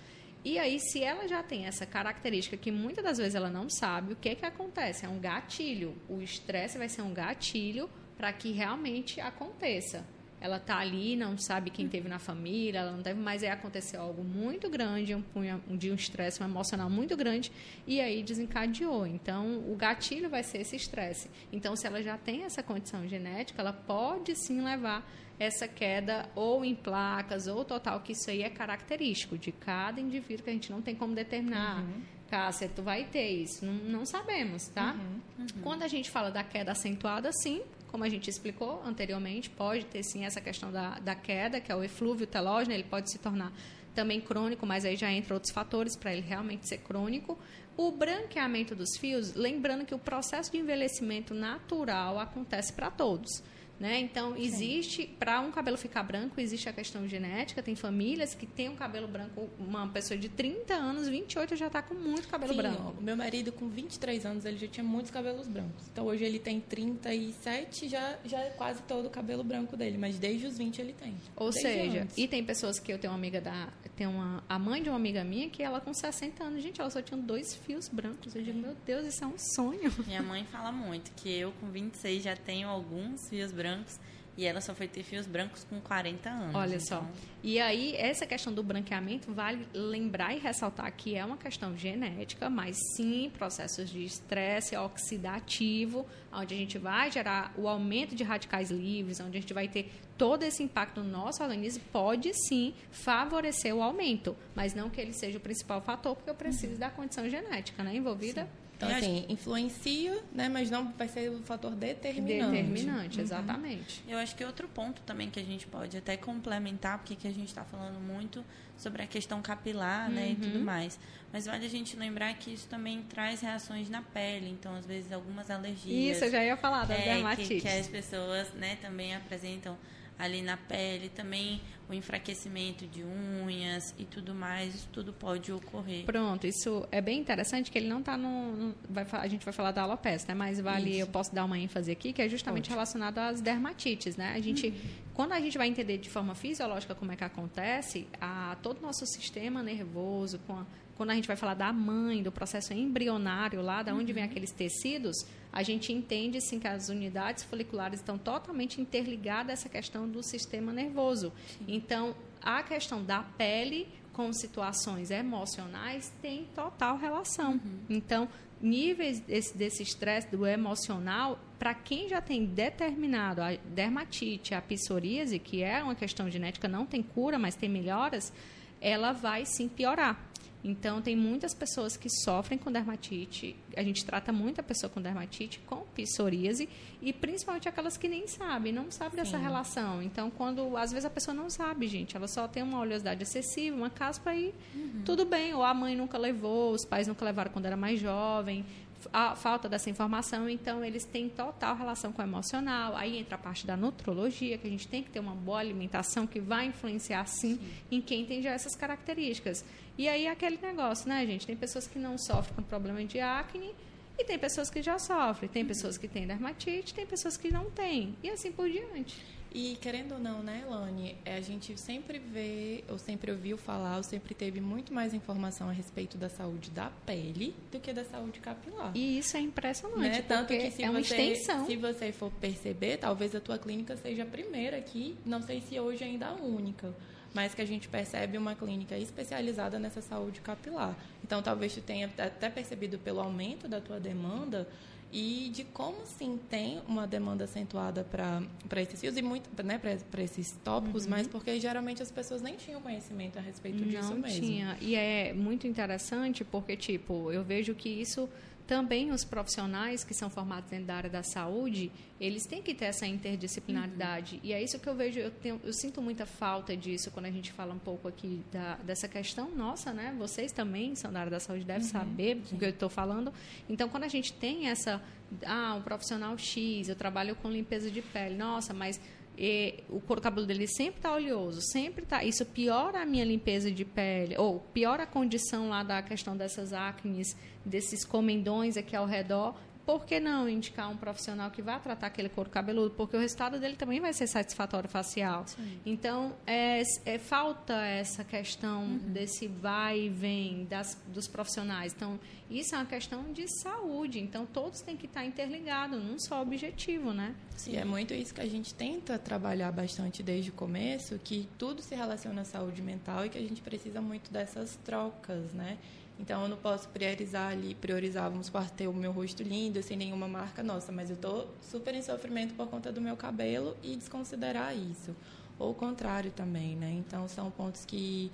E 0.44 0.58
aí, 0.58 0.78
se 0.78 1.02
ela 1.02 1.26
já 1.26 1.42
tem 1.42 1.64
essa 1.64 1.86
característica 1.86 2.54
que 2.54 2.70
muitas 2.70 3.02
das 3.02 3.16
vezes 3.16 3.34
ela 3.34 3.48
não 3.48 3.70
sabe, 3.70 4.12
o 4.12 4.16
que 4.16 4.28
é 4.28 4.34
que 4.34 4.44
acontece? 4.44 5.06
É 5.06 5.08
um 5.08 5.18
gatilho. 5.18 5.96
O 6.06 6.20
estresse 6.20 6.76
vai 6.76 6.88
ser 6.88 7.00
um 7.00 7.14
gatilho 7.14 7.88
para 8.18 8.30
que 8.30 8.52
realmente 8.52 9.22
aconteça. 9.22 10.04
Ela 10.38 10.58
tá 10.58 10.76
ali, 10.76 11.16
não 11.16 11.38
sabe 11.38 11.70
quem 11.70 11.88
teve 11.88 12.06
na 12.06 12.18
família, 12.18 12.80
ela 12.80 12.92
não 12.92 13.00
deve, 13.00 13.18
mas 13.18 13.42
aí 13.42 13.48
aconteceu 13.48 14.02
algo 14.02 14.22
muito 14.22 14.68
grande, 14.68 15.14
um, 15.14 15.76
dia 15.78 15.90
um 15.90 15.94
estresse 15.94 16.42
um 16.42 16.44
emocional 16.44 16.90
muito 16.90 17.16
grande, 17.16 17.50
e 17.86 17.98
aí 17.98 18.22
desencadeou. 18.22 19.06
Então, 19.06 19.64
o 19.66 19.74
gatilho 19.74 20.28
vai 20.28 20.42
ser 20.42 20.58
esse 20.58 20.76
estresse. 20.76 21.30
Então, 21.50 21.74
se 21.74 21.86
ela 21.86 22.02
já 22.02 22.18
tem 22.18 22.44
essa 22.44 22.62
condição 22.62 23.08
genética, 23.08 23.62
ela 23.62 23.72
pode 23.72 24.36
sim 24.36 24.60
levar 24.60 25.10
essa 25.38 25.66
queda 25.66 26.28
ou 26.34 26.64
em 26.64 26.74
placas 26.74 27.46
ou 27.46 27.64
total, 27.64 28.00
que 28.00 28.12
isso 28.12 28.30
aí 28.30 28.42
é 28.42 28.50
característico 28.50 29.36
de 29.36 29.52
cada 29.52 30.00
indivíduo 30.00 30.44
que 30.44 30.50
a 30.50 30.52
gente 30.52 30.70
não 30.70 30.80
tem 30.80 30.94
como 30.94 31.14
determinar. 31.14 31.82
Uhum. 31.82 32.02
Cássia, 32.30 32.70
tu 32.74 32.82
vai 32.82 33.04
ter 33.04 33.28
isso. 33.28 33.64
Não, 33.64 33.72
não 33.72 34.06
sabemos, 34.06 34.68
tá? 34.68 34.92
Uhum. 34.94 35.20
Uhum. 35.38 35.62
Quando 35.62 35.82
a 35.82 35.88
gente 35.88 36.10
fala 36.10 36.30
da 36.30 36.42
queda 36.42 36.72
acentuada, 36.72 37.30
sim, 37.32 37.62
como 37.88 38.02
a 38.02 38.08
gente 38.08 38.28
explicou 38.28 38.82
anteriormente, 38.84 39.50
pode 39.50 39.84
ter 39.86 40.02
sim 40.02 40.24
essa 40.24 40.40
questão 40.40 40.72
da, 40.72 40.98
da 40.98 41.14
queda, 41.14 41.60
que 41.60 41.70
é 41.70 41.76
o 41.76 41.82
eflúvio 41.82 42.26
telógeno, 42.26 42.74
ele 42.74 42.84
pode 42.84 43.10
se 43.10 43.18
tornar 43.18 43.52
também 43.94 44.20
crônico, 44.20 44.66
mas 44.66 44.84
aí 44.84 44.96
já 44.96 45.10
entra 45.12 45.34
outros 45.34 45.52
fatores 45.52 45.96
para 45.96 46.12
ele 46.12 46.26
realmente 46.26 46.68
ser 46.68 46.78
crônico. 46.78 47.38
O 47.76 47.90
branqueamento 47.92 48.74
dos 48.74 48.96
fios, 48.98 49.34
lembrando 49.34 49.84
que 49.84 49.94
o 49.94 49.98
processo 49.98 50.50
de 50.50 50.58
envelhecimento 50.58 51.34
natural 51.34 52.18
acontece 52.18 52.72
para 52.72 52.90
todos. 52.90 53.42
Né? 53.78 53.98
Então, 54.00 54.36
existe, 54.36 55.06
para 55.18 55.40
um 55.40 55.50
cabelo 55.50 55.76
ficar 55.76 56.02
branco, 56.02 56.40
existe 56.40 56.68
a 56.68 56.72
questão 56.72 57.08
genética. 57.08 57.62
Tem 57.62 57.74
famílias 57.74 58.34
que 58.34 58.46
têm 58.46 58.68
um 58.68 58.76
cabelo 58.76 59.08
branco, 59.08 59.50
uma 59.58 59.88
pessoa 59.88 60.16
de 60.16 60.28
30 60.28 60.74
anos, 60.74 61.08
28 61.08 61.56
já 61.56 61.66
está 61.66 61.82
com 61.82 61.94
muito 61.94 62.28
cabelo 62.28 62.52
Sim, 62.52 62.58
branco. 62.58 62.94
O 62.98 63.02
meu 63.02 63.16
marido, 63.16 63.50
com 63.52 63.68
23 63.68 64.24
anos, 64.26 64.44
ele 64.44 64.58
já 64.58 64.68
tinha 64.68 64.84
muitos 64.84 65.10
cabelos 65.10 65.48
brancos. 65.48 65.88
Então, 65.90 66.06
hoje 66.06 66.24
ele 66.24 66.38
tem 66.38 66.60
37, 66.60 67.88
já, 67.88 68.16
já 68.24 68.38
é 68.40 68.50
quase 68.50 68.80
todo 68.82 69.06
o 69.06 69.10
cabelo 69.10 69.42
branco 69.42 69.76
dele. 69.76 69.98
Mas 69.98 70.18
desde 70.18 70.46
os 70.46 70.56
20 70.56 70.78
ele 70.78 70.92
tem. 70.92 71.14
Ou 71.34 71.52
seja, 71.52 72.02
antes. 72.02 72.16
e 72.16 72.28
tem 72.28 72.44
pessoas 72.44 72.78
que 72.78 72.92
eu 72.92 72.98
tenho 72.98 73.12
uma 73.12 73.18
amiga 73.18 73.40
da. 73.40 73.68
Tem 73.96 74.06
uma, 74.06 74.42
a 74.48 74.58
mãe 74.58 74.82
de 74.82 74.88
uma 74.88 74.96
amiga 74.96 75.22
minha 75.24 75.48
que 75.48 75.62
ela 75.62 75.80
com 75.80 75.92
60 75.92 76.42
anos, 76.42 76.62
gente, 76.62 76.80
ela 76.80 76.90
só 76.90 77.02
tinha 77.02 77.20
dois 77.20 77.54
fios 77.54 77.88
brancos. 77.88 78.34
Eu 78.34 78.42
digo, 78.42 78.58
meu 78.58 78.76
Deus, 78.86 79.06
isso 79.06 79.24
é 79.24 79.26
um 79.26 79.38
sonho. 79.54 79.92
Minha 80.06 80.22
mãe 80.22 80.44
fala 80.44 80.70
muito 80.72 81.12
que 81.12 81.32
eu, 81.32 81.52
com 81.60 81.68
26, 81.68 82.22
já 82.22 82.36
tenho 82.36 82.68
alguns 82.68 83.28
fios 83.28 83.52
brancos 83.52 83.63
brancos. 83.64 83.98
E 84.36 84.44
ela 84.44 84.60
só 84.60 84.74
foi 84.74 84.88
ter 84.88 85.04
fios 85.04 85.26
brancos 85.26 85.62
com 85.62 85.80
40 85.80 86.28
anos. 86.28 86.54
Olha 86.56 86.74
então... 86.74 86.80
só. 86.80 87.06
E 87.42 87.60
aí, 87.60 87.94
essa 87.94 88.26
questão 88.26 88.52
do 88.52 88.64
branqueamento, 88.64 89.32
vale 89.32 89.64
lembrar 89.72 90.34
e 90.34 90.40
ressaltar 90.40 90.92
que 90.92 91.14
é 91.14 91.24
uma 91.24 91.36
questão 91.36 91.76
genética, 91.76 92.50
mas 92.50 92.76
sim 92.96 93.30
processos 93.38 93.88
de 93.88 94.04
estresse 94.04 94.76
oxidativo, 94.76 96.04
onde 96.32 96.52
a 96.52 96.56
gente 96.56 96.78
vai 96.78 97.12
gerar 97.12 97.54
o 97.56 97.68
aumento 97.68 98.14
de 98.16 98.24
radicais 98.24 98.72
livres, 98.72 99.20
onde 99.20 99.38
a 99.38 99.40
gente 99.40 99.54
vai 99.54 99.68
ter 99.68 99.92
todo 100.18 100.42
esse 100.42 100.62
impacto 100.62 101.00
no 101.00 101.10
nosso 101.10 101.42
organismo, 101.42 101.84
pode 101.92 102.32
sim 102.48 102.74
favorecer 102.90 103.74
o 103.74 103.82
aumento, 103.82 104.36
mas 104.54 104.74
não 104.74 104.90
que 104.90 105.00
ele 105.00 105.12
seja 105.12 105.38
o 105.38 105.40
principal 105.40 105.80
fator, 105.80 106.16
porque 106.16 106.30
eu 106.30 106.34
preciso 106.34 106.72
uhum. 106.72 106.78
da 106.78 106.90
condição 106.90 107.28
genética 107.28 107.84
né, 107.84 107.94
envolvida. 107.94 108.42
Sim. 108.42 108.63
Então, 108.76 108.88
assim, 108.88 109.24
influencia, 109.28 110.20
né, 110.32 110.48
mas 110.48 110.70
não 110.70 110.92
vai 110.92 111.08
ser 111.08 111.30
o 111.30 111.38
fator 111.42 111.70
determinante. 111.72 112.50
Determinante, 112.50 113.18
uhum. 113.18 113.24
exatamente. 113.24 114.04
Eu 114.08 114.18
acho 114.18 114.34
que 114.34 114.44
outro 114.44 114.68
ponto 114.68 115.00
também 115.02 115.30
que 115.30 115.38
a 115.38 115.44
gente 115.44 115.66
pode 115.66 115.96
até 115.96 116.16
complementar, 116.16 116.98
porque 116.98 117.14
que 117.14 117.28
a 117.28 117.32
gente 117.32 117.48
está 117.48 117.64
falando 117.64 118.00
muito 118.00 118.44
sobre 118.76 119.02
a 119.02 119.06
questão 119.06 119.40
capilar, 119.40 120.08
uhum. 120.08 120.14
né, 120.14 120.30
e 120.32 120.34
tudo 120.34 120.58
uhum. 120.58 120.64
mais. 120.64 120.98
Mas 121.32 121.46
vale 121.46 121.64
a 121.64 121.70
gente 121.70 121.96
lembrar 121.96 122.34
que 122.34 122.52
isso 122.52 122.68
também 122.68 123.02
traz 123.02 123.40
reações 123.40 123.88
na 123.88 124.02
pele, 124.02 124.48
então 124.50 124.74
às 124.74 124.86
vezes 124.86 125.12
algumas 125.12 125.50
alergias. 125.50 126.16
Isso, 126.16 126.24
eu 126.24 126.30
já 126.30 126.44
ia 126.44 126.56
falar 126.56 126.84
da 126.84 126.94
é, 126.94 127.14
dermatite. 127.14 127.54
Que, 127.54 127.60
que 127.60 127.68
as 127.68 127.86
pessoas, 127.86 128.52
né, 128.54 128.76
também 128.82 129.14
apresentam 129.14 129.76
ali 130.18 130.42
na 130.42 130.56
pele, 130.56 131.08
também 131.08 131.60
o 131.88 131.92
enfraquecimento 131.92 132.86
de 132.86 133.02
unhas 133.04 133.94
e 133.98 134.04
tudo 134.04 134.34
mais, 134.34 134.74
isso 134.74 134.88
tudo 134.92 135.12
pode 135.12 135.52
ocorrer. 135.52 136.04
Pronto, 136.04 136.46
isso 136.46 136.86
é 136.90 137.00
bem 137.00 137.18
interessante 137.18 137.70
que 137.70 137.78
ele 137.78 137.88
não 137.88 138.00
está 138.00 138.16
no, 138.16 138.56
no, 138.56 138.74
vai, 138.88 139.06
a 139.12 139.28
gente 139.28 139.44
vai 139.44 139.52
falar 139.52 139.70
da 139.72 139.82
alopecia, 139.82 140.28
né? 140.28 140.34
Mas 140.34 140.60
vale, 140.60 140.90
isso. 140.90 141.00
eu 141.00 141.06
posso 141.06 141.34
dar 141.34 141.44
uma 141.44 141.58
ênfase 141.58 141.90
aqui 141.90 142.12
que 142.12 142.22
é 142.22 142.28
justamente 142.28 142.64
pode. 142.64 142.74
relacionado 142.74 143.18
às 143.18 143.40
dermatites, 143.40 144.16
né? 144.16 144.32
A 144.34 144.40
gente, 144.40 144.68
uhum. 144.68 144.74
quando 145.12 145.32
a 145.32 145.40
gente 145.40 145.58
vai 145.58 145.68
entender 145.68 145.98
de 145.98 146.08
forma 146.08 146.34
fisiológica 146.34 146.94
como 146.94 147.12
é 147.12 147.16
que 147.16 147.24
acontece, 147.24 148.06
a 148.20 148.56
todo 148.62 148.78
o 148.78 148.82
nosso 148.82 149.04
sistema 149.06 149.62
nervoso, 149.62 150.40
a, 150.48 150.64
quando 150.96 151.10
a 151.10 151.14
gente 151.14 151.26
vai 151.26 151.36
falar 151.36 151.54
da 151.54 151.72
mãe, 151.72 152.22
do 152.22 152.32
processo 152.32 152.72
embrionário 152.72 153.60
lá, 153.60 153.82
da 153.82 153.92
onde 153.92 154.12
uhum. 154.12 154.14
vem 154.14 154.24
aqueles 154.24 154.52
tecidos, 154.52 155.26
a 155.54 155.62
gente 155.62 155.92
entende 155.92 156.40
sim 156.40 156.58
que 156.58 156.66
as 156.66 156.88
unidades 156.88 157.44
foliculares 157.44 158.00
estão 158.00 158.18
totalmente 158.18 158.80
interligadas 158.80 159.50
a 159.50 159.52
essa 159.52 159.68
questão 159.68 160.08
do 160.08 160.20
sistema 160.20 160.72
nervoso. 160.72 161.32
Sim. 161.46 161.64
Então, 161.68 162.12
a 162.42 162.60
questão 162.64 163.04
da 163.04 163.22
pele 163.22 163.86
com 164.12 164.32
situações 164.32 165.12
emocionais 165.12 166.12
tem 166.20 166.48
total 166.56 166.98
relação. 166.98 167.52
Uhum. 167.52 167.78
Então, 167.88 168.28
níveis 168.60 169.20
desse 169.20 169.84
estresse 169.84 170.28
do 170.28 170.44
emocional, 170.44 171.38
para 171.56 171.72
quem 171.72 172.08
já 172.08 172.20
tem 172.20 172.44
determinado 172.44 173.40
a 173.40 173.54
dermatite, 173.54 174.56
a 174.56 174.60
psoríase, 174.60 175.38
que 175.38 175.62
é 175.62 175.84
uma 175.84 175.94
questão 175.94 176.28
genética, 176.28 176.66
não 176.66 176.84
tem 176.84 177.00
cura, 177.00 177.38
mas 177.38 177.54
tem 177.54 177.68
melhoras, 177.68 178.32
ela 178.80 179.12
vai 179.12 179.44
sim 179.46 179.68
piorar. 179.68 180.18
Então, 180.64 181.02
tem 181.02 181.14
muitas 181.14 181.52
pessoas 181.52 181.94
que 181.94 182.08
sofrem 182.08 182.58
com 182.58 182.72
dermatite. 182.72 183.54
A 183.76 183.82
gente 183.82 184.02
trata 184.02 184.32
muita 184.32 184.62
pessoa 184.62 184.88
com 184.88 184.98
dermatite, 184.98 185.58
com 185.66 185.84
psoríase, 185.94 186.70
e 187.02 187.12
principalmente 187.12 187.68
aquelas 187.68 187.98
que 187.98 188.08
nem 188.08 188.26
sabem, 188.26 188.72
não 188.72 188.90
sabem 188.90 189.16
dessa 189.16 189.36
relação. 189.36 190.02
Então, 190.02 190.30
quando 190.30 190.74
às 190.78 190.90
vezes 190.90 191.04
a 191.04 191.10
pessoa 191.10 191.34
não 191.34 191.50
sabe, 191.50 191.86
gente, 191.86 192.16
ela 192.16 192.26
só 192.26 192.48
tem 192.48 192.62
uma 192.62 192.80
oleosidade 192.80 193.22
excessiva, 193.22 193.76
uma 193.76 193.90
caspa 193.90 194.34
e 194.34 194.54
uhum. 194.74 195.02
tudo 195.04 195.26
bem. 195.26 195.52
Ou 195.52 195.62
a 195.62 195.74
mãe 195.74 195.94
nunca 195.94 196.16
levou, 196.16 196.72
os 196.72 196.86
pais 196.86 197.06
nunca 197.06 197.26
levaram 197.26 197.50
quando 197.52 197.66
era 197.66 197.76
mais 197.76 198.00
jovem 198.00 198.64
a 199.12 199.34
falta 199.36 199.68
dessa 199.68 199.90
informação, 199.90 200.48
então 200.48 200.84
eles 200.84 201.04
têm 201.04 201.28
total 201.28 201.76
relação 201.76 202.12
com 202.12 202.22
o 202.22 202.24
emocional. 202.24 202.96
Aí 202.96 203.18
entra 203.18 203.36
a 203.36 203.38
parte 203.38 203.66
da 203.66 203.76
nutrologia, 203.76 204.58
que 204.58 204.66
a 204.66 204.70
gente 204.70 204.88
tem 204.88 205.02
que 205.02 205.10
ter 205.10 205.20
uma 205.20 205.34
boa 205.34 205.58
alimentação 205.58 206.26
que 206.26 206.40
vai 206.40 206.66
influenciar 206.66 207.26
sim, 207.26 207.56
sim. 207.56 207.60
em 207.90 208.00
quem 208.00 208.24
tem 208.24 208.42
já 208.42 208.50
essas 208.50 208.74
características. 208.74 209.64
E 209.96 210.08
aí 210.08 210.26
aquele 210.26 210.58
negócio, 210.58 211.08
né, 211.08 211.24
gente? 211.26 211.46
Tem 211.46 211.56
pessoas 211.56 211.86
que 211.86 211.98
não 211.98 212.18
sofrem 212.18 212.54
com 212.54 212.62
problema 212.62 213.04
de 213.04 213.20
acne 213.20 213.74
e 214.18 214.24
tem 214.24 214.38
pessoas 214.38 214.70
que 214.70 214.82
já 214.82 214.98
sofrem, 214.98 215.48
tem 215.48 215.64
pessoas 215.64 215.98
que 215.98 216.08
têm 216.08 216.26
dermatite, 216.26 216.94
tem 216.94 217.06
pessoas 217.06 217.36
que 217.36 217.52
não 217.52 217.70
têm, 217.70 218.16
e 218.22 218.30
assim 218.30 218.52
por 218.52 218.68
diante. 218.68 219.16
E 219.54 219.76
querendo 219.80 220.14
ou 220.14 220.18
não, 220.18 220.42
né, 220.42 220.64
Elane, 220.66 221.16
é, 221.24 221.36
a 221.36 221.40
gente 221.40 221.80
sempre 221.80 222.18
vê, 222.18 222.82
ou 222.88 222.98
sempre 222.98 223.30
ouviu 223.30 223.56
falar, 223.56 223.98
ou 223.98 224.02
sempre 224.02 224.34
teve 224.34 224.60
muito 224.60 224.92
mais 224.92 225.14
informação 225.14 225.68
a 225.68 225.72
respeito 225.72 226.18
da 226.18 226.28
saúde 226.28 226.72
da 226.72 226.90
pele 227.06 227.54
do 227.70 227.78
que 227.78 227.92
da 227.92 228.04
saúde 228.04 228.40
capilar. 228.40 228.90
E 228.96 229.16
isso 229.16 229.36
é 229.36 229.40
impressionante, 229.40 230.08
né? 230.08 230.22
Tanto 230.22 230.48
que 230.48 230.70
se 230.72 230.82
é 230.82 230.90
uma 230.90 231.00
você, 231.00 231.14
extensão. 231.14 231.66
Se 231.66 231.76
você 231.76 232.10
for 232.10 232.32
perceber, 232.32 232.96
talvez 232.96 233.32
a 233.32 233.40
tua 233.40 233.56
clínica 233.56 233.96
seja 233.96 234.24
a 234.24 234.26
primeira 234.26 234.76
aqui, 234.76 235.16
não 235.24 235.40
sei 235.40 235.60
se 235.60 235.78
hoje 235.78 236.02
ainda 236.02 236.26
a 236.26 236.34
única, 236.34 236.92
mas 237.32 237.54
que 237.54 237.62
a 237.62 237.66
gente 237.66 237.86
percebe 237.88 238.36
uma 238.36 238.56
clínica 238.56 238.98
especializada 238.98 239.78
nessa 239.78 240.00
saúde 240.00 240.40
capilar. 240.40 240.96
Então, 241.22 241.40
talvez 241.40 241.72
tu 241.72 241.80
tenha 241.80 242.10
até 242.18 242.50
percebido 242.50 242.98
pelo 242.98 243.20
aumento 243.20 243.68
da 243.68 243.80
tua 243.80 244.00
demanda, 244.00 244.66
e 245.14 245.48
de 245.54 245.62
como 245.62 246.04
sim 246.04 246.40
tem 246.50 246.82
uma 246.88 247.06
demanda 247.06 247.44
acentuada 247.44 248.02
para 248.02 248.82
esses 248.82 249.00
fios 249.00 249.16
e 249.16 249.22
muito 249.22 249.48
né, 249.62 249.78
para 249.78 250.22
esses 250.22 250.58
tópicos, 250.64 251.04
uhum. 251.04 251.10
mas 251.10 251.28
porque 251.28 251.60
geralmente 251.60 252.02
as 252.02 252.10
pessoas 252.10 252.42
nem 252.42 252.56
tinham 252.56 252.80
conhecimento 252.80 253.38
a 253.38 253.40
respeito 253.40 253.78
Não 253.78 253.86
disso 253.86 254.12
mesmo. 254.16 254.18
Não 254.18 254.28
tinha. 254.28 254.76
E 254.80 254.96
é 254.96 255.32
muito 255.32 255.68
interessante 255.68 256.44
porque 256.44 256.76
tipo, 256.76 257.30
eu 257.30 257.44
vejo 257.44 257.76
que 257.76 257.88
isso 257.88 258.28
também 258.66 259.10
os 259.10 259.24
profissionais 259.24 260.04
que 260.04 260.14
são 260.14 260.30
formados 260.30 260.70
dentro 260.70 260.86
da 260.86 260.94
área 260.94 261.10
da 261.10 261.22
saúde, 261.22 261.92
eles 262.18 262.46
têm 262.46 262.62
que 262.62 262.74
ter 262.74 262.86
essa 262.86 263.06
interdisciplinaridade. 263.06 264.36
Uhum. 264.36 264.40
E 264.42 264.52
é 264.52 264.62
isso 264.62 264.78
que 264.78 264.88
eu 264.88 264.94
vejo, 264.94 265.20
eu, 265.20 265.30
tenho, 265.30 265.60
eu, 265.62 265.72
sinto 265.72 266.00
muita 266.00 266.24
falta 266.24 266.76
disso 266.76 267.10
quando 267.10 267.26
a 267.26 267.30
gente 267.30 267.52
fala 267.52 267.74
um 267.74 267.78
pouco 267.78 268.08
aqui 268.08 268.42
da, 268.50 268.76
dessa 268.76 269.06
questão 269.06 269.50
nossa, 269.50 269.92
né? 269.92 270.14
Vocês 270.18 270.50
também 270.50 270.94
são 270.94 271.12
da 271.12 271.20
área 271.20 271.30
da 271.30 271.40
saúde, 271.40 271.64
devem 271.64 271.82
uhum. 271.82 271.88
saber 271.88 272.42
o 272.52 272.56
que 272.56 272.64
eu 272.64 272.70
estou 272.70 272.88
falando. 272.88 273.32
Então, 273.68 273.88
quando 273.88 274.04
a 274.04 274.08
gente 274.08 274.32
tem 274.32 274.68
essa, 274.68 275.02
ah, 275.44 275.74
um 275.74 275.82
profissional 275.82 276.36
X, 276.38 276.88
eu 276.88 276.96
trabalho 276.96 277.36
com 277.36 277.50
limpeza 277.50 277.90
de 277.90 278.00
pele, 278.00 278.36
nossa, 278.36 278.72
mas 278.72 278.98
e 279.36 279.82
o 279.88 280.00
couro 280.00 280.22
cabeludo 280.22 280.46
dele 280.46 280.66
sempre 280.66 280.98
está 280.98 281.12
oleoso, 281.12 281.60
sempre 281.60 282.04
está. 282.04 282.22
Isso 282.24 282.46
piora 282.46 283.02
a 283.02 283.06
minha 283.06 283.24
limpeza 283.24 283.70
de 283.70 283.84
pele, 283.84 284.36
ou 284.36 284.60
piora 284.72 285.02
a 285.02 285.06
condição 285.06 285.68
lá 285.68 285.82
da 285.82 286.02
questão 286.02 286.36
dessas 286.36 286.72
acnes, 286.72 287.36
desses 287.64 288.04
comendões 288.04 288.76
aqui 288.76 288.94
ao 288.94 289.06
redor 289.06 289.54
por 289.84 290.06
que 290.06 290.18
não 290.18 290.48
indicar 290.48 290.90
um 290.90 290.96
profissional 290.96 291.50
que 291.50 291.60
vá 291.60 291.78
tratar 291.78 292.06
aquele 292.06 292.28
couro 292.28 292.48
cabeludo? 292.48 292.90
Porque 292.94 293.16
o 293.16 293.20
resultado 293.20 293.60
dele 293.60 293.76
também 293.76 294.00
vai 294.00 294.12
ser 294.12 294.26
satisfatório 294.26 294.88
facial. 294.88 295.46
Sim. 295.46 295.78
Então, 295.84 296.34
é, 296.46 296.82
é, 297.04 297.18
falta 297.18 297.74
essa 297.84 298.24
questão 298.24 298.82
uhum. 298.82 298.98
desse 298.98 299.46
vai 299.46 300.00
e 300.00 300.08
vem 300.08 300.64
das, 300.64 300.98
dos 301.08 301.28
profissionais. 301.28 301.92
Então, 301.94 302.18
isso 302.50 302.74
é 302.74 302.78
uma 302.78 302.86
questão 302.86 303.32
de 303.32 303.46
saúde. 303.60 304.18
Então, 304.18 304.46
todos 304.46 304.80
têm 304.80 304.96
que 304.96 305.06
estar 305.06 305.24
interligados 305.24 306.02
num 306.02 306.18
só 306.18 306.40
objetivo, 306.40 307.12
né? 307.12 307.34
Sim, 307.56 307.76
é 307.76 307.84
muito 307.84 308.14
isso 308.14 308.34
que 308.34 308.40
a 308.40 308.48
gente 308.48 308.74
tenta 308.74 309.18
trabalhar 309.18 309.70
bastante 309.70 310.22
desde 310.22 310.50
o 310.50 310.54
começo, 310.54 311.18
que 311.18 311.48
tudo 311.58 311.82
se 311.82 311.94
relaciona 311.94 312.40
à 312.40 312.44
saúde 312.44 312.80
mental 312.80 313.26
e 313.26 313.28
que 313.28 313.38
a 313.38 313.42
gente 313.42 313.60
precisa 313.60 314.00
muito 314.00 314.30
dessas 314.32 314.76
trocas, 314.84 315.52
né? 315.52 315.78
Então 316.18 316.42
eu 316.42 316.48
não 316.48 316.56
posso 316.56 316.88
priorizar 316.88 317.50
ali, 317.50 317.74
priorizar, 317.74 318.30
vamos 318.30 318.50
ter 318.76 318.86
o 318.86 318.92
meu 318.92 319.10
rosto 319.10 319.42
lindo, 319.42 319.82
sem 319.82 319.96
nenhuma 319.96 320.28
marca 320.28 320.62
nossa, 320.62 320.92
mas 320.92 321.10
eu 321.10 321.16
estou 321.16 321.52
super 321.60 321.94
em 321.94 322.02
sofrimento 322.02 322.54
por 322.54 322.68
conta 322.68 322.92
do 322.92 323.00
meu 323.00 323.16
cabelo 323.16 323.76
e 323.82 323.96
desconsiderar 323.96 324.76
isso. 324.76 325.14
Ou 325.58 325.72
o 325.72 325.74
contrário 325.74 326.30
também, 326.30 326.76
né? 326.76 326.90
Então 326.92 327.26
são 327.28 327.50
pontos 327.50 327.84
que 327.84 328.30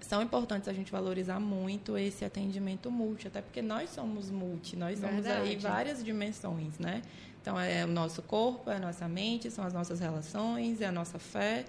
são 0.00 0.22
importantes 0.22 0.68
a 0.68 0.72
gente 0.72 0.92
valorizar 0.92 1.40
muito 1.40 1.96
esse 1.96 2.24
atendimento 2.24 2.90
multi, 2.90 3.28
até 3.28 3.40
porque 3.40 3.62
nós 3.62 3.90
somos 3.90 4.30
multi, 4.30 4.76
nós 4.76 4.98
somos 4.98 5.24
Verdade. 5.24 5.48
aí 5.48 5.56
várias 5.56 6.04
dimensões, 6.04 6.78
né? 6.78 7.00
Então 7.40 7.58
é 7.58 7.84
o 7.84 7.88
nosso 7.88 8.22
corpo, 8.22 8.70
é 8.70 8.76
a 8.76 8.78
nossa 8.78 9.06
mente, 9.08 9.50
são 9.50 9.64
as 9.64 9.72
nossas 9.72 10.00
relações, 10.00 10.80
é 10.80 10.86
a 10.86 10.92
nossa 10.92 11.18
fé 11.18 11.64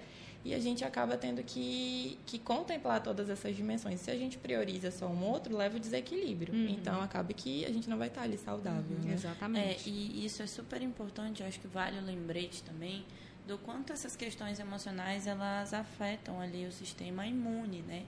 e 0.46 0.54
a 0.54 0.60
gente 0.60 0.84
acaba 0.84 1.16
tendo 1.16 1.42
que, 1.42 2.20
que 2.24 2.38
contemplar 2.38 3.02
todas 3.02 3.28
essas 3.28 3.56
dimensões. 3.56 4.00
Se 4.00 4.12
a 4.12 4.16
gente 4.16 4.38
prioriza 4.38 4.92
só 4.92 5.08
um 5.08 5.24
outro, 5.24 5.56
leva 5.56 5.76
o 5.76 5.80
desequilíbrio. 5.80 6.54
Uhum. 6.54 6.68
Então, 6.68 7.02
acaba 7.02 7.32
que 7.32 7.64
a 7.64 7.72
gente 7.72 7.90
não 7.90 7.98
vai 7.98 8.06
estar 8.06 8.22
ali 8.22 8.38
saudável. 8.38 8.96
Uhum. 8.96 9.06
Né? 9.06 9.14
Exatamente. 9.14 9.90
É, 9.90 9.92
e 9.92 10.24
isso 10.24 10.44
é 10.44 10.46
super 10.46 10.80
importante, 10.80 11.42
eu 11.42 11.48
acho 11.48 11.58
que 11.58 11.66
vale 11.66 11.98
o 11.98 12.04
lembrete 12.04 12.62
também 12.62 13.04
do 13.44 13.58
quanto 13.58 13.92
essas 13.92 14.14
questões 14.14 14.60
emocionais 14.60 15.26
elas 15.26 15.74
afetam 15.74 16.40
ali 16.40 16.64
o 16.64 16.70
sistema 16.70 17.26
imune, 17.26 17.82
né? 17.82 18.04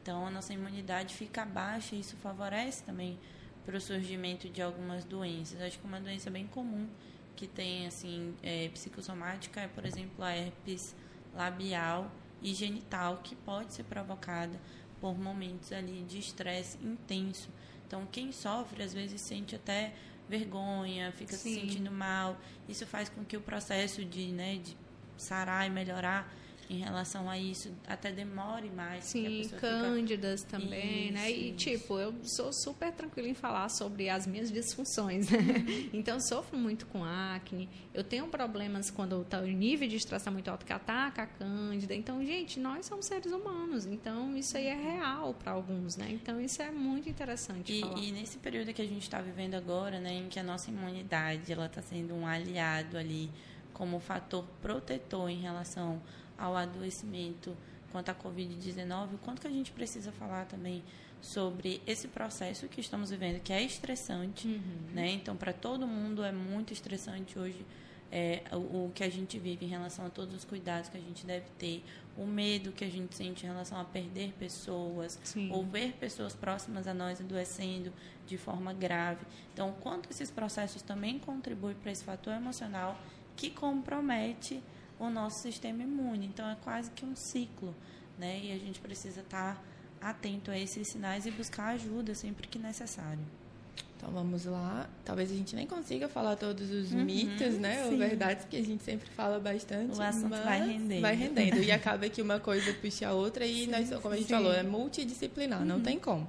Então, 0.00 0.26
a 0.26 0.30
nossa 0.30 0.54
imunidade 0.54 1.14
fica 1.14 1.44
baixa 1.44 1.94
e 1.94 2.00
isso 2.00 2.16
favorece 2.16 2.82
também 2.84 3.18
para 3.66 3.76
o 3.76 3.80
surgimento 3.80 4.48
de 4.48 4.62
algumas 4.62 5.04
doenças. 5.04 5.60
Acho 5.60 5.78
que 5.78 5.86
uma 5.86 6.00
doença 6.00 6.30
bem 6.30 6.46
comum 6.46 6.88
que 7.36 7.46
tem, 7.46 7.86
assim, 7.86 8.34
é, 8.42 8.68
psicossomática 8.70 9.60
é, 9.60 9.68
por 9.68 9.84
exemplo, 9.84 10.24
a 10.24 10.34
herpes 10.34 10.94
labial 11.34 12.10
e 12.40 12.54
genital 12.54 13.20
que 13.22 13.34
pode 13.36 13.72
ser 13.72 13.84
provocada 13.84 14.58
por 15.00 15.18
momentos 15.18 15.72
ali 15.72 16.02
de 16.02 16.18
estresse 16.18 16.78
intenso. 16.82 17.48
Então, 17.86 18.06
quem 18.10 18.32
sofre 18.32 18.82
às 18.82 18.92
vezes 18.94 19.20
sente 19.20 19.54
até 19.54 19.92
vergonha, 20.28 21.12
fica 21.12 21.36
Sim. 21.36 21.54
se 21.54 21.60
sentindo 21.60 21.90
mal. 21.90 22.36
Isso 22.68 22.86
faz 22.86 23.08
com 23.08 23.24
que 23.24 23.36
o 23.36 23.40
processo 23.40 24.04
de, 24.04 24.32
né, 24.32 24.56
de 24.56 24.76
sarar 25.16 25.66
e 25.66 25.70
melhorar 25.70 26.32
em 26.72 26.78
relação 26.78 27.28
a 27.28 27.38
isso 27.38 27.70
até 27.86 28.10
demore 28.10 28.70
mais. 28.70 29.04
Sim, 29.04 29.48
cândidas 29.60 30.42
fica... 30.42 30.58
também, 30.58 31.04
isso, 31.04 31.12
né? 31.12 31.30
E 31.30 31.48
isso. 31.48 31.56
tipo, 31.58 31.98
eu 31.98 32.14
sou 32.22 32.52
super 32.52 32.90
tranquila 32.92 33.28
em 33.28 33.34
falar 33.34 33.68
sobre 33.68 34.08
as 34.08 34.26
minhas 34.26 34.50
disfunções, 34.50 35.30
né? 35.30 35.38
Uhum. 35.38 35.82
Então, 36.02 36.18
sofro 36.20 36.58
muito 36.58 36.86
com 36.86 37.04
acne. 37.04 37.68
Eu 37.92 38.02
tenho 38.02 38.26
problemas 38.26 38.90
quando 38.90 39.24
tá, 39.24 39.40
o 39.40 39.46
nível 39.46 39.86
de 39.86 39.96
estresse 39.96 40.22
está 40.22 40.30
muito 40.30 40.48
alto 40.48 40.64
que 40.64 40.72
ataca 40.72 41.22
a 41.22 41.26
cândida. 41.26 41.94
Então, 41.94 42.24
gente, 42.24 42.58
nós 42.58 42.86
somos 42.86 43.06
seres 43.06 43.30
humanos. 43.30 43.86
Então, 43.86 44.34
isso 44.36 44.56
aí 44.56 44.66
é 44.66 44.74
real 44.74 45.34
para 45.34 45.52
alguns, 45.52 45.96
né? 45.96 46.08
Então, 46.10 46.40
isso 46.40 46.62
é 46.62 46.70
muito 46.70 47.08
interessante 47.08 47.72
e, 47.76 47.80
falar. 47.80 47.98
E 47.98 48.10
nesse 48.10 48.38
período 48.38 48.72
que 48.72 48.82
a 48.82 48.86
gente 48.86 49.02
está 49.02 49.20
vivendo 49.20 49.54
agora, 49.54 50.00
né, 50.00 50.14
em 50.14 50.28
que 50.28 50.40
a 50.40 50.42
nossa 50.42 50.70
imunidade 50.70 51.52
ela 51.52 51.66
está 51.66 51.82
sendo 51.82 52.14
um 52.14 52.26
aliado 52.26 52.96
ali 52.96 53.30
como 53.72 53.98
fator 53.98 54.44
protetor 54.60 55.28
em 55.28 55.40
relação 55.40 56.00
ao 56.42 56.56
adoecimento 56.56 57.56
quanto 57.92 58.08
à 58.08 58.14
Covid-19, 58.14 59.14
o 59.14 59.18
quanto 59.18 59.40
que 59.40 59.46
a 59.46 59.50
gente 59.50 59.70
precisa 59.70 60.10
falar 60.10 60.46
também 60.46 60.82
sobre 61.20 61.80
esse 61.86 62.08
processo 62.08 62.66
que 62.66 62.80
estamos 62.80 63.10
vivendo, 63.10 63.40
que 63.40 63.52
é 63.52 63.62
estressante, 63.62 64.48
uhum. 64.48 64.92
né? 64.92 65.10
Então, 65.12 65.36
para 65.36 65.52
todo 65.52 65.86
mundo 65.86 66.24
é 66.24 66.32
muito 66.32 66.72
estressante 66.72 67.38
hoje 67.38 67.64
é, 68.10 68.42
o, 68.50 68.56
o, 68.56 68.92
que 68.92 69.04
a 69.04 69.08
gente 69.08 69.38
vive 69.38 69.64
em 69.64 69.68
relação 69.68 70.04
a 70.04 70.10
todos 70.10 70.34
os 70.34 70.44
cuidados 70.44 70.88
que 70.88 70.98
a 70.98 71.00
gente 71.00 71.24
deve 71.24 71.46
ter, 71.58 71.84
o 72.18 72.26
medo 72.26 72.72
que 72.72 72.84
a 72.84 72.90
gente 72.90 73.14
sente 73.14 73.46
em 73.46 73.48
relação 73.48 73.80
a 73.80 73.84
perder 73.84 74.32
pessoas, 74.32 75.18
Sim. 75.22 75.50
ou 75.52 75.64
ver 75.64 75.92
pessoas 75.92 76.34
próximas 76.34 76.88
a 76.88 76.92
nós 76.92 77.20
adoecendo 77.20 77.92
de 78.26 78.36
forma 78.36 78.72
grave. 78.72 79.24
Então, 79.54 79.72
quanto 79.80 80.10
esses 80.10 80.30
processos 80.30 80.82
também 80.82 81.20
contribuem 81.20 81.76
para 81.76 81.92
esse 81.92 82.02
fator 82.02 82.34
emocional 82.34 82.98
que 83.36 83.48
compromete 83.48 84.60
o 85.06 85.10
nosso 85.10 85.40
sistema 85.40 85.82
imune. 85.82 86.26
Então 86.26 86.48
é 86.48 86.56
quase 86.62 86.90
que 86.90 87.04
um 87.04 87.14
ciclo, 87.14 87.74
né? 88.18 88.40
E 88.42 88.52
a 88.52 88.58
gente 88.58 88.80
precisa 88.80 89.20
estar 89.20 89.62
atento 90.00 90.50
a 90.50 90.58
esses 90.58 90.88
sinais 90.88 91.26
e 91.26 91.30
buscar 91.30 91.68
ajuda 91.68 92.14
sempre 92.14 92.46
que 92.48 92.58
necessário. 92.58 93.24
Então 93.96 94.10
vamos 94.10 94.44
lá. 94.46 94.88
Talvez 95.04 95.30
a 95.30 95.34
gente 95.34 95.54
nem 95.54 95.64
consiga 95.64 96.08
falar 96.08 96.34
todos 96.34 96.70
os 96.70 96.92
uhum, 96.92 97.04
mitos, 97.04 97.54
né? 97.54 97.84
Sim. 97.84 97.92
Ou 97.92 97.98
verdades 97.98 98.44
que 98.46 98.56
a 98.56 98.64
gente 98.64 98.82
sempre 98.82 99.08
fala 99.10 99.38
bastante. 99.38 99.96
O 99.96 100.02
assunto 100.02 100.30
vai 100.42 100.60
rendendo. 100.66 101.00
Vai 101.00 101.14
rendendo. 101.14 101.62
e 101.62 101.70
acaba 101.72 102.08
que 102.08 102.20
uma 102.20 102.40
coisa 102.40 102.72
puxa 102.74 103.08
a 103.08 103.12
outra 103.12 103.46
e 103.46 103.64
sim, 103.64 103.70
nós, 103.70 103.90
como 104.00 104.14
a 104.14 104.16
gente 104.16 104.26
sim. 104.26 104.34
falou, 104.34 104.52
é 104.52 104.64
multidisciplinar, 104.64 105.60
uhum. 105.60 105.66
não 105.66 105.80
tem 105.80 106.00
como. 106.00 106.28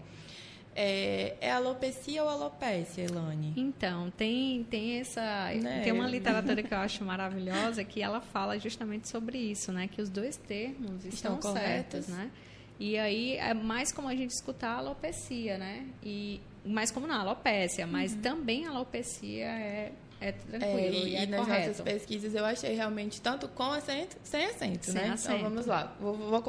É, 0.76 1.36
é 1.40 1.52
alopecia 1.52 2.24
ou 2.24 2.30
alopécia, 2.30 3.04
Elane? 3.04 3.54
Então, 3.56 4.10
tem, 4.12 4.64
tem 4.64 5.00
essa. 5.00 5.22
Né? 5.62 5.82
Tem 5.84 5.92
uma 5.92 6.08
literatura 6.08 6.64
que 6.64 6.74
eu 6.74 6.78
acho 6.78 7.04
maravilhosa 7.06 7.84
que 7.84 8.02
ela 8.02 8.20
fala 8.20 8.58
justamente 8.58 9.08
sobre 9.08 9.38
isso, 9.38 9.72
né? 9.72 9.88
Que 9.88 10.02
os 10.02 10.10
dois 10.10 10.36
termos 10.36 11.06
estão, 11.06 11.36
estão 11.36 11.38
corretos, 11.38 12.08
né? 12.08 12.32
E 12.80 12.98
aí 12.98 13.36
é 13.38 13.54
mais 13.54 13.92
como 13.92 14.08
a 14.08 14.16
gente 14.16 14.32
escutar 14.32 14.72
a 14.72 14.78
alopecia, 14.80 15.58
né? 15.58 15.86
E 16.04 16.42
mais 16.66 16.92
como 16.92 17.06
na 17.06 17.20
alopecia, 17.20 17.86
mas 17.86 18.14
uhum. 18.14 18.22
também 18.22 18.66
a 18.66 18.72
alopecia 18.72 19.46
é 19.46 19.92
é 20.24 20.32
tranquilo 20.32 20.78
é, 20.78 20.90
e, 20.90 21.10
e, 21.10 21.16
é 21.16 21.26
nas 21.26 21.40
correto. 21.42 21.68
nossas 21.68 21.82
pesquisas 21.82 22.34
eu 22.34 22.46
achei 22.46 22.74
realmente 22.74 23.22
tanto 23.22 23.48
com 23.50 23.72
acento, 23.72 24.16
sem 24.24 24.46
acento, 24.46 24.86
sem 24.86 24.94
né? 24.94 25.10
Acento. 25.10 25.36
Então 25.36 25.50
vamos 25.50 25.66
lá. 25.66 25.94
Vou, 26.00 26.16
vou, 26.16 26.42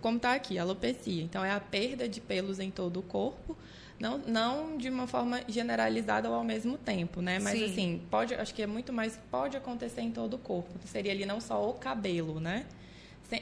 contar 0.00 0.34
aqui, 0.34 0.58
alopecia. 0.58 1.22
Então 1.24 1.44
é 1.44 1.50
a 1.50 1.58
perda 1.58 2.08
de 2.08 2.20
pelos 2.20 2.60
em 2.60 2.70
todo 2.70 3.00
o 3.00 3.02
corpo, 3.02 3.56
não, 3.98 4.18
não 4.18 4.76
de 4.76 4.88
uma 4.88 5.08
forma 5.08 5.40
generalizada 5.48 6.28
ou 6.28 6.36
ao 6.36 6.44
mesmo 6.44 6.78
tempo, 6.78 7.20
né? 7.20 7.40
Mas 7.40 7.58
Sim. 7.58 7.64
assim, 7.64 8.02
pode, 8.10 8.34
acho 8.34 8.54
que 8.54 8.62
é 8.62 8.66
muito 8.66 8.92
mais 8.92 9.18
pode 9.30 9.56
acontecer 9.56 10.02
em 10.02 10.12
todo 10.12 10.34
o 10.34 10.38
corpo. 10.38 10.70
Seria 10.86 11.10
ali 11.10 11.26
não 11.26 11.40
só 11.40 11.68
o 11.68 11.74
cabelo, 11.74 12.38
né? 12.38 12.64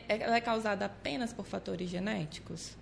Ela 0.08 0.36
é 0.36 0.40
causada 0.40 0.86
apenas 0.86 1.32
por 1.32 1.44
fatores 1.44 1.90
genéticos? 1.90 2.74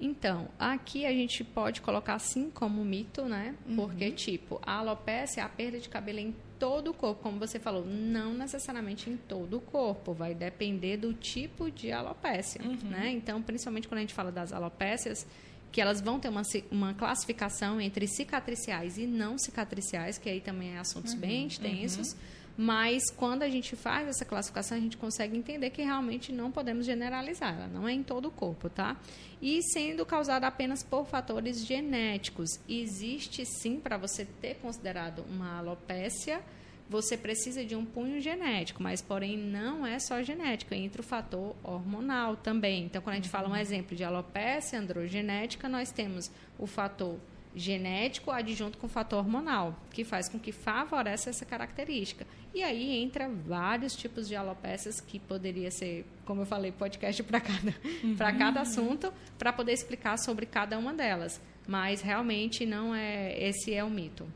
Então, 0.00 0.48
aqui 0.58 1.04
a 1.04 1.12
gente 1.12 1.44
pode 1.44 1.80
colocar 1.80 2.14
assim 2.14 2.50
como 2.50 2.82
mito, 2.84 3.24
né? 3.26 3.54
Uhum. 3.66 3.76
Porque, 3.76 4.10
tipo, 4.10 4.60
a 4.64 4.78
alopecia 4.78 5.42
é 5.42 5.46
a 5.46 5.48
perda 5.48 5.78
de 5.78 5.88
cabelo 5.88 6.18
em 6.18 6.34
todo 6.58 6.90
o 6.90 6.94
corpo, 6.94 7.22
como 7.22 7.38
você 7.38 7.58
falou, 7.58 7.84
não 7.84 8.34
necessariamente 8.34 9.08
em 9.08 9.16
todo 9.16 9.58
o 9.58 9.60
corpo, 9.60 10.12
vai 10.12 10.34
depender 10.34 10.96
do 10.96 11.12
tipo 11.14 11.70
de 11.70 11.92
alopecia, 11.92 12.62
uhum. 12.62 12.76
né? 12.90 13.10
Então, 13.10 13.42
principalmente 13.42 13.88
quando 13.88 13.98
a 13.98 14.02
gente 14.02 14.14
fala 14.14 14.32
das 14.32 14.52
alopécias, 14.52 15.26
que 15.72 15.80
elas 15.80 16.00
vão 16.00 16.18
ter 16.18 16.28
uma, 16.28 16.42
uma 16.70 16.94
classificação 16.94 17.80
entre 17.80 18.06
cicatriciais 18.06 18.98
e 18.98 19.06
não 19.06 19.38
cicatriciais, 19.38 20.18
que 20.18 20.28
aí 20.28 20.40
também 20.40 20.74
é 20.74 20.78
assuntos 20.78 21.12
uhum. 21.12 21.20
bem 21.20 21.46
extensos. 21.46 22.12
Uhum 22.12 22.39
mas 22.60 23.04
quando 23.16 23.42
a 23.42 23.48
gente 23.48 23.74
faz 23.74 24.06
essa 24.06 24.22
classificação, 24.22 24.76
a 24.76 24.80
gente 24.80 24.98
consegue 24.98 25.34
entender 25.34 25.70
que 25.70 25.80
realmente 25.80 26.30
não 26.30 26.50
podemos 26.50 26.84
generalizar, 26.84 27.54
ela 27.54 27.68
não 27.68 27.88
é 27.88 27.92
em 27.94 28.02
todo 28.02 28.26
o 28.26 28.30
corpo, 28.30 28.68
tá? 28.68 28.98
E 29.40 29.62
sendo 29.62 30.04
causada 30.04 30.46
apenas 30.46 30.82
por 30.82 31.06
fatores 31.06 31.64
genéticos. 31.64 32.60
Existe 32.68 33.46
sim, 33.46 33.80
para 33.80 33.96
você 33.96 34.26
ter 34.42 34.56
considerado 34.56 35.24
uma 35.30 35.56
alopecia, 35.56 36.42
você 36.86 37.16
precisa 37.16 37.64
de 37.64 37.74
um 37.74 37.86
punho 37.86 38.20
genético, 38.20 38.82
mas 38.82 39.00
porém 39.00 39.38
não 39.38 39.86
é 39.86 39.98
só 39.98 40.22
genético, 40.22 40.74
entra 40.74 41.00
o 41.00 41.04
fator 41.04 41.56
hormonal 41.64 42.36
também. 42.36 42.84
Então, 42.84 43.00
quando 43.00 43.14
a 43.14 43.16
gente 43.16 43.30
fala 43.30 43.48
um 43.48 43.52
uhum. 43.52 43.56
exemplo 43.56 43.96
de 43.96 44.04
alopecia 44.04 44.78
androgenética, 44.78 45.66
nós 45.66 45.90
temos 45.90 46.30
o 46.58 46.66
fator 46.66 47.16
genético 47.54 48.30
adjunto 48.30 48.78
com 48.78 48.88
fator 48.88 49.18
hormonal, 49.18 49.74
que 49.90 50.04
faz 50.04 50.28
com 50.28 50.38
que 50.38 50.52
favoreça 50.52 51.30
essa 51.30 51.44
característica. 51.44 52.26
E 52.54 52.62
aí 52.62 53.02
entra 53.02 53.28
vários 53.28 53.94
tipos 53.94 54.28
de 54.28 54.34
alopecias 54.34 55.00
que 55.00 55.18
poderia 55.18 55.70
ser, 55.70 56.04
como 56.24 56.42
eu 56.42 56.46
falei, 56.46 56.72
podcast 56.72 57.22
para 57.22 57.40
cada, 57.40 57.74
uhum. 58.02 58.16
cada 58.16 58.60
assunto, 58.60 59.12
para 59.38 59.52
poder 59.52 59.72
explicar 59.72 60.18
sobre 60.18 60.46
cada 60.46 60.78
uma 60.78 60.92
delas. 60.92 61.40
Mas 61.66 62.00
realmente 62.00 62.66
não 62.66 62.94
é 62.94 63.38
esse 63.40 63.72
é 63.74 63.84
o 63.84 63.90
mito. 63.90 64.26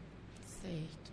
Certo. 0.63 1.13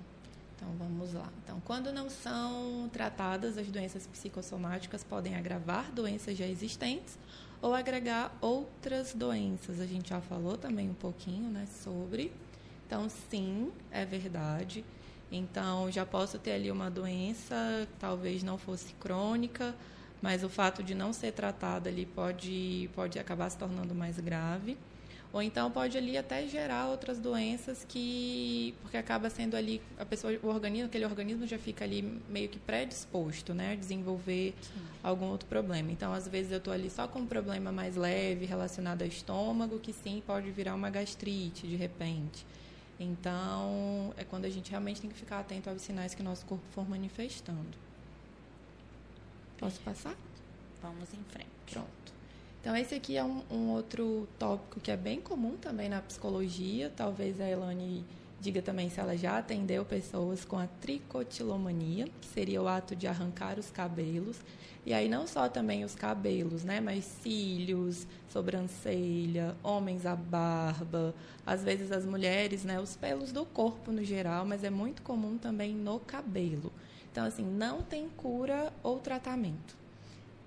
Então 0.56 0.70
vamos 0.78 1.14
lá. 1.14 1.28
Então, 1.44 1.60
quando 1.66 1.92
não 1.92 2.08
são 2.08 2.88
tratadas, 2.94 3.58
as 3.58 3.68
doenças 3.68 4.06
psicossomáticas 4.06 5.04
podem 5.04 5.36
agravar 5.36 5.92
doenças 5.92 6.38
já 6.38 6.46
existentes 6.46 7.18
ou 7.62 7.74
agregar 7.74 8.36
outras 8.42 9.14
doenças. 9.14 9.80
A 9.80 9.86
gente 9.86 10.10
já 10.10 10.20
falou 10.20 10.58
também 10.58 10.90
um 10.90 10.96
pouquinho 10.96 11.50
né, 11.50 11.68
sobre. 11.84 12.32
Então, 12.88 13.08
sim, 13.30 13.72
é 13.92 14.04
verdade. 14.06 14.84
Então, 15.32 15.90
já 15.90 16.06
posso 16.06 16.38
ter 16.40 16.52
ali 16.52 16.70
uma 16.70 16.90
doença, 16.90 17.88
talvez 18.00 18.44
não 18.44 18.58
fosse 18.58 18.94
crônica, 18.96 19.74
mas 20.22 20.44
o 20.44 20.50
fato 20.50 20.84
de 20.84 20.94
não 20.94 21.14
ser 21.14 21.32
tratada 21.32 21.90
ali 21.90 22.06
pode, 22.06 22.90
pode 22.94 23.18
acabar 23.18 23.50
se 23.50 23.58
tornando 23.58 23.96
mais 23.96 24.20
grave. 24.20 24.78
Ou 25.34 25.42
então 25.42 25.72
pode 25.72 25.98
ali 25.98 26.18
até 26.18 26.46
gerar 26.46 26.88
outras 26.88 27.18
doenças 27.18 27.86
que 27.88 28.76
porque 28.82 28.98
acaba 28.98 29.30
sendo 29.30 29.56
ali 29.56 29.82
a 29.98 30.06
pessoa 30.06 30.38
o 30.44 30.48
organismo, 30.48 30.88
aquele 30.88 31.06
organismo 31.06 31.48
já 31.48 31.58
fica 31.58 31.86
ali 31.86 32.02
meio 32.28 32.50
que 32.50 32.60
predisposto, 32.60 33.54
né, 33.54 33.72
a 33.72 33.76
desenvolver 33.76 34.54
Sim. 34.62 34.82
algum 35.02 35.28
outro 35.28 35.48
problema. 35.48 35.90
Então, 35.90 36.14
às 36.14 36.28
vezes 36.28 36.52
eu 36.52 36.58
estou 36.58 36.74
ali 36.74 36.90
só 36.90 37.08
com 37.08 37.20
um 37.20 37.26
problema 37.26 37.72
mais 37.72 37.96
leve 37.96 38.46
relacionado 38.46 39.04
ao 39.04 39.08
estômago, 39.08 39.80
que 39.80 39.94
sim 39.94 40.22
pode 40.28 40.52
virar 40.52 40.76
uma 40.76 40.90
gastrite 40.90 41.66
de 41.66 41.78
repente. 41.78 42.46
Então, 43.00 44.14
é 44.18 44.26
quando 44.26 44.46
a 44.46 44.50
gente 44.50 44.70
realmente 44.70 45.00
tem 45.00 45.10
que 45.10 45.16
ficar 45.16 45.40
atento 45.40 45.70
aos 45.70 45.82
sinais 45.82 46.14
que 46.14 46.22
nosso 46.22 46.46
corpo 46.46 46.64
for 46.72 46.88
manifestando. 46.88 47.78
Posso 49.58 49.80
passar? 49.82 50.16
Vamos 50.82 51.14
em 51.14 51.24
frente. 51.32 51.48
Pronto. 51.72 52.01
Então, 52.62 52.78
esse 52.78 52.94
aqui 52.94 53.18
é 53.18 53.24
um, 53.24 53.42
um, 53.50 53.70
outro 53.72 54.28
tópico 54.38 54.80
que 54.80 54.92
é 54.92 54.96
bem 54.96 55.20
comum 55.20 55.58
também 55.58 55.90
na 55.90 56.00
psicologia. 56.00 56.94
Talvez 56.96 57.42
a 57.42 57.50
Elane 57.50 58.06
diga 58.40 58.62
também 58.62 58.88
se 58.88 59.00
ela 59.00 59.18
já 59.18 59.40
atendeu 59.40 59.84
pessoas 59.84 60.46
com 60.46 60.60
a 60.60 60.68
tricotilomania, 60.80 62.06
que 62.22 62.28
seria 62.28 62.62
o 62.62 62.68
ato 62.68 62.96
de 62.96 63.08
arrancar 63.08 63.58
os 63.58 63.72
cabelos. 63.72 64.40
E 64.86 64.94
aí 64.94 65.10
não 65.10 65.26
só 65.26 65.50
também 65.50 65.84
os 65.84 65.96
cabelos, 65.96 66.64
né, 66.64 66.80
mas 66.80 67.04
cílios, 67.04 68.06
sobrancelha, 68.30 69.56
homens 69.64 70.06
a 70.06 70.16
barba, 70.16 71.16
às 71.44 71.64
vezes 71.64 71.92
as 71.92 72.06
mulheres, 72.06 72.64
né, 72.64 72.80
os 72.80 72.96
pelos 72.96 73.32
do 73.32 73.44
corpo 73.44 73.92
no 73.92 74.04
geral, 74.04 74.46
mas 74.46 74.64
é 74.64 74.70
muito 74.70 75.02
comum 75.02 75.36
também 75.36 75.74
no 75.74 76.00
cabelo. 76.00 76.72
Então 77.12 77.26
assim, 77.26 77.44
não 77.44 77.82
tem 77.82 78.08
cura 78.10 78.72
ou 78.84 79.00
tratamento 79.00 79.81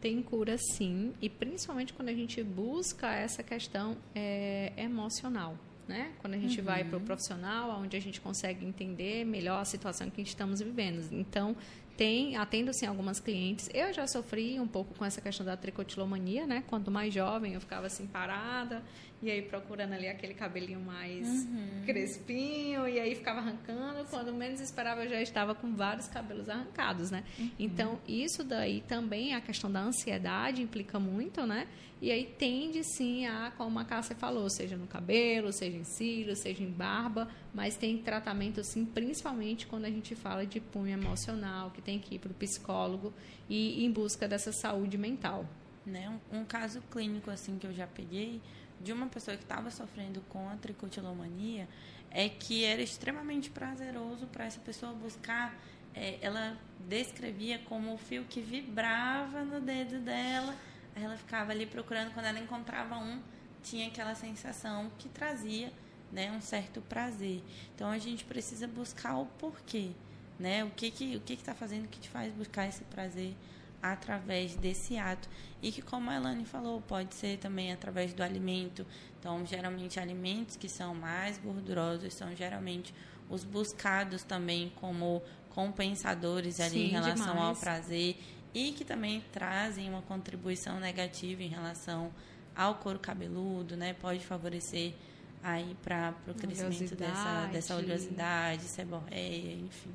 tem 0.04 0.20
cura 0.22 0.58
sim, 0.58 1.14
e 1.18 1.30
principalmente 1.30 1.94
quando 1.94 2.10
a 2.10 2.12
gente 2.12 2.42
busca 2.42 3.10
essa 3.14 3.42
questão 3.42 3.96
é, 4.14 4.70
emocional. 4.76 5.56
Né? 5.88 6.12
Quando 6.18 6.34
a 6.34 6.38
gente 6.38 6.58
uhum. 6.60 6.66
vai 6.66 6.84
para 6.84 6.98
o 6.98 7.00
profissional, 7.00 7.80
onde 7.80 7.96
a 7.96 8.00
gente 8.00 8.20
consegue 8.20 8.66
entender 8.66 9.24
melhor 9.24 9.62
a 9.62 9.64
situação 9.64 10.10
que 10.10 10.20
estamos 10.20 10.60
vivendo. 10.60 11.02
Então, 11.10 11.56
tem, 11.96 12.36
atendo 12.36 12.72
sim 12.72 12.86
algumas 12.86 13.20
clientes. 13.20 13.70
Eu 13.72 13.92
já 13.92 14.06
sofri 14.06 14.58
um 14.58 14.66
pouco 14.66 14.94
com 14.94 15.04
essa 15.04 15.20
questão 15.20 15.44
da 15.44 15.56
tricotilomania, 15.56 16.46
né? 16.46 16.64
Quando 16.66 16.90
mais 16.90 17.12
jovem, 17.12 17.54
eu 17.54 17.60
ficava 17.60 17.86
assim 17.86 18.06
parada 18.06 18.82
e 19.22 19.30
aí 19.30 19.40
procurando 19.40 19.94
ali 19.94 20.06
aquele 20.06 20.34
cabelinho 20.34 20.80
mais 20.80 21.26
uhum. 21.26 21.82
crespinho 21.86 22.86
e 22.86 23.00
aí 23.00 23.14
ficava 23.14 23.40
arrancando. 23.40 24.04
Quando 24.10 24.32
menos 24.34 24.60
esperava, 24.60 25.04
eu 25.04 25.08
já 25.08 25.22
estava 25.22 25.54
com 25.54 25.74
vários 25.74 26.06
cabelos 26.08 26.48
arrancados, 26.48 27.10
né? 27.10 27.24
Uhum. 27.38 27.50
Então, 27.58 27.98
isso 28.06 28.44
daí 28.44 28.82
também 28.82 29.34
a 29.34 29.40
questão 29.40 29.72
da 29.72 29.80
ansiedade 29.80 30.62
implica 30.62 30.98
muito, 30.98 31.46
né? 31.46 31.66
E 32.02 32.10
aí 32.10 32.26
tende 32.38 32.84
sim 32.84 33.24
a, 33.24 33.50
como 33.56 33.78
a 33.78 33.84
Cássia 33.84 34.14
falou, 34.14 34.50
seja 34.50 34.76
no 34.76 34.86
cabelo, 34.86 35.50
seja 35.52 35.78
em 35.78 35.84
cílios, 35.84 36.40
seja 36.40 36.62
em 36.62 36.70
barba, 36.70 37.28
mas 37.54 37.78
tem 37.78 37.96
tratamento 37.96 38.62
sim, 38.62 38.84
principalmente 38.84 39.66
quando 39.66 39.86
a 39.86 39.90
gente 39.90 40.14
fala 40.14 40.44
de 40.44 40.60
punho 40.60 40.92
emocional, 40.92 41.70
que 41.70 41.80
tem 41.84 41.98
que 41.98 42.16
ir 42.16 42.18
para 42.18 42.30
o 42.30 42.34
psicólogo 42.34 43.12
e 43.48 43.84
em 43.84 43.90
busca 43.90 44.26
dessa 44.26 44.52
saúde 44.52 44.96
mental. 44.96 45.46
Né? 45.84 46.08
Um, 46.32 46.40
um 46.40 46.44
caso 46.44 46.82
clínico 46.90 47.30
assim 47.30 47.58
que 47.58 47.66
eu 47.66 47.72
já 47.72 47.86
peguei 47.86 48.40
de 48.80 48.92
uma 48.92 49.06
pessoa 49.06 49.36
que 49.36 49.42
estava 49.42 49.70
sofrendo 49.70 50.20
com 50.28 50.48
a 50.48 50.56
tricotilomania 50.56 51.68
é 52.10 52.28
que 52.28 52.64
era 52.64 52.80
extremamente 52.80 53.50
prazeroso 53.50 54.26
para 54.26 54.44
essa 54.44 54.60
pessoa 54.60 54.92
buscar. 54.92 55.54
É, 55.94 56.18
ela 56.20 56.58
descrevia 56.88 57.60
como 57.66 57.94
o 57.94 57.98
fio 57.98 58.24
que 58.24 58.40
vibrava 58.40 59.44
no 59.44 59.60
dedo 59.60 60.00
dela 60.00 60.54
Aí 60.94 61.02
ela 61.02 61.16
ficava 61.16 61.50
ali 61.50 61.66
procurando, 61.66 62.12
quando 62.12 62.26
ela 62.26 62.38
encontrava 62.38 62.96
um, 62.96 63.20
tinha 63.62 63.88
aquela 63.88 64.14
sensação 64.14 64.90
que 64.98 65.08
trazia 65.08 65.72
né, 66.12 66.30
um 66.30 66.40
certo 66.40 66.80
prazer. 66.82 67.42
Então 67.74 67.90
a 67.90 67.98
gente 67.98 68.24
precisa 68.24 68.68
buscar 68.68 69.16
o 69.16 69.26
porquê, 69.26 69.90
né? 70.38 70.64
O 70.64 70.70
que 70.70 70.90
que 70.90 71.16
o 71.16 71.20
que 71.20 71.34
está 71.34 71.54
fazendo 71.54 71.88
que 71.88 71.98
te 71.98 72.08
faz 72.08 72.32
buscar 72.32 72.66
esse 72.68 72.82
prazer 72.84 73.34
através 73.82 74.56
desse 74.56 74.96
ato 74.96 75.28
e 75.62 75.70
que 75.70 75.82
como 75.82 76.10
a 76.10 76.16
Elane 76.16 76.46
falou 76.46 76.80
pode 76.80 77.14
ser 77.14 77.38
também 77.38 77.72
através 77.72 78.14
do 78.14 78.22
alimento. 78.22 78.86
Então 79.20 79.44
geralmente 79.44 80.00
alimentos 80.00 80.56
que 80.56 80.68
são 80.68 80.94
mais 80.94 81.38
gordurosos 81.38 82.14
são 82.14 82.34
geralmente 82.34 82.94
os 83.28 83.44
buscados 83.44 84.22
também 84.22 84.72
como 84.76 85.22
compensadores 85.50 86.60
ali 86.60 86.70
Sim, 86.70 86.84
em 86.84 86.88
relação 86.88 87.26
demais. 87.26 87.48
ao 87.48 87.56
prazer 87.56 88.16
e 88.54 88.72
que 88.72 88.84
também 88.84 89.22
trazem 89.32 89.88
uma 89.88 90.02
contribuição 90.02 90.80
negativa 90.80 91.42
em 91.42 91.48
relação 91.48 92.10
ao 92.54 92.76
couro 92.76 92.98
cabeludo, 92.98 93.76
né? 93.76 93.94
Pode 93.94 94.24
favorecer 94.24 94.94
aí 95.42 95.76
para 95.82 96.14
o 96.28 96.34
crescimento 96.34 96.94
dessa, 96.94 97.48
dessa 97.52 97.76
oleosidade, 97.76 98.62
seborreia, 98.62 99.52
enfim. 99.56 99.90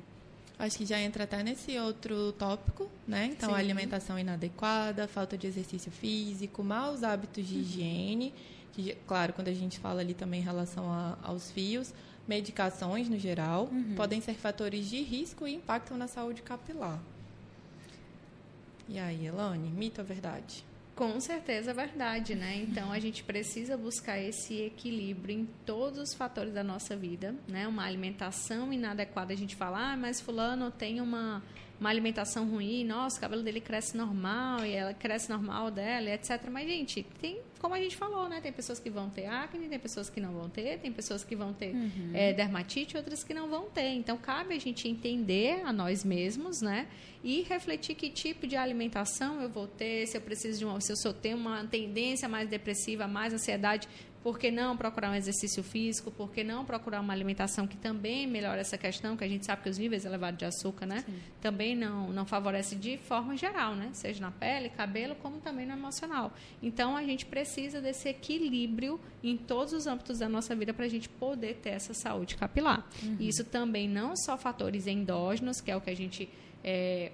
Acho 0.60 0.76
que 0.76 0.84
já 0.84 1.00
entra 1.00 1.24
até 1.24 1.42
nesse 1.42 1.78
outro 1.78 2.32
tópico, 2.32 2.90
né? 3.08 3.30
Então, 3.32 3.54
alimentação 3.54 4.18
inadequada, 4.18 5.08
falta 5.08 5.36
de 5.36 5.46
exercício 5.46 5.90
físico, 5.90 6.62
maus 6.62 7.02
hábitos 7.02 7.46
de 7.46 7.54
uhum. 7.54 7.60
higiene, 7.62 8.34
que, 8.74 8.94
claro, 9.06 9.32
quando 9.32 9.48
a 9.48 9.54
gente 9.54 9.78
fala 9.78 10.02
ali 10.02 10.12
também 10.12 10.40
em 10.40 10.44
relação 10.44 10.92
a, 10.92 11.16
aos 11.22 11.50
fios, 11.50 11.94
medicações 12.28 13.08
no 13.08 13.18
geral, 13.18 13.70
uhum. 13.72 13.94
podem 13.96 14.20
ser 14.20 14.34
fatores 14.34 14.86
de 14.86 15.00
risco 15.00 15.48
e 15.48 15.54
impactam 15.54 15.96
na 15.96 16.06
saúde 16.06 16.42
capilar. 16.42 17.00
E 18.86 18.98
aí, 18.98 19.28
Elane, 19.28 19.70
mito 19.70 20.02
ou 20.02 20.06
verdade? 20.06 20.62
Com 21.00 21.18
certeza 21.18 21.70
é 21.70 21.72
verdade, 21.72 22.34
né? 22.34 22.56
Então 22.56 22.92
a 22.92 22.98
gente 22.98 23.24
precisa 23.24 23.74
buscar 23.74 24.18
esse 24.18 24.60
equilíbrio 24.60 25.34
em 25.34 25.48
todos 25.64 25.98
os 25.98 26.12
fatores 26.12 26.52
da 26.52 26.62
nossa 26.62 26.94
vida, 26.94 27.34
né? 27.48 27.66
Uma 27.66 27.86
alimentação 27.86 28.70
inadequada, 28.70 29.32
a 29.32 29.36
gente 29.36 29.56
fala, 29.56 29.92
ah, 29.92 29.96
mas 29.96 30.20
fulano 30.20 30.70
tem 30.70 31.00
uma 31.00 31.42
uma 31.80 31.88
alimentação 31.88 32.46
ruim, 32.46 32.84
nossa, 32.84 33.16
o 33.16 33.20
cabelo 33.20 33.42
dele 33.42 33.60
cresce 33.60 33.96
normal 33.96 34.66
e 34.66 34.72
ela 34.72 34.92
cresce 34.92 35.30
normal 35.30 35.70
dela, 35.70 36.10
etc. 36.10 36.38
Mas, 36.50 36.68
gente, 36.68 37.02
tem, 37.18 37.40
como 37.58 37.74
a 37.74 37.80
gente 37.80 37.96
falou, 37.96 38.28
né? 38.28 38.38
Tem 38.42 38.52
pessoas 38.52 38.78
que 38.78 38.90
vão 38.90 39.08
ter 39.08 39.24
acne, 39.24 39.66
tem 39.66 39.78
pessoas 39.78 40.10
que 40.10 40.20
não 40.20 40.32
vão 40.32 40.50
ter, 40.50 40.78
tem 40.78 40.92
pessoas 40.92 41.24
que 41.24 41.34
vão 41.34 41.54
ter 41.54 41.74
uhum. 41.74 42.10
é, 42.12 42.34
dermatite, 42.34 42.98
outras 42.98 43.24
que 43.24 43.32
não 43.32 43.48
vão 43.48 43.70
ter. 43.70 43.88
Então, 43.94 44.18
cabe 44.18 44.54
a 44.54 44.60
gente 44.60 44.86
entender 44.86 45.62
a 45.64 45.72
nós 45.72 46.04
mesmos, 46.04 46.60
né? 46.60 46.86
E 47.24 47.42
refletir 47.42 47.94
que 47.94 48.10
tipo 48.10 48.46
de 48.46 48.56
alimentação 48.56 49.40
eu 49.40 49.48
vou 49.48 49.66
ter, 49.66 50.06
se 50.06 50.16
eu 50.18 50.20
preciso 50.20 50.58
de 50.58 50.64
uma, 50.66 50.80
se 50.80 50.92
eu 50.92 51.14
tenho 51.14 51.38
uma 51.38 51.64
tendência 51.64 52.28
mais 52.28 52.48
depressiva, 52.48 53.08
mais 53.08 53.32
ansiedade, 53.32 53.88
por 54.22 54.38
que 54.38 54.50
não 54.50 54.76
procurar 54.76 55.10
um 55.10 55.14
exercício 55.14 55.62
físico? 55.62 56.10
Por 56.10 56.30
que 56.30 56.44
não 56.44 56.62
procurar 56.64 57.00
uma 57.00 57.12
alimentação 57.12 57.66
que 57.66 57.76
também 57.76 58.26
melhora 58.26 58.60
essa 58.60 58.76
questão? 58.76 59.16
Que 59.16 59.24
a 59.24 59.28
gente 59.28 59.46
sabe 59.46 59.62
que 59.62 59.70
os 59.70 59.78
níveis 59.78 60.04
elevados 60.04 60.38
de 60.38 60.44
açúcar, 60.44 60.84
né? 60.84 61.02
Sim. 61.06 61.14
Também 61.40 61.74
não, 61.74 62.12
não 62.12 62.26
favorece 62.26 62.76
de 62.76 62.98
forma 62.98 63.34
geral, 63.34 63.74
né? 63.74 63.88
Seja 63.94 64.20
na 64.20 64.30
pele, 64.30 64.68
cabelo, 64.68 65.14
como 65.16 65.38
também 65.38 65.64
no 65.64 65.72
emocional. 65.72 66.34
Então, 66.62 66.96
a 66.96 67.02
gente 67.02 67.24
precisa 67.24 67.80
desse 67.80 68.10
equilíbrio 68.10 69.00
em 69.24 69.38
todos 69.38 69.72
os 69.72 69.86
âmbitos 69.86 70.18
da 70.18 70.28
nossa 70.28 70.54
vida 70.54 70.74
para 70.74 70.84
a 70.84 70.88
gente 70.88 71.08
poder 71.08 71.54
ter 71.54 71.70
essa 71.70 71.94
saúde 71.94 72.36
capilar. 72.36 72.86
Uhum. 73.02 73.16
Isso 73.18 73.42
também 73.42 73.88
não 73.88 74.14
só 74.16 74.36
fatores 74.36 74.86
endógenos, 74.86 75.62
que 75.62 75.70
é 75.70 75.76
o 75.76 75.80
que 75.80 75.90
a 75.90 75.96
gente... 75.96 76.28
É, 76.62 77.10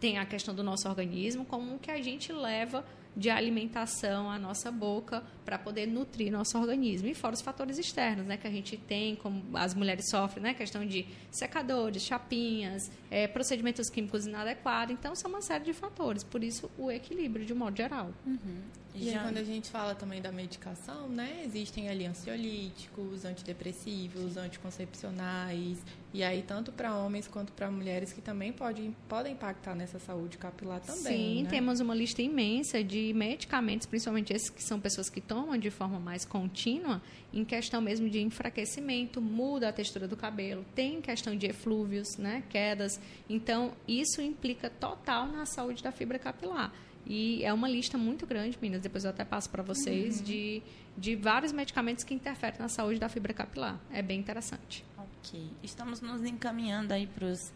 tem 0.00 0.18
a 0.18 0.26
questão 0.26 0.54
do 0.54 0.62
nosso 0.62 0.88
organismo, 0.88 1.44
como 1.44 1.76
o 1.76 1.78
que 1.78 1.90
a 1.90 2.00
gente 2.02 2.32
leva 2.32 2.84
de 3.18 3.28
alimentação 3.28 4.30
à 4.30 4.38
nossa 4.38 4.70
boca 4.70 5.24
para 5.44 5.58
poder 5.58 5.86
nutrir 5.86 6.30
nosso 6.30 6.56
organismo. 6.56 7.08
E 7.08 7.14
fora 7.14 7.34
os 7.34 7.42
fatores 7.42 7.76
externos, 7.76 8.24
né, 8.24 8.36
que 8.36 8.46
a 8.46 8.50
gente 8.50 8.76
tem, 8.76 9.16
como 9.16 9.42
as 9.54 9.74
mulheres 9.74 10.08
sofrem, 10.08 10.44
né, 10.44 10.54
questão 10.54 10.86
de 10.86 11.04
secadores, 11.28 12.04
chapinhas, 12.04 12.88
é, 13.10 13.26
procedimentos 13.26 13.90
químicos 13.90 14.24
inadequados. 14.24 14.94
Então, 14.94 15.16
são 15.16 15.28
uma 15.30 15.42
série 15.42 15.64
de 15.64 15.72
fatores. 15.72 16.22
Por 16.22 16.44
isso, 16.44 16.70
o 16.78 16.92
equilíbrio, 16.92 17.44
de 17.44 17.54
modo 17.54 17.76
geral. 17.76 18.12
Uhum. 18.24 18.62
E 19.00 19.18
quando 19.18 19.38
a 19.38 19.44
gente 19.44 19.70
fala 19.70 19.94
também 19.94 20.20
da 20.20 20.32
medicação, 20.32 21.08
né, 21.08 21.42
existem 21.44 21.88
ali 21.88 22.06
ansiolíticos, 22.06 23.24
antidepressivos, 23.24 24.36
anticoncepcionais, 24.36 25.78
e 26.12 26.22
aí 26.22 26.42
tanto 26.42 26.72
para 26.72 26.94
homens 26.96 27.28
quanto 27.28 27.52
para 27.52 27.70
mulheres 27.70 28.12
que 28.12 28.20
também 28.20 28.52
pode, 28.52 28.90
podem 29.08 29.32
impactar 29.34 29.74
nessa 29.74 29.98
saúde 29.98 30.38
capilar 30.38 30.80
também. 30.80 31.36
Sim, 31.36 31.42
né? 31.44 31.50
temos 31.50 31.80
uma 31.80 31.94
lista 31.94 32.22
imensa 32.22 32.82
de 32.82 33.12
medicamentos, 33.14 33.86
principalmente 33.86 34.32
esses 34.32 34.50
que 34.50 34.62
são 34.62 34.80
pessoas 34.80 35.08
que 35.08 35.20
tomam 35.20 35.56
de 35.58 35.70
forma 35.70 36.00
mais 36.00 36.24
contínua, 36.24 37.00
em 37.32 37.44
questão 37.44 37.80
mesmo 37.80 38.08
de 38.08 38.20
enfraquecimento, 38.20 39.20
muda 39.20 39.68
a 39.68 39.72
textura 39.72 40.08
do 40.08 40.16
cabelo, 40.16 40.64
tem 40.74 41.00
questão 41.00 41.36
de 41.36 41.46
eflúvios, 41.46 42.16
né, 42.16 42.42
quedas. 42.48 42.98
Então, 43.28 43.72
isso 43.86 44.22
implica 44.22 44.70
total 44.70 45.26
na 45.26 45.44
saúde 45.44 45.82
da 45.82 45.92
fibra 45.92 46.18
capilar. 46.18 46.72
E 47.08 47.42
é 47.42 47.50
uma 47.52 47.68
lista 47.68 47.96
muito 47.96 48.26
grande, 48.26 48.58
meninas, 48.60 48.82
depois 48.82 49.04
eu 49.04 49.10
até 49.10 49.24
passo 49.24 49.48
para 49.48 49.62
vocês, 49.62 50.18
uhum. 50.18 50.24
de, 50.24 50.62
de 50.96 51.16
vários 51.16 51.52
medicamentos 51.52 52.04
que 52.04 52.12
interferem 52.12 52.60
na 52.60 52.68
saúde 52.68 53.00
da 53.00 53.08
fibra 53.08 53.32
capilar. 53.32 53.80
É 53.90 54.02
bem 54.02 54.20
interessante. 54.20 54.84
Ok. 54.98 55.50
Estamos 55.62 56.02
nos 56.02 56.22
encaminhando 56.22 56.92
aí 56.92 57.06
para 57.06 57.24
os 57.24 57.50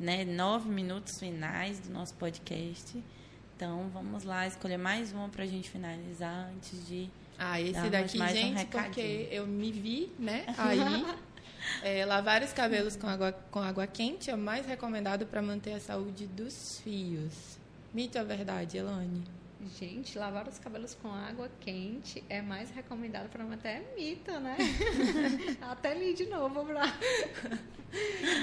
né, 0.00 0.24
nove 0.24 0.68
minutos 0.68 1.16
finais 1.18 1.78
do 1.78 1.90
nosso 1.90 2.14
podcast. 2.14 3.00
Então, 3.56 3.88
vamos 3.92 4.24
lá 4.24 4.48
escolher 4.48 4.78
mais 4.78 5.12
uma 5.12 5.28
para 5.28 5.44
a 5.44 5.46
gente 5.46 5.70
finalizar 5.70 6.50
antes 6.54 6.86
de. 6.86 7.08
Ah, 7.38 7.60
esse 7.60 7.88
daqui, 7.88 8.18
gente, 8.18 8.62
um 8.62 8.66
porque 8.66 9.28
eu 9.30 9.46
me 9.46 9.70
vi, 9.70 10.12
né? 10.18 10.44
Aí. 10.58 10.78
é, 11.82 12.04
lavar 12.04 12.42
os 12.42 12.52
cabelos 12.52 12.96
com 12.96 13.06
água, 13.06 13.32
com 13.50 13.60
água 13.60 13.86
quente 13.86 14.28
é 14.30 14.34
o 14.34 14.38
mais 14.38 14.66
recomendado 14.66 15.24
para 15.26 15.40
manter 15.40 15.72
a 15.74 15.80
saúde 15.80 16.26
dos 16.26 16.80
fios. 16.80 17.57
Mito 17.92 18.18
ou 18.18 18.24
verdade, 18.24 18.76
Elane? 18.76 19.24
Gente, 19.78 20.16
lavar 20.16 20.46
os 20.46 20.58
cabelos 20.58 20.94
com 20.94 21.08
água 21.08 21.50
quente 21.60 22.22
é 22.28 22.40
mais 22.40 22.70
recomendado 22.70 23.28
para 23.28 23.44
manter 23.44 23.68
é 23.68 23.94
mito, 23.96 24.30
né? 24.38 24.56
Até 25.60 25.94
li 25.94 26.14
de 26.14 26.26
novo, 26.26 26.64
Bra. 26.64 26.84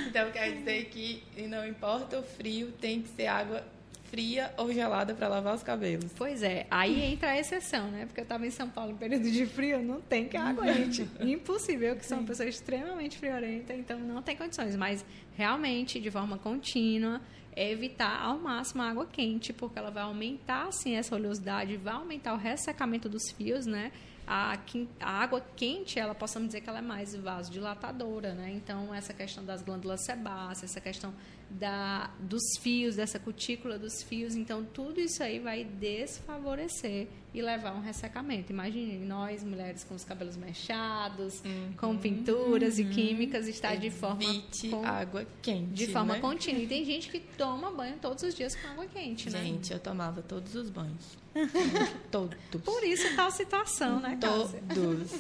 Então 0.08 0.32
quer 0.32 0.58
dizer 0.58 0.86
que 0.86 1.24
não 1.48 1.66
importa 1.66 2.20
o 2.20 2.24
frio, 2.24 2.72
tem 2.74 3.02
que 3.02 3.08
ser 3.10 3.28
água 3.28 3.64
fria 4.06 4.54
ou 4.58 4.72
gelada 4.72 5.14
para 5.14 5.28
lavar 5.28 5.56
os 5.56 5.64
cabelos. 5.64 6.12
Pois 6.18 6.44
é, 6.44 6.68
aí 6.70 7.02
entra 7.02 7.32
a 7.32 7.40
exceção, 7.40 7.90
né? 7.90 8.06
Porque 8.06 8.22
eu 8.22 8.24
estava 8.24 8.46
em 8.46 8.52
São 8.52 8.70
Paulo 8.70 8.92
em 8.92 8.98
período 8.98 9.30
de 9.30 9.46
frio, 9.46 9.82
não 9.82 10.02
tem 10.02 10.28
que 10.28 10.38
água 10.38 10.66
quente. 10.66 11.08
Impossível, 11.20 11.96
que 11.96 12.06
sou 12.06 12.18
uma 12.18 12.28
pessoa 12.28 12.48
extremamente 12.48 13.18
friorenta, 13.18 13.74
então 13.74 14.00
não 14.00 14.22
tem 14.22 14.36
condições. 14.36 14.76
Mas 14.76 15.06
realmente, 15.36 16.00
de 16.00 16.12
forma 16.12 16.38
contínua, 16.38 17.22
é 17.56 17.72
evitar 17.72 18.22
ao 18.22 18.38
máximo 18.38 18.82
a 18.82 18.90
água 18.90 19.06
quente, 19.06 19.54
porque 19.54 19.80
ela 19.80 19.90
vai 19.90 20.04
aumentar 20.04 20.68
assim 20.68 20.96
essa 20.96 21.16
oleosidade, 21.16 21.78
vai 21.78 21.94
aumentar 21.94 22.34
o 22.34 22.38
ressecamento 22.38 23.08
dos 23.08 23.32
fios, 23.32 23.66
né? 23.66 23.92
A, 24.28 24.58
a, 25.00 25.10
água 25.22 25.40
quente, 25.56 26.00
ela 26.00 26.16
possamos 26.16 26.48
dizer 26.48 26.62
que 26.62 26.70
ela 26.70 26.80
é 26.80 26.82
mais 26.82 27.16
vasodilatadora, 27.16 28.34
né? 28.34 28.52
Então, 28.52 28.94
essa 28.94 29.14
questão 29.14 29.46
das 29.46 29.62
glândulas 29.62 30.04
sebáceas, 30.04 30.72
essa 30.72 30.82
questão 30.82 31.14
da, 31.50 32.10
dos 32.20 32.44
fios, 32.62 32.96
dessa 32.96 33.20
cutícula 33.20 33.78
dos 33.78 34.04
fios. 34.04 34.36
Então, 34.36 34.64
tudo 34.64 35.00
isso 35.00 35.22
aí 35.24 35.40
vai 35.40 35.64
desfavorecer 35.64 37.08
e 37.34 37.42
levar 37.42 37.72
a 37.72 37.74
um 37.74 37.82
ressecamento. 37.82 38.52
Imagine 38.52 38.98
nós, 39.06 39.44
mulheres 39.44 39.84
com 39.84 39.94
os 39.94 40.06
cabelos 40.06 40.38
mechados, 40.38 41.42
uhum. 41.44 41.74
com 41.78 41.98
pinturas 41.98 42.78
uhum. 42.78 42.86
e 42.86 42.90
químicas, 42.90 43.48
estar 43.48 43.76
de 43.76 43.92
forma. 43.92 44.24
Com, 44.70 44.86
água 44.86 45.28
quente. 45.42 45.74
De 45.74 45.88
forma 45.88 46.14
né? 46.14 46.20
contínua. 46.22 46.62
E 46.62 46.68
tem 46.68 46.86
gente 46.86 47.10
que 47.10 47.20
toma 47.20 47.72
banho 47.72 47.98
todos 48.02 48.24
os 48.24 48.34
dias 48.34 48.56
com 48.56 48.68
água 48.70 48.86
quente, 48.86 49.30
né? 49.30 49.44
Gente, 49.44 49.74
eu 49.74 49.80
tomava 49.80 50.22
todos 50.22 50.56
os 50.56 50.70
banhos. 50.70 51.26
Todos. 52.10 52.38
Por 52.64 52.84
isso 52.86 53.14
tal 53.14 53.30
situação, 53.30 54.00
né, 54.00 54.18
Cássia? 54.22 54.64
Todos. 54.74 55.12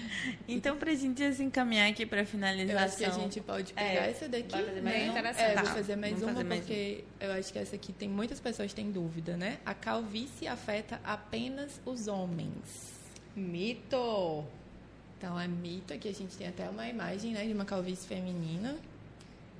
então, 0.46 0.76
para 0.76 0.92
a 0.92 0.94
gente 0.94 1.20
encaminhar 1.42 1.90
aqui 1.90 2.06
para 2.06 2.24
finalização. 2.24 2.80
Eu 2.80 2.86
acho 2.86 2.96
que 2.96 3.04
a 3.04 3.10
gente 3.10 3.40
pode 3.40 3.72
pegar 3.72 4.06
é, 4.06 4.10
essa 4.10 4.28
daqui. 4.28 4.54
Mais 4.54 4.82
Bem 4.82 5.08
interessante. 5.08 5.58
É, 5.58 5.62
vou 5.62 5.73
fazer 5.74 5.96
mais 5.96 6.12
Vamos 6.12 6.28
uma, 6.28 6.32
fazer 6.34 6.48
mais 6.48 6.60
porque 6.60 7.04
um. 7.20 7.24
eu 7.24 7.32
acho 7.32 7.52
que 7.52 7.58
essa 7.58 7.76
aqui 7.76 7.92
tem 7.92 8.08
muitas 8.08 8.40
pessoas 8.40 8.68
que 8.70 8.74
têm 8.74 8.90
dúvida, 8.90 9.36
né? 9.36 9.58
A 9.64 9.74
calvície 9.74 10.46
afeta 10.46 11.00
apenas 11.04 11.80
os 11.84 12.08
homens. 12.08 12.94
Mito! 13.36 14.44
Então, 15.18 15.38
é 15.38 15.48
mito. 15.48 15.92
Aqui 15.94 16.08
a 16.08 16.12
gente 16.12 16.36
tem 16.36 16.46
até 16.46 16.68
uma 16.68 16.88
imagem 16.88 17.32
né, 17.32 17.46
de 17.46 17.52
uma 17.52 17.64
calvície 17.64 18.06
feminina. 18.06 18.76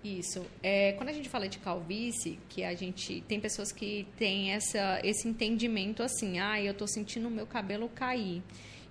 Isso. 0.04 0.44
É, 0.62 0.92
quando 0.92 1.08
a 1.08 1.12
gente 1.12 1.30
fala 1.30 1.48
de 1.48 1.58
calvície, 1.58 2.38
que 2.50 2.62
a 2.62 2.74
gente 2.74 3.22
tem 3.22 3.40
pessoas 3.40 3.72
que 3.72 4.06
têm 4.18 4.52
essa, 4.52 5.00
esse 5.02 5.26
entendimento 5.26 6.02
assim, 6.02 6.38
ah, 6.38 6.60
eu 6.60 6.72
estou 6.72 6.86
sentindo 6.86 7.26
o 7.26 7.30
meu 7.30 7.46
cabelo 7.46 7.88
cair. 7.88 8.42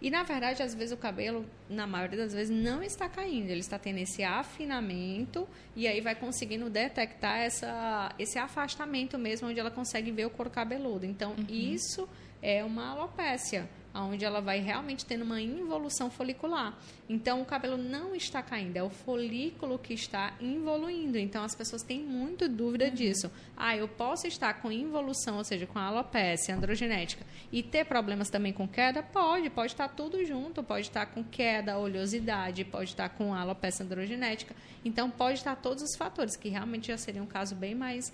E 0.03 0.11
na 0.11 0.21
verdade, 0.21 0.61
às 0.61 0.75
vezes 0.75 0.91
o 0.91 0.97
cabelo, 0.97 1.45
na 1.69 1.87
maioria 1.87 2.17
das 2.17 2.33
vezes, 2.33 2.53
não 2.53 2.83
está 2.83 3.07
caindo, 3.07 3.49
ele 3.49 3.61
está 3.61 3.79
tendo 3.79 3.99
esse 3.99 4.21
afinamento 4.21 5.47
e 5.77 5.87
aí 5.87 6.01
vai 6.01 6.13
conseguindo 6.13 6.69
detectar 6.69 7.37
essa, 7.37 8.13
esse 8.19 8.37
afastamento 8.37 9.17
mesmo, 9.17 9.47
onde 9.47 9.61
ela 9.61 9.71
consegue 9.71 10.11
ver 10.11 10.25
o 10.25 10.29
couro 10.29 10.51
cabeludo. 10.51 11.05
Então, 11.05 11.31
uhum. 11.31 11.45
isso 11.49 12.05
é 12.41 12.65
uma 12.65 12.89
alopécia 12.89 13.69
onde 14.01 14.25
ela 14.25 14.41
vai 14.41 14.59
realmente 14.59 15.05
tendo 15.05 15.23
uma 15.23 15.41
involução 15.41 16.09
folicular. 16.09 16.77
Então, 17.07 17.41
o 17.41 17.45
cabelo 17.45 17.77
não 17.77 18.15
está 18.15 18.41
caindo, 18.41 18.75
é 18.77 18.83
o 18.83 18.89
folículo 18.89 19.77
que 19.77 19.93
está 19.93 20.33
involuindo. 20.41 21.17
Então, 21.17 21.43
as 21.43 21.53
pessoas 21.53 21.83
têm 21.83 21.99
muito 22.01 22.49
dúvida 22.49 22.85
uhum. 22.85 22.93
disso. 22.93 23.31
Ah, 23.55 23.75
eu 23.77 23.87
posso 23.87 24.25
estar 24.25 24.53
com 24.55 24.71
involução, 24.71 25.37
ou 25.37 25.43
seja, 25.43 25.67
com 25.67 25.77
alopecia 25.77 26.55
androgenética, 26.55 27.25
e 27.51 27.61
ter 27.61 27.85
problemas 27.85 28.29
também 28.29 28.51
com 28.51 28.67
queda? 28.67 29.03
Pode, 29.03 29.49
pode 29.49 29.73
estar 29.73 29.89
tudo 29.89 30.23
junto. 30.25 30.63
Pode 30.63 30.87
estar 30.87 31.05
com 31.07 31.23
queda, 31.23 31.77
oleosidade, 31.77 32.65
pode 32.65 32.89
estar 32.89 33.09
com 33.09 33.33
alopecia 33.33 33.85
androgenética. 33.85 34.55
Então, 34.83 35.09
pode 35.09 35.37
estar 35.37 35.55
todos 35.55 35.83
os 35.83 35.95
fatores, 35.95 36.35
que 36.35 36.49
realmente 36.49 36.87
já 36.87 36.97
seria 36.97 37.21
um 37.21 37.27
caso 37.27 37.55
bem 37.55 37.75
mais 37.75 38.11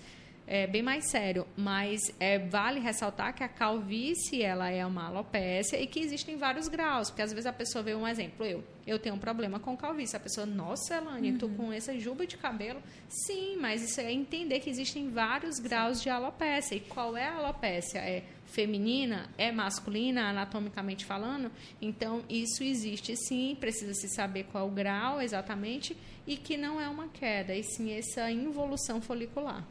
é 0.52 0.66
bem 0.66 0.82
mais 0.82 1.08
sério, 1.08 1.46
mas 1.56 2.00
é, 2.18 2.36
vale 2.36 2.80
ressaltar 2.80 3.32
que 3.32 3.44
a 3.44 3.48
calvície 3.48 4.42
ela 4.42 4.68
é 4.68 4.84
uma 4.84 5.06
alopécia 5.06 5.80
e 5.80 5.86
que 5.86 6.00
existem 6.00 6.36
vários 6.36 6.66
graus, 6.66 7.08
porque 7.08 7.22
às 7.22 7.32
vezes 7.32 7.46
a 7.46 7.52
pessoa 7.52 7.84
vê 7.84 7.94
um 7.94 8.06
exemplo, 8.06 8.44
eu, 8.44 8.64
eu 8.84 8.98
tenho 8.98 9.14
um 9.14 9.18
problema 9.18 9.60
com 9.60 9.76
calvície, 9.76 10.16
a 10.16 10.20
pessoa, 10.20 10.44
nossa, 10.44 10.96
Elane, 10.96 11.30
uhum. 11.30 11.38
tu 11.38 11.48
com 11.50 11.72
essa 11.72 11.96
juba 12.00 12.26
de 12.26 12.36
cabelo, 12.36 12.82
sim, 13.08 13.58
mas 13.60 13.80
isso 13.80 14.00
é 14.00 14.12
entender 14.12 14.58
que 14.58 14.68
existem 14.68 15.08
vários 15.08 15.60
graus 15.60 15.98
sim. 15.98 16.02
de 16.02 16.10
alopécia, 16.10 16.74
e 16.74 16.80
qual 16.80 17.16
é 17.16 17.28
a 17.28 17.36
alopécia? 17.36 18.00
É 18.00 18.24
feminina, 18.46 19.30
é 19.38 19.52
masculina, 19.52 20.30
anatomicamente 20.30 21.04
falando, 21.04 21.52
então 21.80 22.24
isso 22.28 22.64
existe 22.64 23.14
sim, 23.16 23.56
precisa 23.60 23.94
se 23.94 24.08
saber 24.08 24.46
qual 24.50 24.66
o 24.66 24.72
grau 24.72 25.22
exatamente, 25.22 25.96
e 26.26 26.36
que 26.36 26.56
não 26.56 26.80
é 26.80 26.88
uma 26.88 27.06
queda, 27.06 27.54
e 27.54 27.62
sim 27.62 27.92
essa 27.92 28.28
involução 28.32 29.00
folicular. 29.00 29.64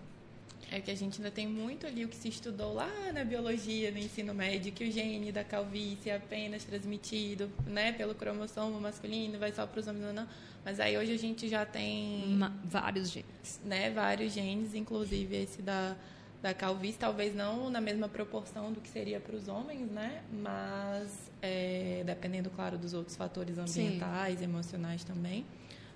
É 0.71 0.79
que 0.79 0.91
a 0.91 0.95
gente 0.95 1.19
ainda 1.19 1.31
tem 1.31 1.47
muito 1.47 1.87
ali 1.87 2.05
o 2.05 2.07
que 2.07 2.15
se 2.15 2.29
estudou 2.29 2.73
lá 2.73 2.89
na 3.11 3.23
biologia, 3.23 3.91
no 3.91 3.97
ensino 3.97 4.33
médio, 4.33 4.71
que 4.71 4.87
o 4.87 4.91
gene 4.91 5.31
da 5.31 5.43
calvície 5.43 6.11
é 6.11 6.15
apenas 6.15 6.63
transmitido 6.63 7.49
né, 7.65 7.91
pelo 7.91 8.13
cromossomo 8.13 8.79
masculino, 8.79 9.39
vai 9.39 9.51
só 9.51 9.65
para 9.65 9.79
os 9.79 9.87
homens 9.87 10.05
ou 10.05 10.13
não. 10.13 10.27
Mas 10.63 10.79
aí 10.79 10.97
hoje 10.97 11.13
a 11.13 11.17
gente 11.17 11.47
já 11.47 11.65
tem. 11.65 12.23
Uma, 12.25 12.53
vários 12.63 13.09
genes. 13.09 13.59
Né, 13.65 13.89
vários 13.89 14.33
genes, 14.33 14.75
inclusive 14.75 15.35
esse 15.35 15.61
da, 15.61 15.95
da 16.41 16.53
calvície, 16.53 16.99
talvez 16.99 17.35
não 17.35 17.69
na 17.69 17.81
mesma 17.81 18.07
proporção 18.07 18.71
do 18.71 18.79
que 18.79 18.89
seria 18.89 19.19
para 19.19 19.35
os 19.35 19.47
homens, 19.47 19.89
né? 19.89 20.21
Mas 20.31 21.31
é, 21.41 22.03
dependendo, 22.05 22.49
claro, 22.51 22.77
dos 22.77 22.93
outros 22.93 23.15
fatores 23.15 23.57
ambientais, 23.57 24.39
sim. 24.39 24.45
emocionais 24.45 25.03
também. 25.03 25.45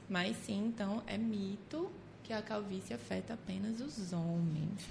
Mas 0.10 0.36
sim, 0.38 0.66
então 0.68 1.04
é 1.06 1.18
mito 1.18 1.92
que 2.24 2.32
a 2.32 2.42
calvície 2.42 2.94
afeta 2.94 3.34
apenas 3.34 3.82
os 3.82 4.14
homens. 4.14 4.88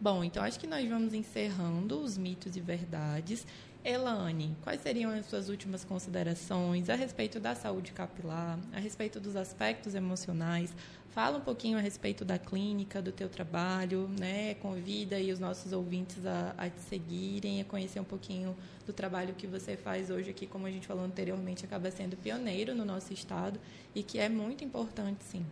Bom, 0.00 0.22
então 0.22 0.42
acho 0.42 0.60
que 0.60 0.66
nós 0.66 0.88
vamos 0.88 1.14
encerrando 1.14 2.00
os 2.00 2.16
mitos 2.16 2.54
e 2.54 2.60
verdades. 2.60 3.46
Elane, 3.82 4.56
quais 4.62 4.82
seriam 4.82 5.10
as 5.10 5.26
suas 5.26 5.48
últimas 5.48 5.84
considerações 5.84 6.90
a 6.90 6.94
respeito 6.94 7.40
da 7.40 7.54
saúde 7.54 7.92
capilar, 7.92 8.58
a 8.72 8.78
respeito 8.78 9.18
dos 9.18 9.36
aspectos 9.36 9.94
emocionais? 9.94 10.74
Fala 11.10 11.38
um 11.38 11.40
pouquinho 11.40 11.78
a 11.78 11.80
respeito 11.80 12.24
da 12.24 12.38
clínica, 12.38 13.00
do 13.00 13.10
teu 13.10 13.28
trabalho, 13.28 14.08
né? 14.18 14.54
Convida 14.54 15.16
aí 15.16 15.32
os 15.32 15.38
nossos 15.38 15.72
ouvintes 15.72 16.26
a, 16.26 16.54
a 16.58 16.68
te 16.68 16.80
seguirem, 16.80 17.60
a 17.60 17.64
conhecer 17.64 17.98
um 18.00 18.04
pouquinho 18.04 18.54
do 18.84 18.92
trabalho 18.92 19.34
que 19.34 19.46
você 19.46 19.76
faz 19.76 20.10
hoje 20.10 20.30
aqui, 20.30 20.46
como 20.46 20.66
a 20.66 20.70
gente 20.70 20.86
falou 20.86 21.04
anteriormente, 21.04 21.64
acaba 21.64 21.90
sendo 21.90 22.16
pioneiro 22.16 22.74
no 22.74 22.84
nosso 22.84 23.14
estado 23.14 23.58
e 23.94 24.02
que 24.02 24.18
é 24.18 24.28
muito 24.28 24.62
importante, 24.62 25.24
sim 25.24 25.46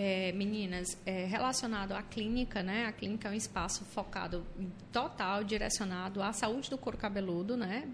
é, 0.00 0.30
meninas, 0.30 0.96
é, 1.04 1.24
relacionado 1.24 1.90
à 1.90 2.00
clínica, 2.00 2.62
né? 2.62 2.86
A 2.86 2.92
clínica 2.92 3.26
é 3.26 3.32
um 3.32 3.34
espaço 3.34 3.84
focado 3.84 4.46
total, 4.92 5.42
direcionado 5.42 6.22
à 6.22 6.32
saúde 6.32 6.70
do 6.70 6.78
couro 6.78 6.96
cabeludo, 6.96 7.56
né? 7.56 7.88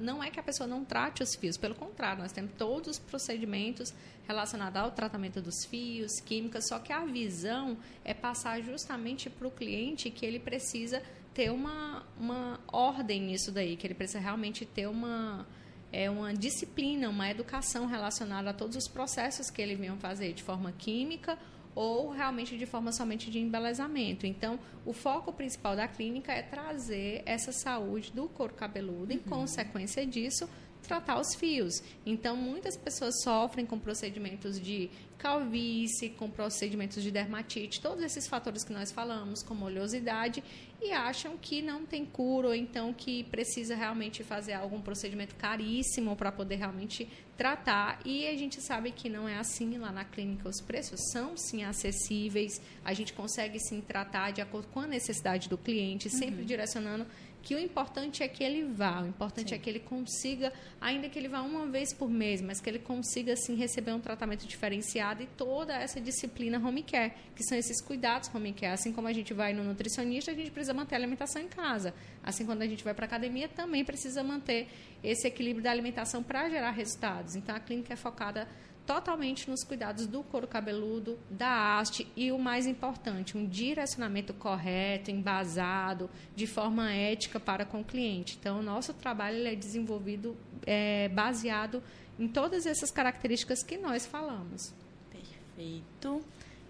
Não, 0.00 0.20
é 0.20 0.32
que 0.32 0.40
a 0.40 0.42
pessoa 0.42 0.66
não 0.66 0.84
trate 0.84 1.22
os 1.22 1.36
fios, 1.36 1.56
pelo 1.56 1.76
contrário, 1.76 2.22
nós 2.22 2.32
temos 2.32 2.50
todos 2.58 2.88
os 2.88 2.98
procedimentos 2.98 3.94
relacionados 4.26 4.82
ao 4.82 4.90
tratamento 4.90 5.40
dos 5.40 5.64
fios, 5.64 6.18
químicas, 6.18 6.66
só 6.66 6.80
que 6.80 6.92
a 6.92 7.04
visão 7.04 7.78
é 8.04 8.12
passar 8.12 8.60
justamente 8.60 9.30
para 9.30 9.46
o 9.46 9.50
cliente 9.50 10.10
que 10.10 10.26
ele 10.26 10.40
precisa 10.40 11.00
ter 11.32 11.50
uma, 11.50 12.04
uma 12.18 12.58
ordem 12.66 13.22
nisso 13.22 13.52
daí, 13.52 13.76
que 13.76 13.86
ele 13.86 13.94
precisa 13.94 14.18
realmente 14.18 14.66
ter 14.66 14.88
uma 14.88 15.46
é 15.94 16.10
uma 16.10 16.34
disciplina, 16.34 17.08
uma 17.08 17.30
educação 17.30 17.86
relacionada 17.86 18.50
a 18.50 18.52
todos 18.52 18.76
os 18.76 18.88
processos 18.88 19.48
que 19.48 19.62
eles 19.62 19.78
vinham 19.78 19.96
fazer 19.96 20.32
de 20.32 20.42
forma 20.42 20.72
química 20.72 21.38
ou 21.72 22.10
realmente 22.10 22.58
de 22.58 22.66
forma 22.66 22.90
somente 22.90 23.30
de 23.30 23.38
embelezamento. 23.38 24.26
Então, 24.26 24.58
o 24.84 24.92
foco 24.92 25.32
principal 25.32 25.76
da 25.76 25.86
clínica 25.86 26.32
é 26.32 26.42
trazer 26.42 27.22
essa 27.24 27.52
saúde 27.52 28.12
do 28.12 28.28
couro 28.28 28.54
cabeludo, 28.54 29.12
uhum. 29.12 29.18
em 29.18 29.18
consequência 29.18 30.04
disso, 30.04 30.48
tratar 30.84 31.18
os 31.18 31.34
fios. 31.34 31.82
Então, 32.04 32.36
muitas 32.36 32.76
pessoas 32.76 33.22
sofrem 33.22 33.66
com 33.66 33.78
procedimentos 33.78 34.60
de 34.60 34.90
calvície, 35.18 36.10
com 36.10 36.28
procedimentos 36.28 37.02
de 37.02 37.10
dermatite, 37.10 37.80
todos 37.80 38.04
esses 38.04 38.28
fatores 38.28 38.62
que 38.62 38.72
nós 38.72 38.92
falamos, 38.92 39.42
como 39.42 39.64
oleosidade, 39.64 40.44
e 40.82 40.92
acham 40.92 41.38
que 41.38 41.62
não 41.62 41.86
tem 41.86 42.04
cura, 42.04 42.48
ou 42.48 42.54
então 42.54 42.92
que 42.92 43.24
precisa 43.24 43.74
realmente 43.74 44.22
fazer 44.22 44.52
algum 44.52 44.82
procedimento 44.82 45.34
caríssimo 45.36 46.14
para 46.14 46.30
poder 46.30 46.56
realmente 46.56 47.08
tratar. 47.38 48.00
E 48.04 48.26
a 48.26 48.36
gente 48.36 48.60
sabe 48.60 48.90
que 48.90 49.08
não 49.08 49.26
é 49.26 49.38
assim 49.38 49.78
lá 49.78 49.90
na 49.90 50.04
clínica. 50.04 50.46
Os 50.46 50.60
preços 50.60 51.00
são 51.10 51.36
sim 51.38 51.64
acessíveis, 51.64 52.60
a 52.84 52.92
gente 52.92 53.14
consegue 53.14 53.58
sim 53.58 53.80
tratar 53.80 54.30
de 54.30 54.42
acordo 54.42 54.68
com 54.68 54.80
a 54.80 54.86
necessidade 54.86 55.48
do 55.48 55.56
cliente, 55.56 56.10
sempre 56.10 56.40
uhum. 56.40 56.46
direcionando 56.46 57.06
que 57.44 57.54
o 57.54 57.58
importante 57.58 58.22
é 58.22 58.28
que 58.28 58.42
ele 58.42 58.64
vá, 58.64 59.02
o 59.02 59.06
importante 59.06 59.50
Sim. 59.50 59.54
é 59.54 59.58
que 59.58 59.68
ele 59.68 59.80
consiga, 59.80 60.50
ainda 60.80 61.10
que 61.10 61.18
ele 61.18 61.28
vá 61.28 61.42
uma 61.42 61.66
vez 61.66 61.92
por 61.92 62.08
mês, 62.08 62.40
mas 62.40 62.58
que 62.58 62.70
ele 62.70 62.78
consiga 62.78 63.34
assim 63.34 63.54
receber 63.54 63.92
um 63.92 64.00
tratamento 64.00 64.46
diferenciado 64.46 65.22
e 65.22 65.26
toda 65.26 65.74
essa 65.74 66.00
disciplina 66.00 66.58
home 66.58 66.82
care, 66.82 67.12
que 67.36 67.44
são 67.44 67.58
esses 67.58 67.82
cuidados 67.82 68.34
home 68.34 68.54
care. 68.54 68.72
Assim 68.72 68.92
como 68.92 69.08
a 69.08 69.12
gente 69.12 69.34
vai 69.34 69.52
no 69.52 69.62
nutricionista, 69.62 70.30
a 70.30 70.34
gente 70.34 70.50
precisa 70.50 70.72
manter 70.72 70.94
a 70.94 70.98
alimentação 70.98 71.42
em 71.42 71.48
casa. 71.48 71.92
Assim, 72.22 72.46
quando 72.46 72.62
a 72.62 72.66
gente 72.66 72.82
vai 72.82 72.94
para 72.94 73.04
a 73.04 73.08
academia, 73.08 73.46
também 73.46 73.84
precisa 73.84 74.22
manter 74.22 74.66
esse 75.02 75.28
equilíbrio 75.28 75.62
da 75.62 75.70
alimentação 75.70 76.22
para 76.22 76.48
gerar 76.48 76.70
resultados. 76.70 77.36
Então, 77.36 77.54
a 77.54 77.60
clínica 77.60 77.92
é 77.92 77.96
focada 77.96 78.48
totalmente 78.86 79.48
nos 79.48 79.64
cuidados 79.64 80.06
do 80.06 80.22
couro 80.22 80.46
cabeludo, 80.46 81.18
da 81.30 81.78
haste 81.78 82.06
e 82.14 82.30
o 82.30 82.38
mais 82.38 82.66
importante, 82.66 83.36
um 83.36 83.46
direcionamento 83.46 84.34
correto, 84.34 85.10
embasado, 85.10 86.10
de 86.36 86.46
forma 86.46 86.92
ética 86.92 87.40
para 87.40 87.64
com 87.64 87.80
o 87.80 87.84
cliente. 87.84 88.36
Então, 88.38 88.60
o 88.60 88.62
nosso 88.62 88.92
trabalho 88.92 89.46
é 89.46 89.54
desenvolvido 89.54 90.36
é, 90.66 91.08
baseado 91.08 91.82
em 92.18 92.28
todas 92.28 92.66
essas 92.66 92.90
características 92.90 93.62
que 93.62 93.76
nós 93.76 94.06
falamos. 94.06 94.72
Perfeito. 95.10 96.22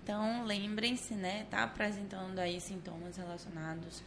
Então, 0.02 0.44
lembrem-se, 0.44 1.14
né, 1.14 1.46
tá 1.50 1.64
apresentando 1.64 2.38
aí 2.38 2.60
sintomas 2.60 3.16
relacionados 3.16 4.02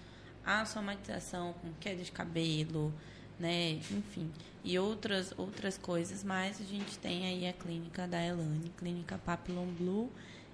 à 0.45 0.63
somatização 0.63 1.53
com 1.53 1.73
queda 1.79 2.03
de 2.03 2.11
cabelo, 2.11 2.93
né, 3.39 3.73
enfim, 3.91 4.31
e 4.63 4.77
outras 4.77 5.33
outras 5.37 5.77
coisas, 5.77 6.23
mas 6.23 6.59
a 6.59 6.63
gente 6.63 6.97
tem 6.99 7.25
aí 7.25 7.47
a 7.47 7.53
clínica 7.53 8.07
da 8.07 8.23
Elane, 8.23 8.71
clínica 8.77 9.17
Papillon 9.17 9.67
Blue, 9.67 10.11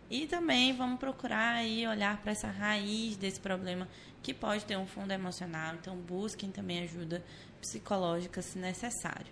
e 0.09 0.27
também 0.27 0.75
vamos 0.75 0.99
procurar 0.99 1.55
aí 1.55 1.88
olhar 1.88 2.17
para 2.21 2.31
essa 2.31 2.47
raiz 2.47 3.15
desse 3.15 3.39
problema 3.39 3.88
que 4.21 4.34
pode 4.34 4.65
ter 4.65 4.77
um 4.77 4.86
fundo 4.86 5.11
emocional, 5.11 5.75
então 5.75 5.95
busquem 5.95 6.51
também 6.51 6.84
ajuda 6.84 7.23
psicológica 7.59 8.41
se 8.41 8.59
necessário. 8.59 9.31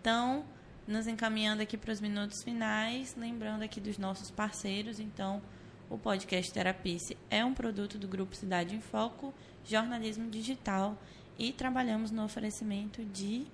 Então, 0.00 0.44
nos 0.86 1.06
encaminhando 1.06 1.62
aqui 1.62 1.76
para 1.76 1.92
os 1.92 2.00
minutos 2.00 2.42
finais, 2.42 3.16
lembrando 3.16 3.62
aqui 3.62 3.80
dos 3.80 3.98
nossos 3.98 4.30
parceiros, 4.30 5.00
então 5.00 5.42
o 5.88 5.98
podcast 5.98 6.52
Terapice 6.52 7.16
é 7.30 7.44
um 7.44 7.54
produto 7.54 7.98
do 7.98 8.06
grupo 8.06 8.36
Cidade 8.36 8.76
em 8.76 8.80
Foco, 8.80 9.32
jornalismo 9.64 10.30
digital 10.30 10.96
e 11.38 11.52
trabalhamos 11.52 12.10
no 12.10 12.24
oferecimento 12.24 13.04
de 13.04 13.46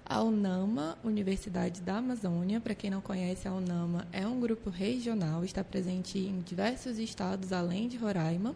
A 0.08 0.22
UNAMA, 0.22 1.00
Universidade 1.04 1.82
da 1.82 1.98
Amazônia, 1.98 2.60
para 2.60 2.76
quem 2.76 2.92
não 2.92 3.02
conhece, 3.02 3.48
a 3.48 3.54
UNAMA 3.54 4.08
é 4.12 4.28
um 4.28 4.40
grupo 4.40 4.70
regional, 4.70 5.44
está 5.44 5.64
presente 5.64 6.20
em 6.20 6.42
diversos 6.42 7.00
estados 7.00 7.52
além 7.52 7.88
de 7.88 7.98
Roraima. 7.98 8.56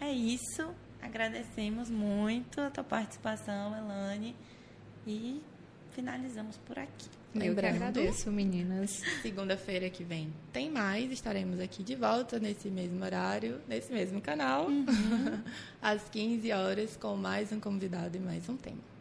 É 0.00 0.12
isso. 0.12 0.72
Agradecemos 1.00 1.88
muito 1.88 2.60
a 2.60 2.70
tua 2.70 2.84
participação, 2.84 3.76
Elane. 3.76 4.36
E 5.06 5.40
finalizamos 5.98 6.56
por 6.58 6.78
aqui. 6.78 7.08
Eu 7.34 7.56
que 7.56 7.66
agradeço, 7.66 8.30
meninas. 8.30 9.02
Segunda-feira 9.20 9.90
que 9.90 10.04
vem 10.04 10.32
tem 10.52 10.70
mais. 10.70 11.10
Estaremos 11.10 11.58
aqui 11.58 11.82
de 11.82 11.96
volta 11.96 12.38
nesse 12.38 12.70
mesmo 12.70 13.04
horário, 13.04 13.60
nesse 13.66 13.92
mesmo 13.92 14.20
canal, 14.20 14.68
uhum. 14.68 14.86
às 15.82 16.08
15 16.08 16.52
horas, 16.52 16.96
com 16.96 17.16
mais 17.16 17.50
um 17.50 17.58
convidado 17.58 18.16
e 18.16 18.20
mais 18.20 18.48
um 18.48 18.56
tema. 18.56 18.97